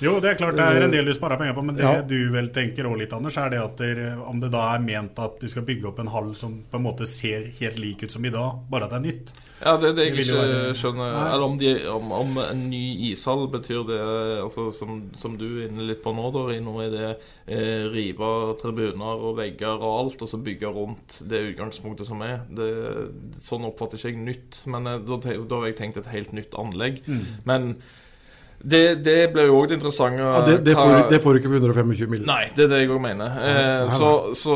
jo, 0.03 0.17
det 0.23 0.31
er 0.31 0.39
klart 0.39 0.57
det 0.57 0.67
er 0.67 0.85
en 0.85 0.93
del 0.93 1.09
du 1.09 1.13
sparer 1.15 1.39
penger 1.39 1.57
på, 1.57 1.65
men 1.65 1.77
det 1.77 1.85
ja. 1.85 2.03
du 2.05 2.17
vel 2.33 2.51
tenker 2.55 2.89
òg 2.89 2.99
litt, 3.01 3.15
Anders, 3.17 3.39
er 3.41 3.53
det 3.53 3.63
at 3.63 3.81
det, 3.81 4.11
om 4.27 4.39
det 4.43 4.51
da 4.53 4.67
er 4.75 4.85
ment 4.85 5.19
at 5.23 5.41
du 5.41 5.49
skal 5.51 5.65
bygge 5.67 5.89
opp 5.91 6.01
en 6.03 6.13
hall 6.13 6.31
som 6.37 6.59
på 6.69 6.79
en 6.79 6.85
måte 6.85 7.09
ser 7.09 7.49
helt 7.59 7.81
lik 7.81 8.05
ut 8.05 8.13
som 8.13 8.25
i 8.25 8.33
dag, 8.33 8.63
bare 8.71 8.87
at 8.87 8.95
det 8.95 9.01
er 9.01 9.07
nytt? 9.09 9.35
Ja, 9.57 9.73
det 9.81 9.87
er 9.89 9.95
det 9.97 10.03
jeg 10.05 10.13
ikke 10.13 10.73
skjønner. 10.77 11.15
Eller 11.17 11.45
om, 11.47 11.55
de, 11.57 11.71
om, 11.89 12.11
om, 12.13 12.35
en 12.43 12.59
ny 12.69 12.81
ishall 13.09 13.47
betyr 13.49 13.87
det, 13.89 13.99
altså, 14.43 14.67
som, 14.75 14.99
som, 15.17 15.37
du 15.39 15.47
er 15.47 15.65
inne 15.65 15.87
litt 15.89 16.03
på 16.05 16.13
nå, 16.13 16.27
da, 16.35 16.45
noe 16.61 16.85
er 16.85 16.93
det 16.93 17.07
eh, 17.09 17.87
rive 17.89 18.31
tribuner 18.61 19.17
og 19.17 19.39
vegger 19.39 19.81
og 19.81 19.93
alt, 20.03 20.21
og 20.21 20.29
så 20.29 20.39
bygge 20.45 20.73
rundt 20.75 21.19
det 21.25 21.41
utgangspunktet 21.51 22.09
som 22.09 22.21
er. 22.25 22.43
Det, 22.53 22.69
sånn 23.45 23.65
oppfatter 23.65 23.97
ikke 23.97 24.13
jeg 24.13 24.25
nytt, 24.27 24.61
men 24.69 24.91
eh, 24.93 25.01
da, 25.09 25.17
da, 25.25 25.55
har 25.57 25.71
jeg 25.71 25.79
tenkt 25.81 26.01
et 26.03 26.11
helt 26.13 26.37
nytt 26.37 26.57
anlegg. 26.61 27.01
Mm. 27.09 27.23
Men 27.49 27.71
det, 28.57 29.05
det 29.05 29.17
blir 29.33 29.51
jo 29.51 29.59
òg 29.59 29.67
det 29.69 29.77
interessante. 29.77 30.23
Ja, 30.23 30.39
det, 30.45 30.55
det, 30.65 30.73
får, 30.73 31.09
det, 31.11 31.19
får, 31.21 31.33
du 31.33 31.39
ikke 31.39 31.51
på 31.51 31.59
125 31.61 32.09
mill. 32.09 32.23
Nei, 32.25 32.47
det 32.57 32.65
er 32.65 32.71
det 32.71 32.79
jeg 32.81 32.89
òg 32.95 33.03
mener. 33.03 33.37
Eh, 33.37 33.91
så, 33.93 34.09
så, 34.37 34.55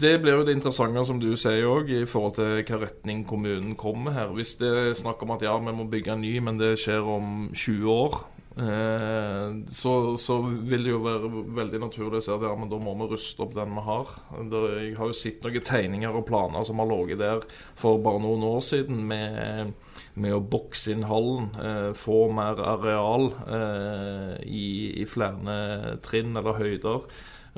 det 0.00 0.14
blir 0.22 0.38
jo 0.38 0.46
det 0.48 0.54
interessante, 0.56 1.04
som 1.04 1.20
du 1.20 1.28
sier 1.36 1.68
òg, 1.68 1.92
i 1.92 2.06
forhold 2.08 2.38
til 2.38 2.62
hva 2.62 2.80
retning 2.86 3.26
kommunen 3.28 3.76
kommer 3.78 4.16
her. 4.16 4.32
Hvis 4.36 4.56
det 4.62 4.72
er 4.72 4.96
snakk 4.96 5.22
om 5.26 5.36
at 5.36 5.44
ja, 5.44 5.52
vi 5.60 5.76
må 5.76 5.86
bygge 5.92 6.16
en 6.16 6.24
ny, 6.24 6.38
men 6.44 6.60
det 6.60 6.78
skjer 6.80 7.04
om 7.04 7.50
20 7.52 7.92
år, 7.92 8.18
så, 8.58 9.92
så, 10.18 10.36
vil 10.42 10.86
det 10.86 10.90
jo 10.90 11.02
være 11.04 11.28
veldig 11.54 11.78
naturlig 11.84 12.18
å 12.18 12.24
si 12.24 12.32
at 12.34 12.42
ja, 12.42 12.54
men 12.58 12.70
da 12.70 12.80
må 12.82 12.96
vi 12.98 13.06
ruste 13.12 13.44
opp 13.44 13.52
den 13.54 13.76
vi 13.76 13.84
har. 13.86 14.14
Jeg 14.34 14.96
har 14.98 15.12
jo 15.12 15.14
sett 15.14 15.46
noen 15.46 15.66
tegninger 15.68 16.18
og 16.18 16.26
planer 16.26 16.66
som 16.66 16.82
har 16.82 16.90
ligget 16.90 17.22
der 17.22 17.44
for 17.78 18.02
bare 18.02 18.22
noen 18.24 18.42
år 18.48 18.64
siden. 18.66 19.04
med 19.06 19.76
med 20.18 20.34
å 20.34 20.42
bokse 20.42 20.92
inn 20.94 21.06
hallen, 21.08 21.50
eh, 21.62 21.90
få 21.96 22.28
mer 22.34 22.60
areal 22.74 23.30
eh, 23.46 24.34
i, 24.46 24.68
i, 25.02 25.06
flere 25.08 25.98
trinn 26.04 26.36
eller 26.36 26.58
høyder. 26.58 27.06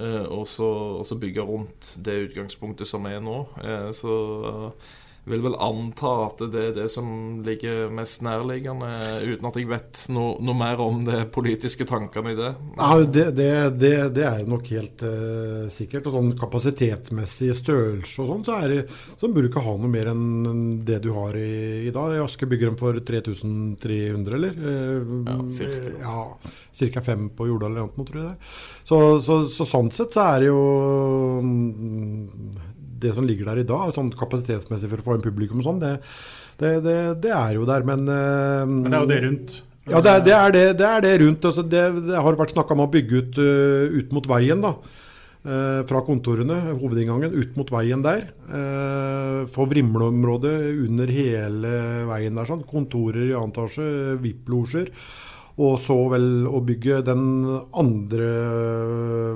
Eh, 0.01 0.25
og, 0.25 0.47
så, 0.49 0.69
og, 1.01 1.05
så, 1.09 1.19
bygge 1.21 1.45
rundt 1.47 1.95
det 2.05 2.19
utgangspunktet 2.29 2.89
som 2.89 3.07
er 3.11 3.21
nå. 3.25 3.43
Eh, 3.65 3.91
så 3.97 4.15
vil 5.31 5.45
vel 5.45 5.57
anta 5.61 6.13
at 6.27 6.43
det 6.53 6.65
er 6.71 6.75
det 6.77 6.87
som 6.93 7.41
ligger 7.47 7.91
mest 7.95 8.25
nærliggende, 8.27 8.91
uten 9.25 9.49
at 9.49 9.59
jeg 9.59 9.69
vet 9.71 10.03
no, 10.15 10.25
noe 10.43 10.57
mer 10.59 10.83
om 10.83 11.01
de 11.07 11.23
politiske 11.33 11.87
tankene 11.89 12.35
i 12.35 12.39
det. 12.39 12.51
Ja, 12.77 12.91
det, 13.05 13.27
det, 13.39 13.51
det, 13.81 13.93
det 14.17 14.27
er 14.29 14.49
nok 14.51 14.69
helt 14.75 15.05
uh, 15.07 15.67
sikkert. 15.73 16.09
Og 16.11 16.17
sånn 16.17 16.33
kapasitetsmessig 16.41 17.53
størrelse 17.59 18.25
og 18.25 18.33
sånn, 18.35 18.47
så, 18.49 18.59
er 18.61 18.75
det, 18.75 18.81
så 19.21 19.31
burde 19.31 19.49
du 19.49 19.53
ikke 19.53 19.65
ha 19.67 19.77
noe 19.81 19.93
mer 19.93 20.13
enn 20.13 20.81
det 20.87 21.01
du 21.05 21.11
har 21.17 21.39
i, 21.39 21.87
i 21.89 21.95
dag. 21.95 22.17
I 22.17 22.25
Aske 22.25 22.49
bygger 22.51 22.75
de 22.75 22.81
for 22.81 23.01
3300, 23.13 24.37
eller? 24.41 24.59
Uh, 24.61 25.15
ja, 25.31 25.39
cirka. 25.61 25.97
Ja, 26.01 26.27
cirka 26.81 27.03
fem 27.05 27.31
på 27.37 27.49
Jordal 27.51 27.75
eller 27.75 27.89
noe, 27.89 28.07
tror 28.07 28.23
jeg 28.23 28.31
det. 28.31 28.53
Så, 28.91 28.99
så, 29.23 29.43
så, 29.51 29.67
sånn 29.69 29.91
sett 29.95 30.17
så 30.17 30.25
er 30.33 30.43
det 30.43 30.49
jo 30.51 30.63
det 33.03 33.15
som 33.17 33.27
ligger 33.27 33.51
der 33.51 33.63
i 33.63 33.67
dag, 33.69 33.91
sånn 33.97 34.13
kapasitetsmessig 34.17 34.91
for 34.93 35.03
å 35.03 35.07
få 35.09 35.17
inn 35.17 35.25
publikum 35.25 35.63
og 35.63 35.67
sånn, 35.67 35.83
det, 35.83 35.97
det, 36.61 36.77
det, 36.85 36.97
det, 37.25 37.35
er 37.35 37.57
jo 37.57 37.67
der, 37.69 37.85
men 37.89 38.07
uh, 38.07 38.65
Men 38.69 38.89
det 38.89 38.97
er 38.97 39.05
jo 39.05 39.11
det 39.11 39.21
rundt? 39.27 39.59
Ja, 39.91 40.01
det 40.05 40.11
er 40.13 40.25
det, 40.25 40.35
er 40.37 40.55
det, 40.55 40.65
det, 40.79 40.89
er 40.89 41.05
det 41.05 41.13
rundt. 41.23 41.47
Altså, 41.49 41.65
det, 41.67 41.85
har 42.15 42.37
vært 42.39 42.53
snakka 42.55 42.77
om 42.77 42.85
å 42.85 42.91
bygge 42.93 43.23
ut, 43.23 43.39
uh, 43.41 43.97
ut 43.97 44.13
mot 44.15 44.29
veien. 44.37 44.61
da. 44.63 44.75
Uh, 45.41 45.81
fra 45.89 46.03
kontorene, 46.05 46.59
hovedinngangen, 46.77 47.33
ut 47.33 47.57
mot 47.57 47.71
veien 47.73 48.05
der. 48.05 48.27
Uh, 48.45 49.49
få 49.51 49.65
vrimleområdet 49.71 50.53
under 50.85 51.15
hele 51.17 51.73
veien 52.11 52.37
der. 52.37 52.51
sånn. 52.51 52.67
Kontorer 52.69 53.31
i 53.31 53.35
annen 53.35 53.55
etasje, 53.55 53.89
VIP-losjer. 54.21 54.93
Og 55.61 55.77
så 55.85 55.97
vel 56.13 56.47
å 56.49 56.63
bygge 56.65 57.03
den 57.05 57.25
andre 57.77 58.31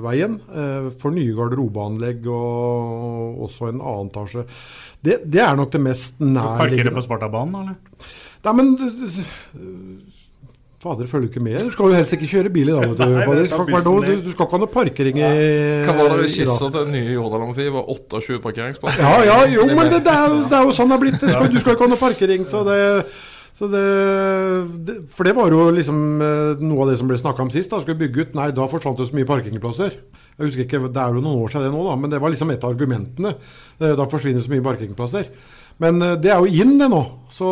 veien 0.01 0.39
eh, 0.49 0.89
for 1.01 1.13
nye 1.13 1.35
garderobeanlegg 1.37 2.25
og 2.33 3.43
også 3.45 3.69
en 3.69 3.83
annen 3.83 4.09
etasje. 4.09 4.45
Det, 5.05 5.19
det, 5.29 5.43
er 5.45 5.59
nok 5.59 5.73
det 5.75 5.83
mest 5.85 6.17
nærliggende. 6.23 6.57
Parkere 6.63 6.95
på 6.97 7.05
Spartabanen, 7.05 7.61
eller? 7.61 8.11
Nei, 8.45 8.53
men 8.57 8.73
Fader, 10.85 11.07
følger 11.09 11.25
du 11.25 11.33
ikke 11.33 11.41
med? 11.41 11.59
Du 11.65 11.71
skal 11.73 11.89
jo 11.89 11.97
helst 11.97 12.13
ikke 12.13 12.27
kjøre 12.29 12.49
bil 12.53 12.69
i 12.69 12.73
dag. 12.75 12.83
vet 12.91 12.99
du. 12.99 13.15
Fader, 13.27 13.41
du, 13.41 13.49
skal 13.49 13.85
noe, 13.87 14.01
du, 14.05 14.19
du, 14.21 14.31
skal 14.33 14.45
ikke 14.45 14.57
ha 14.57 14.61
noe 14.61 14.73
parkering 14.73 15.21
i 15.21 15.29
Hva 15.87 15.95
var 15.97 16.19
det 16.21 16.27
skissa 16.33 16.67
til 16.69 16.77
den 16.77 16.93
nye 16.93 17.15
Jordal 17.15 17.45
Amfi? 17.47 17.65
Var 17.73 17.87
28 17.95 18.41
parkeringsplasser? 18.43 19.05
Ja, 19.05 19.15
ja, 19.25 19.37
jo, 19.49 19.65
men 19.71 19.89
det, 19.89 20.03
det, 20.05 20.13
er, 20.13 20.35
det 20.51 20.59
er 20.59 20.69
jo 20.69 20.75
sånn 20.77 20.93
det 20.93 20.99
er 20.99 21.05
blitt. 21.05 21.17
Du 21.25 21.31
skal, 21.31 21.49
du 21.49 21.57
skal 21.63 21.73
ikke 21.73 21.87
ha 21.87 21.93
noe 21.95 22.01
parkering. 22.01 22.45
så 22.51 22.61
det 22.67 22.77
det, 23.71 23.81
det, 24.83 24.95
for 25.15 25.23
det 25.23 25.31
var 25.37 25.53
jo 25.53 25.69
liksom 25.71 25.99
eh, 26.19 26.59
noe 26.59 26.83
av 26.83 26.89
det 26.91 26.97
som 26.99 27.07
ble 27.07 27.15
snakka 27.19 27.45
om 27.45 27.51
sist. 27.53 27.71
da 27.71 27.79
Skulle 27.79 28.01
bygge 28.01 28.25
ut, 28.25 28.33
nei, 28.35 28.49
da 28.55 28.67
forsvant 28.67 28.99
det 28.99 29.07
så 29.07 29.15
mye 29.15 29.29
parkeringsplasser. 29.29 29.93
Jeg 30.35 30.49
husker 30.49 30.65
ikke, 30.65 30.81
Det 30.91 30.99
er 30.99 31.15
jo 31.15 31.21
noen 31.23 31.45
år 31.45 31.53
siden 31.53 31.69
det 31.69 31.75
nå, 31.77 31.85
da, 31.87 31.93
men 31.95 32.11
det 32.11 32.19
var 32.19 32.33
liksom 32.33 32.51
et 32.51 32.65
av 32.67 32.73
argumentene. 32.75 33.31
Eh, 33.79 33.93
da 33.95 34.09
forsvinner 34.11 34.43
så 34.43 34.51
mye 34.51 34.65
parkeringsplasser. 34.65 35.29
Men 35.79 36.03
eh, 36.03 36.17
det 36.19 36.33
er 36.35 36.43
jo 36.43 36.51
inn 36.65 36.75
det 36.81 36.89
nå, 36.91 36.99
så 37.31 37.47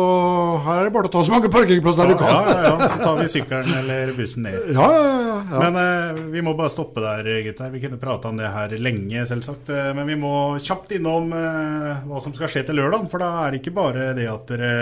her 0.66 0.82
er 0.82 0.90
det 0.90 0.94
bare 0.98 1.08
å 1.08 1.14
ta 1.16 1.24
så 1.24 1.32
mange 1.32 1.48
parkeringsplasser 1.56 2.12
du 2.12 2.18
kan. 2.20 2.28
Ja, 2.28 2.52
ja, 2.52 2.60
ja. 2.68 2.76
Så 2.92 3.00
tar 3.00 3.18
vi 3.22 3.26
sykkelen 3.38 3.74
eller 3.80 4.14
bussen 4.20 4.44
ned. 4.44 4.70
Ja, 4.76 4.92
ja, 4.92 5.02
ja, 5.08 5.40
ja. 5.40 5.64
Men 5.64 5.80
eh, 5.86 6.22
vi 6.36 6.44
må 6.44 6.52
bare 6.60 6.72
stoppe 6.76 7.00
der, 7.00 7.32
gutter. 7.48 7.72
Vi 7.72 7.80
kunne 7.80 8.00
prata 8.04 8.28
om 8.28 8.44
det 8.44 8.52
her 8.52 8.76
lenge, 8.76 9.24
selvsagt. 9.32 9.72
Men 9.96 10.04
vi 10.12 10.20
må 10.20 10.36
kjapt 10.60 10.92
innom 11.00 11.32
eh, 11.32 12.04
hva 12.04 12.20
som 12.20 12.36
skal 12.36 12.52
skje 12.52 12.68
til 12.68 12.82
lørdag. 12.82 13.08
For 13.12 13.24
da 13.24 13.32
er 13.46 13.54
det 13.54 13.64
ikke 13.64 13.78
bare 13.80 14.12
det 14.20 14.28
at 14.28 14.52
dere 14.52 14.74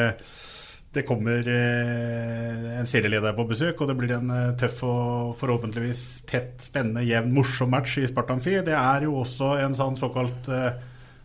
det 0.93 1.07
kommer 1.09 1.47
eh, 1.49 2.79
en 2.79 2.89
serieleder 2.89 3.33
på 3.37 3.47
besøk, 3.49 3.81
og 3.81 3.89
det 3.89 3.97
blir 3.97 4.13
en 4.19 4.33
eh, 4.35 4.51
tøff 4.61 4.83
og 4.85 5.39
forhåpentligvis 5.41 6.03
tett, 6.29 6.59
spennende, 6.61 7.05
jevn, 7.09 7.33
morsom 7.33 7.73
match 7.73 7.97
i 8.03 8.09
Spartan 8.09 8.43
Fi. 8.45 8.59
Det 8.67 8.77
er 8.77 9.07
jo 9.07 9.17
også 9.23 9.55
en 9.63 9.77
sånn 9.79 9.97
såkalt 9.97 10.51
eh, 10.53 10.75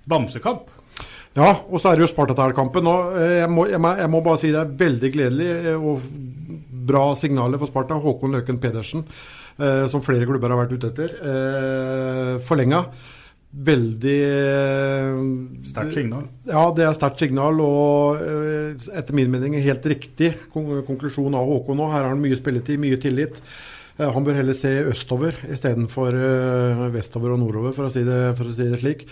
bamsekamp. 0.08 0.72
Ja, 1.38 1.52
og 1.68 1.82
så 1.82 1.92
er 1.92 1.98
det 1.98 2.06
jo 2.06 2.14
Spartatal-kampen. 2.14 2.88
Jeg, 3.20 3.52
jeg, 3.74 3.82
jeg 4.00 4.10
må 4.10 4.24
bare 4.26 4.42
si 4.42 4.54
det 4.56 4.64
er 4.64 4.78
veldig 4.80 5.12
gledelig 5.14 5.50
og 5.76 6.08
bra 6.88 7.04
signaler 7.20 7.60
for 7.62 7.70
Sparta. 7.70 8.00
Håkon 8.02 8.34
Løken 8.34 8.58
Pedersen, 8.64 9.04
som 9.92 10.02
flere 10.06 10.26
klubber 10.26 10.50
har 10.54 10.64
vært 10.64 10.74
ute 10.74 10.90
etter, 10.90 11.14
forlenga. 12.48 12.80
Veldig 13.58 14.18
Sterkt 15.66 15.96
signal? 15.98 16.28
Ja, 16.46 16.68
det 16.78 16.84
er 16.86 16.94
sterkt 16.98 17.24
signal. 17.24 17.58
Og 17.64 18.22
etter 18.94 19.18
min 19.18 19.32
mening 19.34 19.58
helt 19.64 19.88
riktig 19.90 20.36
konklusjon 20.54 21.38
av 21.38 21.50
Håkon 21.50 21.80
nå. 21.80 21.90
Her 21.90 22.06
har 22.06 22.14
han 22.14 22.22
mye 22.22 22.38
spilletid, 22.38 22.78
mye 22.84 23.00
tillit. 23.02 23.42
Han 23.98 24.22
bør 24.22 24.38
heller 24.38 24.54
se 24.54 24.70
østover 24.92 25.40
istedenfor 25.50 26.14
vestover 26.94 27.34
og 27.34 27.42
nordover, 27.42 27.74
for 27.74 27.88
å 27.88 27.94
si 27.94 28.06
det, 28.06 28.20
å 28.38 28.54
si 28.54 28.70
det 28.70 28.78
slik. 28.84 29.08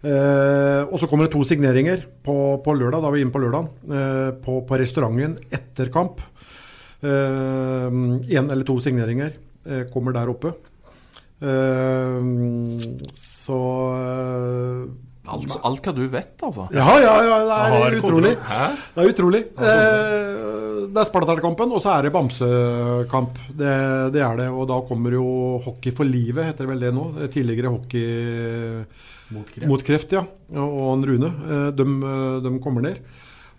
Eh, 0.00 0.82
og 0.88 0.96
så 0.96 1.08
kommer 1.08 1.26
det 1.26 1.34
to 1.34 1.42
signeringer 1.44 2.06
på, 2.24 2.34
på, 2.64 2.74
lørdag. 2.76 3.02
Da 3.02 3.10
er 3.10 3.16
vi 3.16 3.24
inne 3.24 3.34
på 3.34 3.42
lørdag. 3.42 3.68
Eh, 3.84 4.30
på, 4.44 4.60
på, 4.68 4.80
restauranten 4.80 5.36
etter 5.52 5.92
kamp. 5.92 6.22
Én 7.04 8.24
eh, 8.24 8.40
eller 8.40 8.64
to 8.68 8.78
signeringer 8.82 9.36
kommer 9.92 10.14
der 10.16 10.30
oppe. 10.32 10.54
Uh, 11.40 12.20
så 13.16 13.58
uh, 13.96 14.82
alt, 15.30 15.54
alt, 15.64 15.80
hva 15.86 15.94
du 15.96 16.02
vet, 16.12 16.34
altså? 16.44 16.66
Ja, 16.74 16.96
ja, 17.00 17.14
ja 17.24 17.38
det 17.46 17.78
er 17.86 17.96
utrolig. 18.00 18.32
Det 18.36 19.00
er 19.00 19.12
utrolig. 19.14 19.40
Uh, 19.56 20.90
det 20.90 21.00
er 21.00 21.08
Spartakampen, 21.08 21.72
og 21.72 21.80
så 21.84 21.94
er 21.94 22.08
det 22.08 22.12
bamsekamp. 22.16 23.40
Det, 23.48 23.72
det, 24.16 24.24
er 24.26 24.36
det. 24.42 24.50
Og 24.50 24.68
da 24.68 24.80
kommer 24.88 25.16
jo 25.16 25.26
Hockey 25.64 25.94
for 25.96 26.08
livet, 26.08 26.50
heter 26.50 26.66
det 26.66 26.72
vel 26.74 26.84
det 26.84 26.92
nå. 26.96 27.06
Tidligere 27.32 27.72
hockey 27.72 28.04
mot 29.30 29.46
kreft, 29.54 29.68
mot 29.70 29.84
kreft 29.86 30.16
ja. 30.18 30.24
Og 30.58 30.78
og 30.90 31.08
Rune. 31.08 31.30
De, 31.78 31.88
de 32.44 32.56
kommer 32.64 32.88
ned. 32.90 33.00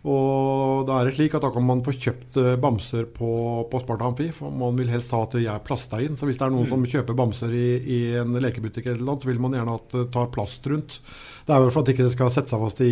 Og 0.01 0.87
da 0.87 0.95
er 0.97 1.07
det 1.07 1.13
slik 1.13 1.35
at 1.37 1.43
da 1.45 1.51
kan 1.53 1.65
man 1.65 1.83
få 1.85 1.93
kjøpt 1.93 2.37
eh, 2.41 2.55
bamser 2.61 3.05
på, 3.13 3.31
på 3.69 3.81
Sparta 3.83 4.07
Amfi. 4.07 4.31
For 4.33 4.53
man 4.53 4.79
vil 4.79 4.89
helst 4.89 5.13
ha 5.13 5.19
at 5.27 5.35
de 5.37 5.43
er 5.45 5.61
plasta 5.65 5.99
inn. 6.01 6.15
Så 6.17 6.25
hvis 6.25 6.39
det 6.39 6.47
er 6.47 6.53
noen 6.55 6.65
mm. 6.65 6.71
som 6.71 6.87
kjøper 6.93 7.17
bamser 7.17 7.53
i, 7.53 7.67
i 7.85 7.99
en 8.21 8.33
lekebutikk, 8.41 8.87
eller 8.89 9.05
noe, 9.05 9.21
så 9.21 9.29
vil 9.29 9.41
man 9.43 9.53
gjerne 9.57 9.75
at 9.77 9.93
det 9.93 10.07
tar 10.15 10.31
plast 10.33 10.65
rundt. 10.71 10.97
Det 11.45 11.53
er 11.53 11.61
vel 11.61 11.73
for 11.73 11.83
at 11.83 11.89
det 11.89 11.95
ikke 11.97 12.09
skal 12.13 12.31
sette 12.33 12.53
seg 12.53 12.63
fast 12.63 12.81
i, 12.85 12.89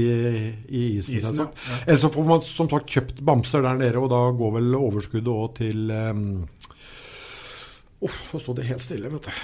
i 0.69 0.83
isen. 0.99 1.17
isen 1.17 1.41
ja. 1.41 1.47
Ja. 1.49 1.79
Eller 1.85 2.01
så 2.03 2.11
får 2.13 2.29
man 2.29 2.45
som 2.45 2.69
sagt 2.69 2.93
kjøpt 2.93 3.23
bamser 3.25 3.65
der 3.65 3.81
nede, 3.81 4.01
og 4.01 4.11
da 4.13 4.21
går 4.37 4.53
vel 4.59 4.77
overskuddet 4.77 5.31
òg 5.33 5.49
til 5.61 5.89
um, 5.89 6.27
Uff, 8.05 8.19
nå 8.31 8.39
sto 8.39 8.53
det 8.55 8.67
helt 8.69 8.83
stille, 8.83 9.09
vet 9.11 9.25
du. 9.27 9.41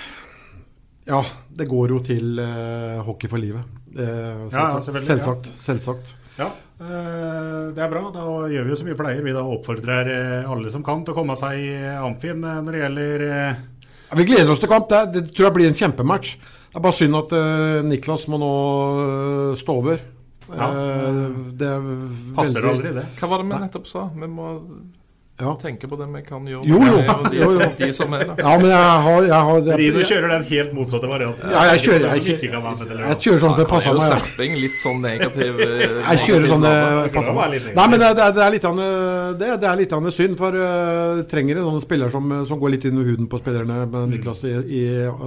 Ja, 1.10 1.20
det 1.54 1.68
går 1.70 1.92
jo 1.94 2.00
til 2.06 2.40
uh, 2.40 3.02
Hockey 3.06 3.30
for 3.30 3.42
livet. 3.42 3.66
Uh, 3.94 4.46
selvsagt. 4.54 4.54
Ja, 4.54 5.02
selvsagt. 5.10 5.50
selvsagt. 5.60 6.16
Ja, 6.40 6.48
eh, 6.50 6.65
det 6.78 7.80
er 7.80 7.92
bra. 7.92 8.10
Da 8.12 8.26
gjør 8.52 8.66
vi 8.68 8.74
jo 8.74 8.80
som 8.80 8.90
vi 8.90 8.98
pleier. 9.00 9.24
Vi 9.24 9.36
da 9.36 9.44
oppfordrer 9.48 10.12
eh, 10.12 10.50
alle 10.52 10.74
som 10.74 10.84
kan 10.86 11.06
til 11.06 11.16
å 11.16 11.18
komme 11.18 11.38
seg 11.40 11.62
i 11.62 11.72
Amfin 11.96 12.44
eh, 12.44 12.60
når 12.66 12.76
det 12.76 12.82
gjelder 12.82 13.24
ja, 13.30 14.18
Vi 14.20 14.28
gleder 14.28 14.52
oss 14.52 14.64
til 14.64 14.72
kamp. 14.72 14.90
Det, 14.92 15.06
det, 15.14 15.24
tror 15.32 15.50
jeg 15.50 15.58
blir 15.60 15.72
en 15.72 15.80
kjempematch. 15.80 16.36
Det 16.36 16.82
er 16.82 16.84
bare 16.84 16.98
synd 16.98 17.16
at 17.16 17.32
uh, 17.32 17.86
Niklas 17.88 18.26
må 18.28 18.40
nå 18.42 18.52
stå 19.56 19.78
over. 19.80 20.02
Ja. 20.50 20.68
Uh, 20.68 21.48
det 21.56 21.72
Passer 22.36 22.60
veldig... 22.60 22.74
aldri, 22.74 22.92
det. 22.98 23.06
Hva 23.16 23.30
var 23.32 23.42
det 23.42 23.48
vi 23.48 23.60
nettopp 23.64 23.88
sa? 23.88 24.10
Vi 24.12 24.28
må 24.28 24.50
ja. 25.40 25.52
tenke 25.60 25.88
på 25.92 25.98
det 26.00 26.06
vi 26.08 26.22
kan 26.24 26.46
gjøre. 26.48 26.64
Jo, 26.70 26.78
jo. 26.80 27.00
De, 27.28 27.38
jo, 27.38 27.48
jo. 27.58 27.66
de 27.80 27.90
som 27.96 28.14
er 28.16 28.24
da. 28.30 28.36
Ja, 28.40 28.54
men 28.62 28.70
jeg 28.72 29.02
har, 29.06 29.26
jeg 29.28 29.48
har 29.50 29.64
det, 29.66 29.78
Rino 29.82 30.06
kjører 30.08 30.32
den 30.32 30.46
helt 30.52 30.72
motsatte 30.78 31.10
varianten. 31.12 31.52
Ja, 31.52 31.66
jeg 31.74 31.82
kjører 31.84 32.06
jeg, 32.06 32.24
jeg, 32.24 32.52
jeg, 32.54 33.00
jeg 33.02 33.20
kjører 33.26 33.44
sånn 33.44 33.58
det 33.60 33.68
passer 33.74 33.98
meg. 33.98 34.08
Serping, 34.14 34.58
litt 34.64 34.80
sånn 34.80 35.04
negativ 35.04 35.62
Jeg 36.12 36.24
kjører 36.24 36.48
sånn 36.54 36.64
det 36.64 36.74
passer 37.18 37.36
meg. 37.36 37.70
Nei, 37.76 37.88
men 37.92 38.04
det, 38.06 38.12
det, 38.22 38.30
det 38.40 38.46
er 38.48 38.56
litt 38.56 38.70
an, 38.72 38.82
det, 39.44 39.52
det 39.60 39.72
er 39.74 39.80
litt 39.84 40.00
an 40.00 40.12
synd, 40.16 40.40
for 40.40 40.56
uh, 40.56 41.22
trenger 41.32 41.60
en 41.60 41.70
sånn 41.74 41.84
spiller 41.84 42.16
som, 42.16 42.36
som, 42.48 42.62
går 42.62 42.78
litt 42.78 42.88
inn 42.88 43.04
i 43.04 43.08
huden 43.12 43.28
på 43.32 43.44
spillerne 43.44 43.84
med 43.92 44.16
Niklas 44.16 44.46
i, 44.48 44.56
i 44.56 44.84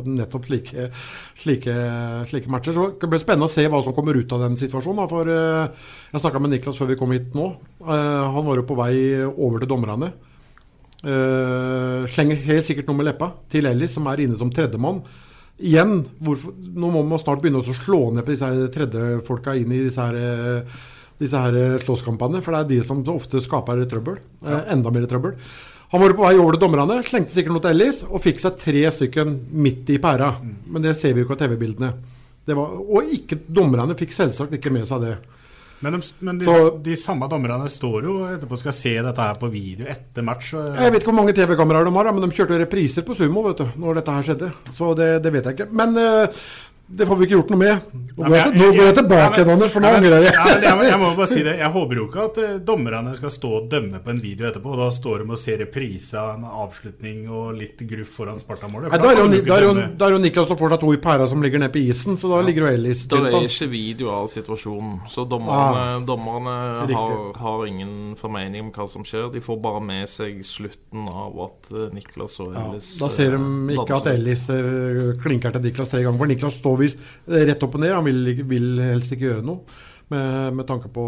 nettopp 0.09 0.49
slike, 0.49 0.89
slike, 1.37 1.75
slike, 2.33 2.53
matcher. 2.53 2.77
Så 2.77 2.93
det 2.97 3.13
blir 3.13 3.21
spennende 3.21 3.51
å 3.51 3.53
se 3.53 3.69
hva 3.69 3.85
som 3.85 3.97
kommer 3.97 4.17
ut 4.17 4.33
av 4.33 4.47
den 4.49 4.57
situasjonen. 4.57 5.05
Da, 5.05 5.11
for 5.13 5.29
uh, 5.29 5.91
Jeg 6.15 6.25
snakka 6.25 6.41
med 6.41 6.57
Niklas 6.57 6.81
før 6.81 6.95
vi 6.95 6.97
kom 7.01 7.13
hit 7.13 7.37
nå. 7.37 7.53
Uh, 7.79 8.27
han 8.35 8.47
var 8.47 8.59
jo 8.59 8.67
på 8.67 8.79
vei 8.79 8.95
over 9.29 9.63
til 9.63 9.71
dommerne. 9.71 10.11
Uh, 10.99 12.03
slenger 12.11 12.41
helt 12.49 12.67
sikkert 12.67 12.89
noe 12.91 12.99
med 12.99 13.07
leppa 13.07 13.31
til 13.53 13.69
Ellis, 13.71 13.95
som 13.95 14.09
er 14.11 14.25
inne 14.25 14.39
som 14.39 14.51
tredjemann. 14.51 15.03
Igjen, 15.59 16.05
hvorfor, 16.23 16.55
nå 16.55 16.91
må 16.95 17.03
man 17.07 17.19
snart 17.19 17.43
begynne 17.43 17.59
å 17.59 17.75
slå 17.75 18.13
ned 18.15 18.23
på 18.27 18.31
disse 18.31 18.69
tredjefolka 18.75 19.57
inn 19.59 19.73
i 19.75 19.81
disse 19.89 20.03
her, 20.03 20.15
eh, 20.15 20.77
disse 21.19 21.41
her 21.43 21.57
eh, 21.59 21.81
slåsskampene. 21.83 22.43
For 22.45 22.55
det 22.55 22.61
er 22.61 22.69
de 22.71 22.79
som 22.87 23.03
ofte 23.11 23.43
skaper 23.43 23.83
trøbbel. 23.91 24.21
Ja. 24.43 24.61
Uh, 24.61 24.69
enda 24.77 24.93
mer 24.95 25.09
trøbbel. 25.11 25.35
Han 25.91 26.03
var 26.03 26.15
på 26.15 26.27
vei 26.27 26.37
over 26.37 26.55
til 26.55 26.63
dommerne, 26.63 27.01
slengte 27.07 27.35
sikkert 27.35 27.57
noe 27.57 27.65
til 27.65 27.73
Ellis 27.73 28.03
og 28.05 28.23
fikk 28.23 28.43
seg 28.43 28.59
tre 28.61 28.85
stykken 28.93 29.35
midt 29.51 29.89
i 29.91 29.97
pæra. 30.03 30.35
Mm. 30.39 30.55
Men 30.75 30.85
det 30.85 30.95
ser 31.01 31.15
vi 31.15 31.23
jo 31.23 31.27
ikke 31.27 31.39
av 31.39 31.43
TV-bildene. 31.43 31.91
Og 32.59 33.11
ikke, 33.17 33.41
dommerne 33.49 33.97
fikk 33.99 34.15
selvsagt 34.15 34.55
ikke 34.59 34.73
med 34.73 34.87
seg 34.89 35.03
det. 35.07 35.17
Men, 35.81 35.95
de, 35.95 36.01
men 36.27 36.39
de, 36.41 36.47
så, 36.49 36.71
de, 36.83 36.95
samme 36.99 37.29
dommerne 37.31 37.69
står 37.71 38.07
jo 38.09 38.15
etterpå 38.27 38.59
skal 38.59 38.75
se 38.75 38.95
dette 38.99 39.27
her 39.29 39.37
på 39.39 39.51
video 39.53 39.87
etter 39.87 40.25
match. 40.27 40.51
Jeg 40.57 40.91
vet 40.91 40.99
ikke 40.99 41.13
hvor 41.13 41.19
mange 41.21 41.35
TV-kameraer 41.37 41.87
de 41.87 41.93
har, 41.95 42.11
men 42.15 42.25
de 42.25 42.35
kjørte 42.35 42.59
repriser 42.65 43.07
på 43.07 43.15
Sumo 43.15 43.45
vet 43.47 43.63
du, 43.63 43.69
når 43.79 44.01
dette 44.01 44.17
her 44.17 44.27
skjedde. 44.27 44.51
Så 44.75 44.91
det, 44.99 45.11
det 45.23 45.35
vet 45.37 45.47
jeg 45.47 45.59
ikke. 45.59 45.69
Men 45.79 45.95
uh, 45.95 46.49
det 46.91 47.05
får 47.05 47.17
vi 47.21 47.27
ikke 47.27 47.37
gjort 47.37 47.51
noe 47.53 47.61
med. 47.61 47.89
Nå 47.93 48.25
går 48.25 48.35
jeg, 48.35 48.53
nå 48.57 48.67
går 48.73 48.87
jeg 48.89 48.95
tilbake 48.97 49.37
igjen, 49.43 49.51
Anders, 49.53 49.73
for 49.75 49.85
nå 49.85 49.89
ja, 49.93 49.97
angrer 50.01 50.23
jeg. 50.25 50.37
jeg, 50.89 50.99
må- 51.03 51.11
bare 51.19 51.27
si 51.29 51.43
det. 51.45 51.53
Jeg 51.61 51.69
håper 51.75 51.99
jo 52.01 52.05
ikke 52.09 52.23
at 52.25 52.39
eh, 52.41 52.55
dommerne 52.65 53.13
skal 53.19 53.33
stå 53.35 53.51
og 53.59 53.67
dømme 53.69 54.01
på 54.05 54.13
en 54.15 54.23
video 54.23 54.47
etterpå. 54.49 54.73
Og 54.73 54.81
da 54.81 54.87
står 54.97 55.21
de 55.21 55.27
og 55.29 55.41
ser 55.41 55.61
reprise 55.61 56.17
av 56.17 56.39
en 56.39 56.47
avslutning 56.49 57.27
og 57.29 57.59
litt 57.59 57.83
gruff 57.91 58.15
foran 58.17 58.41
Sparta-målet. 58.41 58.95
Da 58.95 59.11
er 59.13 59.21
jo, 59.21 59.27
jo, 59.37 60.09
jo 60.15 60.21
Niklas 60.23 60.55
og 60.55 60.63
fortsatt 60.63 60.81
to 60.83 60.95
i 60.97 61.01
pæra 61.05 61.27
som 61.29 61.45
ligger 61.45 61.61
nede 61.61 61.75
på 61.77 61.83
isen, 61.83 62.17
så 62.17 62.31
da 62.33 62.41
ligger 62.47 62.65
jo 62.65 62.73
Ellis 62.79 63.05
Det 63.11 63.21
er 63.21 63.37
ikke 63.37 63.69
video 63.75 64.11
av 64.15 64.31
situasjonen, 64.33 65.03
så 65.13 65.27
dommerne, 65.29 66.01
dommerne 66.09 66.57
har, 66.89 67.15
har 67.37 67.67
ingen 67.69 68.17
formening 68.19 68.65
om 68.65 68.73
hva 68.73 68.89
som 68.89 69.05
skjer. 69.05 69.29
De 69.37 69.45
får 69.45 69.61
bare 69.69 69.85
med 69.85 70.09
seg 70.09 70.41
slutten 70.47 71.05
av 71.13 71.37
at 71.51 71.71
eh, 71.75 71.93
Niklas 71.93 72.41
og 72.41 72.57
Ja, 72.57 72.67
da 72.73 73.13
ser 73.13 73.37
de 73.37 73.45
eh, 73.45 73.77
ikke 73.77 74.01
at. 74.01 74.11
Ellis 74.17 74.49
klinker 75.21 75.53
til 75.53 75.69
Niklas 75.69 75.93
tre 75.93 76.01
ganger. 76.01 76.17
For 76.25 76.33
Niklas 76.33 76.57
står 76.63 76.78
visst 76.81 77.03
eh, 77.29 77.45
rett 77.49 77.63
opp 77.67 77.77
og 77.79 77.85
ned. 77.85 77.95
Han 77.97 78.07
vil, 78.09 78.43
vil 78.49 78.83
helst 78.83 79.15
ikke 79.15 79.31
gjøre 79.31 79.47
noe 79.47 79.87
med, 80.09 80.55
med 80.57 80.67
tanke 80.69 80.89
på 80.93 81.05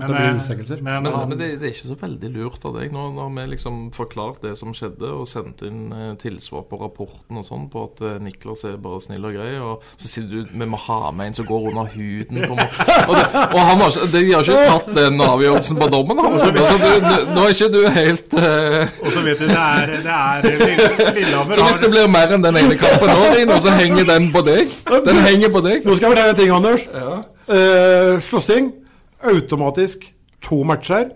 at 0.00 0.08
det 0.08 0.14
blir 0.16 0.38
utsettelser. 0.40 0.82
Men, 0.82 1.06
men 1.06 1.38
det, 1.38 1.48
det 1.60 1.68
er 1.68 1.74
ikke 1.74 1.90
så 1.92 1.98
veldig 2.00 2.30
lurt 2.34 2.64
av 2.66 2.76
deg. 2.78 2.92
Nå 2.94 3.04
har 3.18 3.30
vi 3.36 3.44
liksom 3.52 3.80
forklart 3.94 4.42
det 4.42 4.56
som 4.58 4.74
skjedde, 4.76 5.10
og 5.14 5.28
sendt 5.30 5.62
inn 5.66 5.92
eh, 5.94 6.12
tilsvar 6.20 6.64
på 6.70 6.80
rapporten 6.80 7.38
og 7.38 7.46
sånn, 7.46 7.68
på 7.72 7.86
at 7.86 8.02
eh, 8.06 8.18
Niklas 8.22 8.64
er 8.68 8.78
bare 8.82 9.02
snill 9.04 9.28
og 9.28 9.36
grei. 9.36 9.52
Og 9.62 9.86
så 9.96 10.10
sier 10.10 10.26
du 10.30 10.52
vi 10.52 10.68
må 10.68 10.80
ha 10.88 11.12
med 11.14 11.30
en 11.30 11.38
som 11.38 11.48
går 11.48 11.68
under 11.70 11.90
huden 11.94 12.42
på 12.42 12.58
meg. 12.58 12.78
Og, 13.02 13.14
det, 13.16 13.26
og 13.42 13.58
han 13.60 13.84
har 13.84 13.92
ikke, 13.92 14.08
de 14.12 14.24
har 14.32 14.46
ikke 14.46 14.66
tatt 14.72 14.90
den 14.98 15.22
avgjørelsen 15.26 15.82
på 15.82 15.90
dommen 15.94 16.22
hans. 16.26 16.46
Altså, 16.48 16.78
nå 17.32 17.46
er 17.46 17.54
ikke 17.54 17.70
du 17.72 17.80
helt 17.94 18.36
eh, 18.38 18.96
Og 19.02 19.12
så 19.14 19.22
vet 19.24 19.42
du, 19.42 19.46
det 19.50 19.58
er, 19.58 19.92
det 20.02 20.16
er 20.16 21.12
Lillehammer 21.16 21.56
Så 21.56 21.66
hvis 21.66 21.80
det 21.82 21.90
blir 21.92 22.08
mer 22.10 22.34
enn 22.34 22.44
den 22.44 22.58
ene 22.60 22.78
kampen 22.80 23.10
nå, 23.12 23.28
Rino, 23.36 23.58
så 23.62 23.74
henger 23.78 24.08
den 24.08 24.30
på 24.34 24.44
deg? 24.46 24.72
Den 25.06 25.22
henger 25.24 25.52
på 25.54 25.62
deg. 25.64 25.86
Nå 25.86 25.96
skal 25.98 26.10
jeg 26.10 26.16
fortelle 26.16 26.34
en 26.34 26.42
ting, 26.42 26.52
Anders. 26.54 27.30
Eh, 27.48 28.20
slåssing. 28.20 28.72
Automatisk 29.22 30.14
to 30.42 30.62
matcher 30.64 31.10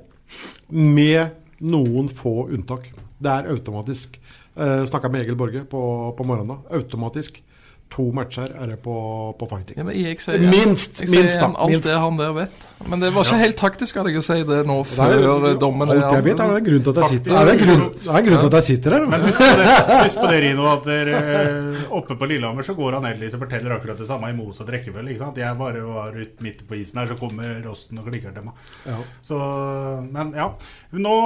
med 0.68 1.28
noen 1.62 2.08
få 2.10 2.48
unntak. 2.50 2.88
Det 3.18 3.30
er 3.30 3.50
automatisk. 3.50 4.18
Uh, 4.56 4.84
Snakka 4.88 5.08
med 5.12 5.22
Egil 5.22 5.36
Borge 5.36 5.64
på, 5.68 5.80
på 6.16 6.24
morgenen. 6.24 6.62
Automatisk. 6.72 7.42
To 7.94 8.10
matcher 8.12 8.50
er 8.50 8.66
det 8.66 8.76
på, 8.82 8.92
på 9.38 9.46
fighting. 9.48 9.76
Ja, 9.78 9.84
men 9.86 9.94
jeg 9.96 10.18
sier, 10.20 10.40
minst! 10.50 10.98
jeg 11.00 11.06
jeg 11.06 11.12
minst, 11.22 11.38
da. 11.40 11.46
alt 11.54 11.70
Minst. 11.70 11.84
det 11.86 11.94
han 12.02 12.16
der 12.18 12.32
vet. 12.34 12.64
Men 12.90 13.00
det 13.00 13.12
var 13.14 13.24
ikke 13.24 13.36
Ja. 13.38 13.44
helt 13.44 13.56
taktisk 13.60 13.96
av 14.00 14.08
deg 14.08 14.16
å 14.18 14.22
si 14.26 14.36
det 14.42 14.58
nå 14.66 14.76
Det 14.82 14.98
er 15.06 15.22
før 15.22 15.54
dommen 15.62 15.92
Alt 15.94 16.02
jeg 16.02 16.24
vet, 16.26 16.40
er 16.42 16.50
det 16.50 16.58
en 16.58 16.66
grunn 16.66 16.82
til 16.82 16.90
at 16.90 16.98
jeg 16.98 17.12
sitter 17.14 17.36
er 17.38 17.60
grunn, 17.62 17.84
det 17.94 18.10
er 18.10 18.18
en 18.18 18.26
grunn 18.26 18.40
til 18.42 18.48
at 18.50 18.56
jeg 18.58 18.66
sitter 18.66 18.96
her. 18.96 19.06
Men 19.06 19.20
husk 19.28 19.38
på 19.38 19.54
det, 19.62 19.68
husk 20.02 20.20
på 20.20 20.30
det 20.32 20.40
Rino, 20.44 20.66
at 20.72 20.84
dere, 20.90 21.20
eh, 21.36 21.86
oppe 22.00 22.18
på 22.20 22.28
Lillehammer 22.32 22.66
så 22.66 22.74
går 22.76 22.98
han 22.98 23.06
Ellis 23.12 23.38
og 23.38 23.44
forteller 23.46 23.76
akkurat 23.78 24.02
det 24.02 24.08
samme 24.10 24.28
i 24.28 24.36
motsatt 24.36 24.74
rekkefølge. 24.74 25.14
ikke 25.14 25.24
sant? 25.24 25.40
Jeg 25.40 25.56
bare 25.62 25.86
var 25.86 26.10
ute 26.18 26.42
midt 26.44 26.66
på 26.68 26.76
isen 26.82 27.00
her, 27.00 27.06
så 27.14 27.16
kommer 27.22 27.62
Rosten 27.64 28.02
og 28.02 28.10
klikker 28.10 28.34
til 28.34 28.44
meg. 28.50 28.66
Ja. 28.90 28.98
Så, 29.22 29.40
men 30.10 30.34
ja. 30.36 30.50
Nå 30.92 31.16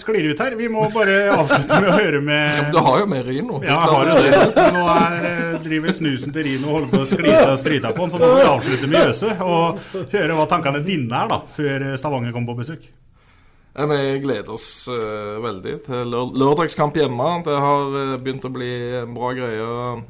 sklir 0.00 0.24
det 0.24 0.34
ut 0.34 0.40
her. 0.40 0.56
Vi 0.58 0.68
må 0.72 0.88
bare 0.94 1.20
avslutte 1.36 1.80
med 1.84 1.90
å 1.92 1.96
høre 2.00 2.20
med 2.24 2.42
Ja, 2.56 2.62
men 2.64 2.72
du 2.74 2.80
har 2.88 2.98
jo 3.04 3.06
mer 3.12 3.24
Rino. 3.28 3.60
Ja, 3.62 3.76
jeg 3.76 3.92
har 3.92 4.10
jo 4.10 4.18
det. 4.24 4.72
Nå 4.76 4.84
er, 4.96 5.16
eh, 5.30 5.62
driver 5.66 5.96
snusen 5.96 6.34
til 6.34 6.46
Rino 6.46 6.68
og 6.70 6.78
holder 6.78 6.92
på 6.92 7.00
å 7.02 7.08
sklite 7.10 7.48
og 7.52 7.58
strite 7.60 7.94
på 7.96 8.06
han, 8.06 8.12
så 8.14 8.20
nå 8.22 8.28
må 8.30 8.36
vi 8.38 8.46
avslutte 8.50 8.92
med 8.92 9.10
Jøse 9.10 9.32
og 9.46 9.82
høre 10.14 10.38
hva 10.38 10.46
tankene 10.50 10.84
dine 10.86 11.24
er 11.24 11.34
da, 11.34 11.42
før 11.56 11.90
Stavanger 12.00 12.34
kommer 12.36 12.54
på 12.54 12.62
besøk. 12.62 12.86
Vi 13.76 13.96
gleder 14.24 14.54
oss 14.54 14.86
uh, 14.88 15.36
veldig 15.44 15.74
til 15.84 16.08
lø- 16.08 16.32
lørdagskamp 16.40 16.96
hjemme. 16.96 17.26
Det 17.44 17.58
har 17.60 17.90
uh, 17.92 18.14
begynt 18.16 18.46
å 18.48 18.50
bli 18.54 18.70
en 19.02 19.12
bra 19.12 19.34
greie, 19.36 19.66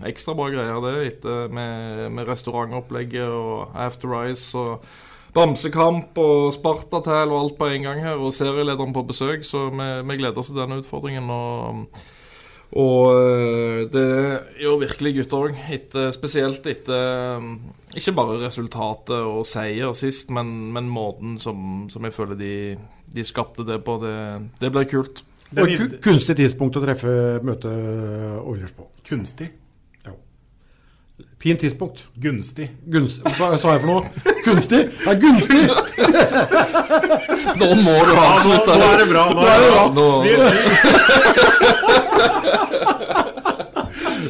ekstra 0.06 0.36
bra 0.38 0.46
greie 0.54 0.76
det, 0.84 0.92
etter 1.08 1.50
med, 1.50 2.04
med 2.14 2.30
restaurantopplegget 2.30 3.26
og 3.26 3.74
After 3.74 4.12
Rise 4.14 4.54
og 4.54 4.86
bamsekamp 5.34 6.14
og 6.22 6.52
Spartatel 6.54 7.34
og 7.34 7.40
alt 7.40 7.58
på 7.58 7.66
en 7.74 7.88
gang 7.88 8.04
her, 8.06 8.22
og 8.22 8.30
serielederen 8.38 8.94
på 8.94 9.02
besøk. 9.10 9.42
Så 9.42 9.66
vi, 9.74 9.88
vi 10.12 10.20
gleder 10.22 10.38
oss 10.38 10.52
til 10.52 10.62
denne 10.62 10.78
utfordringen. 10.84 11.26
og 11.26 12.06
og 12.72 13.14
øh, 13.14 13.86
det 13.92 14.06
gjør 14.60 14.80
virkelig 14.82 15.12
gutter 15.20 15.36
òg, 15.46 15.54
spesielt 16.12 16.66
etter 16.66 17.38
øh, 17.38 17.42
ikke 17.96 18.12
bare 18.18 18.40
resultatet 18.46 19.14
og 19.22 19.46
seier 19.48 19.92
sist, 19.96 20.30
men, 20.34 20.72
men 20.74 20.88
måten 20.90 21.38
som, 21.40 21.86
som 21.92 22.04
jeg 22.04 22.12
føler 22.12 22.34
de, 22.36 22.76
de 23.14 23.24
skapte 23.24 23.64
det 23.64 23.78
på. 23.86 23.98
Det, 24.02 24.16
det 24.60 24.72
blir 24.74 24.84
kult. 24.90 25.22
Og 25.56 25.70
ku- 25.78 25.94
kunstig 26.02 26.34
tidspunkt 26.40 26.76
å 26.76 26.82
treffe 26.82 27.38
møte 27.46 27.70
Oilers 28.42 28.74
på. 28.76 28.88
Kunstig? 29.06 29.46
Ja. 30.04 30.12
Fint 31.40 31.60
tidspunkt. 31.62 32.02
Gunstig. 32.20 32.66
Gunst, 32.90 33.22
hva 33.38 33.54
sa 33.62 33.76
jeg 33.76 33.84
for 33.86 33.92
noe? 33.92 34.02
Kunstig? 34.44 34.82
Ja, 35.06 35.14
gunstig! 35.22 35.62
Nå 37.62 37.68
må 37.86 37.94
du 38.04 38.12
avslutte. 38.18 38.74
Nå, 38.74 38.82
nå 38.82 38.90
er 38.90 38.98
det 39.00 39.08
bra. 39.14 39.24
Nå 39.32 39.46
er 39.46 39.58
det 39.62 39.70
bra. 39.70 39.84
Nå- 39.96 40.22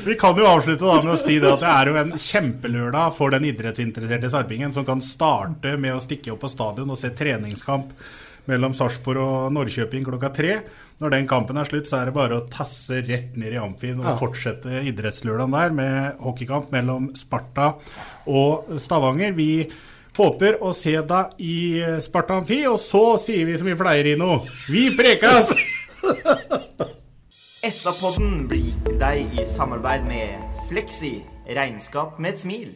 Vi, 0.07 0.15
kan 0.15 0.37
jo 0.39 0.47
avslutte 0.47 0.85
da 0.87 1.01
med 1.03 1.15
å 1.15 1.19
si 1.19 1.39
det 1.43 1.49
at 1.51 1.63
det 1.63 1.71
er 1.73 1.89
jo 1.91 1.97
en 1.99 2.13
kjempelørdag 2.21 3.15
for 3.17 3.33
den 3.35 3.47
idrettsinteresserte 3.49 4.31
sarpingen 4.31 4.75
som 4.75 4.85
kan 4.87 5.01
starte 5.03 5.75
med 5.81 5.97
å 5.97 6.03
stikke 6.03 6.35
opp 6.35 6.45
på 6.45 6.51
stadion 6.53 6.93
og 6.93 6.99
se 7.01 7.11
treningskamp 7.17 7.91
mellom 8.47 8.75
Sarpsborg 8.79 9.19
og 9.19 9.49
Norrköping 9.57 10.05
klokka 10.07 10.31
tre. 10.37 10.61
Når 11.03 11.13
den 11.17 11.27
kampen 11.29 11.59
er 11.59 11.67
slutt, 11.69 11.89
så 11.91 11.99
er 11.99 12.09
det 12.09 12.15
bare 12.17 12.39
å 12.39 12.45
tasse 12.53 13.01
rett 13.03 13.35
ned 13.37 13.57
i 13.57 13.59
Amfin 13.59 13.99
og 13.99 14.07
Ja. 14.07 14.15
fortsette 14.21 14.85
idrettslørdagen 14.87 15.57
der 15.57 15.75
med 15.75 16.23
hockeykamp 16.23 16.71
mellom 16.71 17.11
Sparta 17.19 17.73
og 18.27 18.79
Stavanger. 18.79 19.35
Vi 19.35 19.67
håper 20.17 20.61
å 20.63 20.71
se 20.73 20.95
deg 21.03 21.43
i 21.43 21.83
Sparta 22.01 22.39
Amfi, 22.39 22.63
og 22.71 22.79
så 22.79 23.19
sier 23.21 23.45
vi 23.45 23.59
som 23.59 23.67
vi 23.67 23.75
pleier, 23.75 24.17
noe 24.17 24.47
Vi 24.71 24.89
prekas! 24.97 25.51
SA-podden 27.67 28.45
blir 28.47 28.61
gitt 28.63 28.83
til 28.87 28.99
deg 29.01 29.33
i 29.41 29.45
samarbeid 29.49 30.05
med 30.07 30.59
Fleksi 30.69 31.17
regnskap 31.57 32.21
med 32.23 32.37
et 32.37 32.43
smil. 32.45 32.69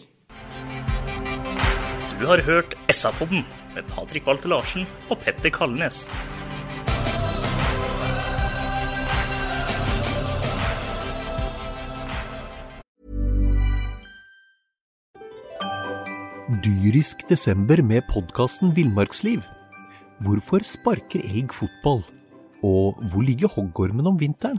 Du 2.19 2.25
har 2.27 2.43
hørt 2.43 2.75
SA-podden 2.91 3.45
med 3.77 3.87
Patrik 3.93 4.27
Walter 4.27 4.51
Larsen 4.51 4.89
og 5.07 5.21
Petter 5.23 5.53
Kalnes. 5.55 6.09
Dyrisk 16.67 17.23
desember 17.31 17.79
med 17.87 18.03
podkasten 18.11 18.75
Villmarksliv. 18.75 19.39
Hvorfor 20.27 20.67
sparker 20.67 21.23
elg 21.23 21.55
fotball? 21.55 22.03
Og 22.67 22.99
hvor 23.13 23.23
ligger 23.23 23.49
hoggormen 23.55 24.11
om 24.11 24.19
vinteren? 24.19 24.59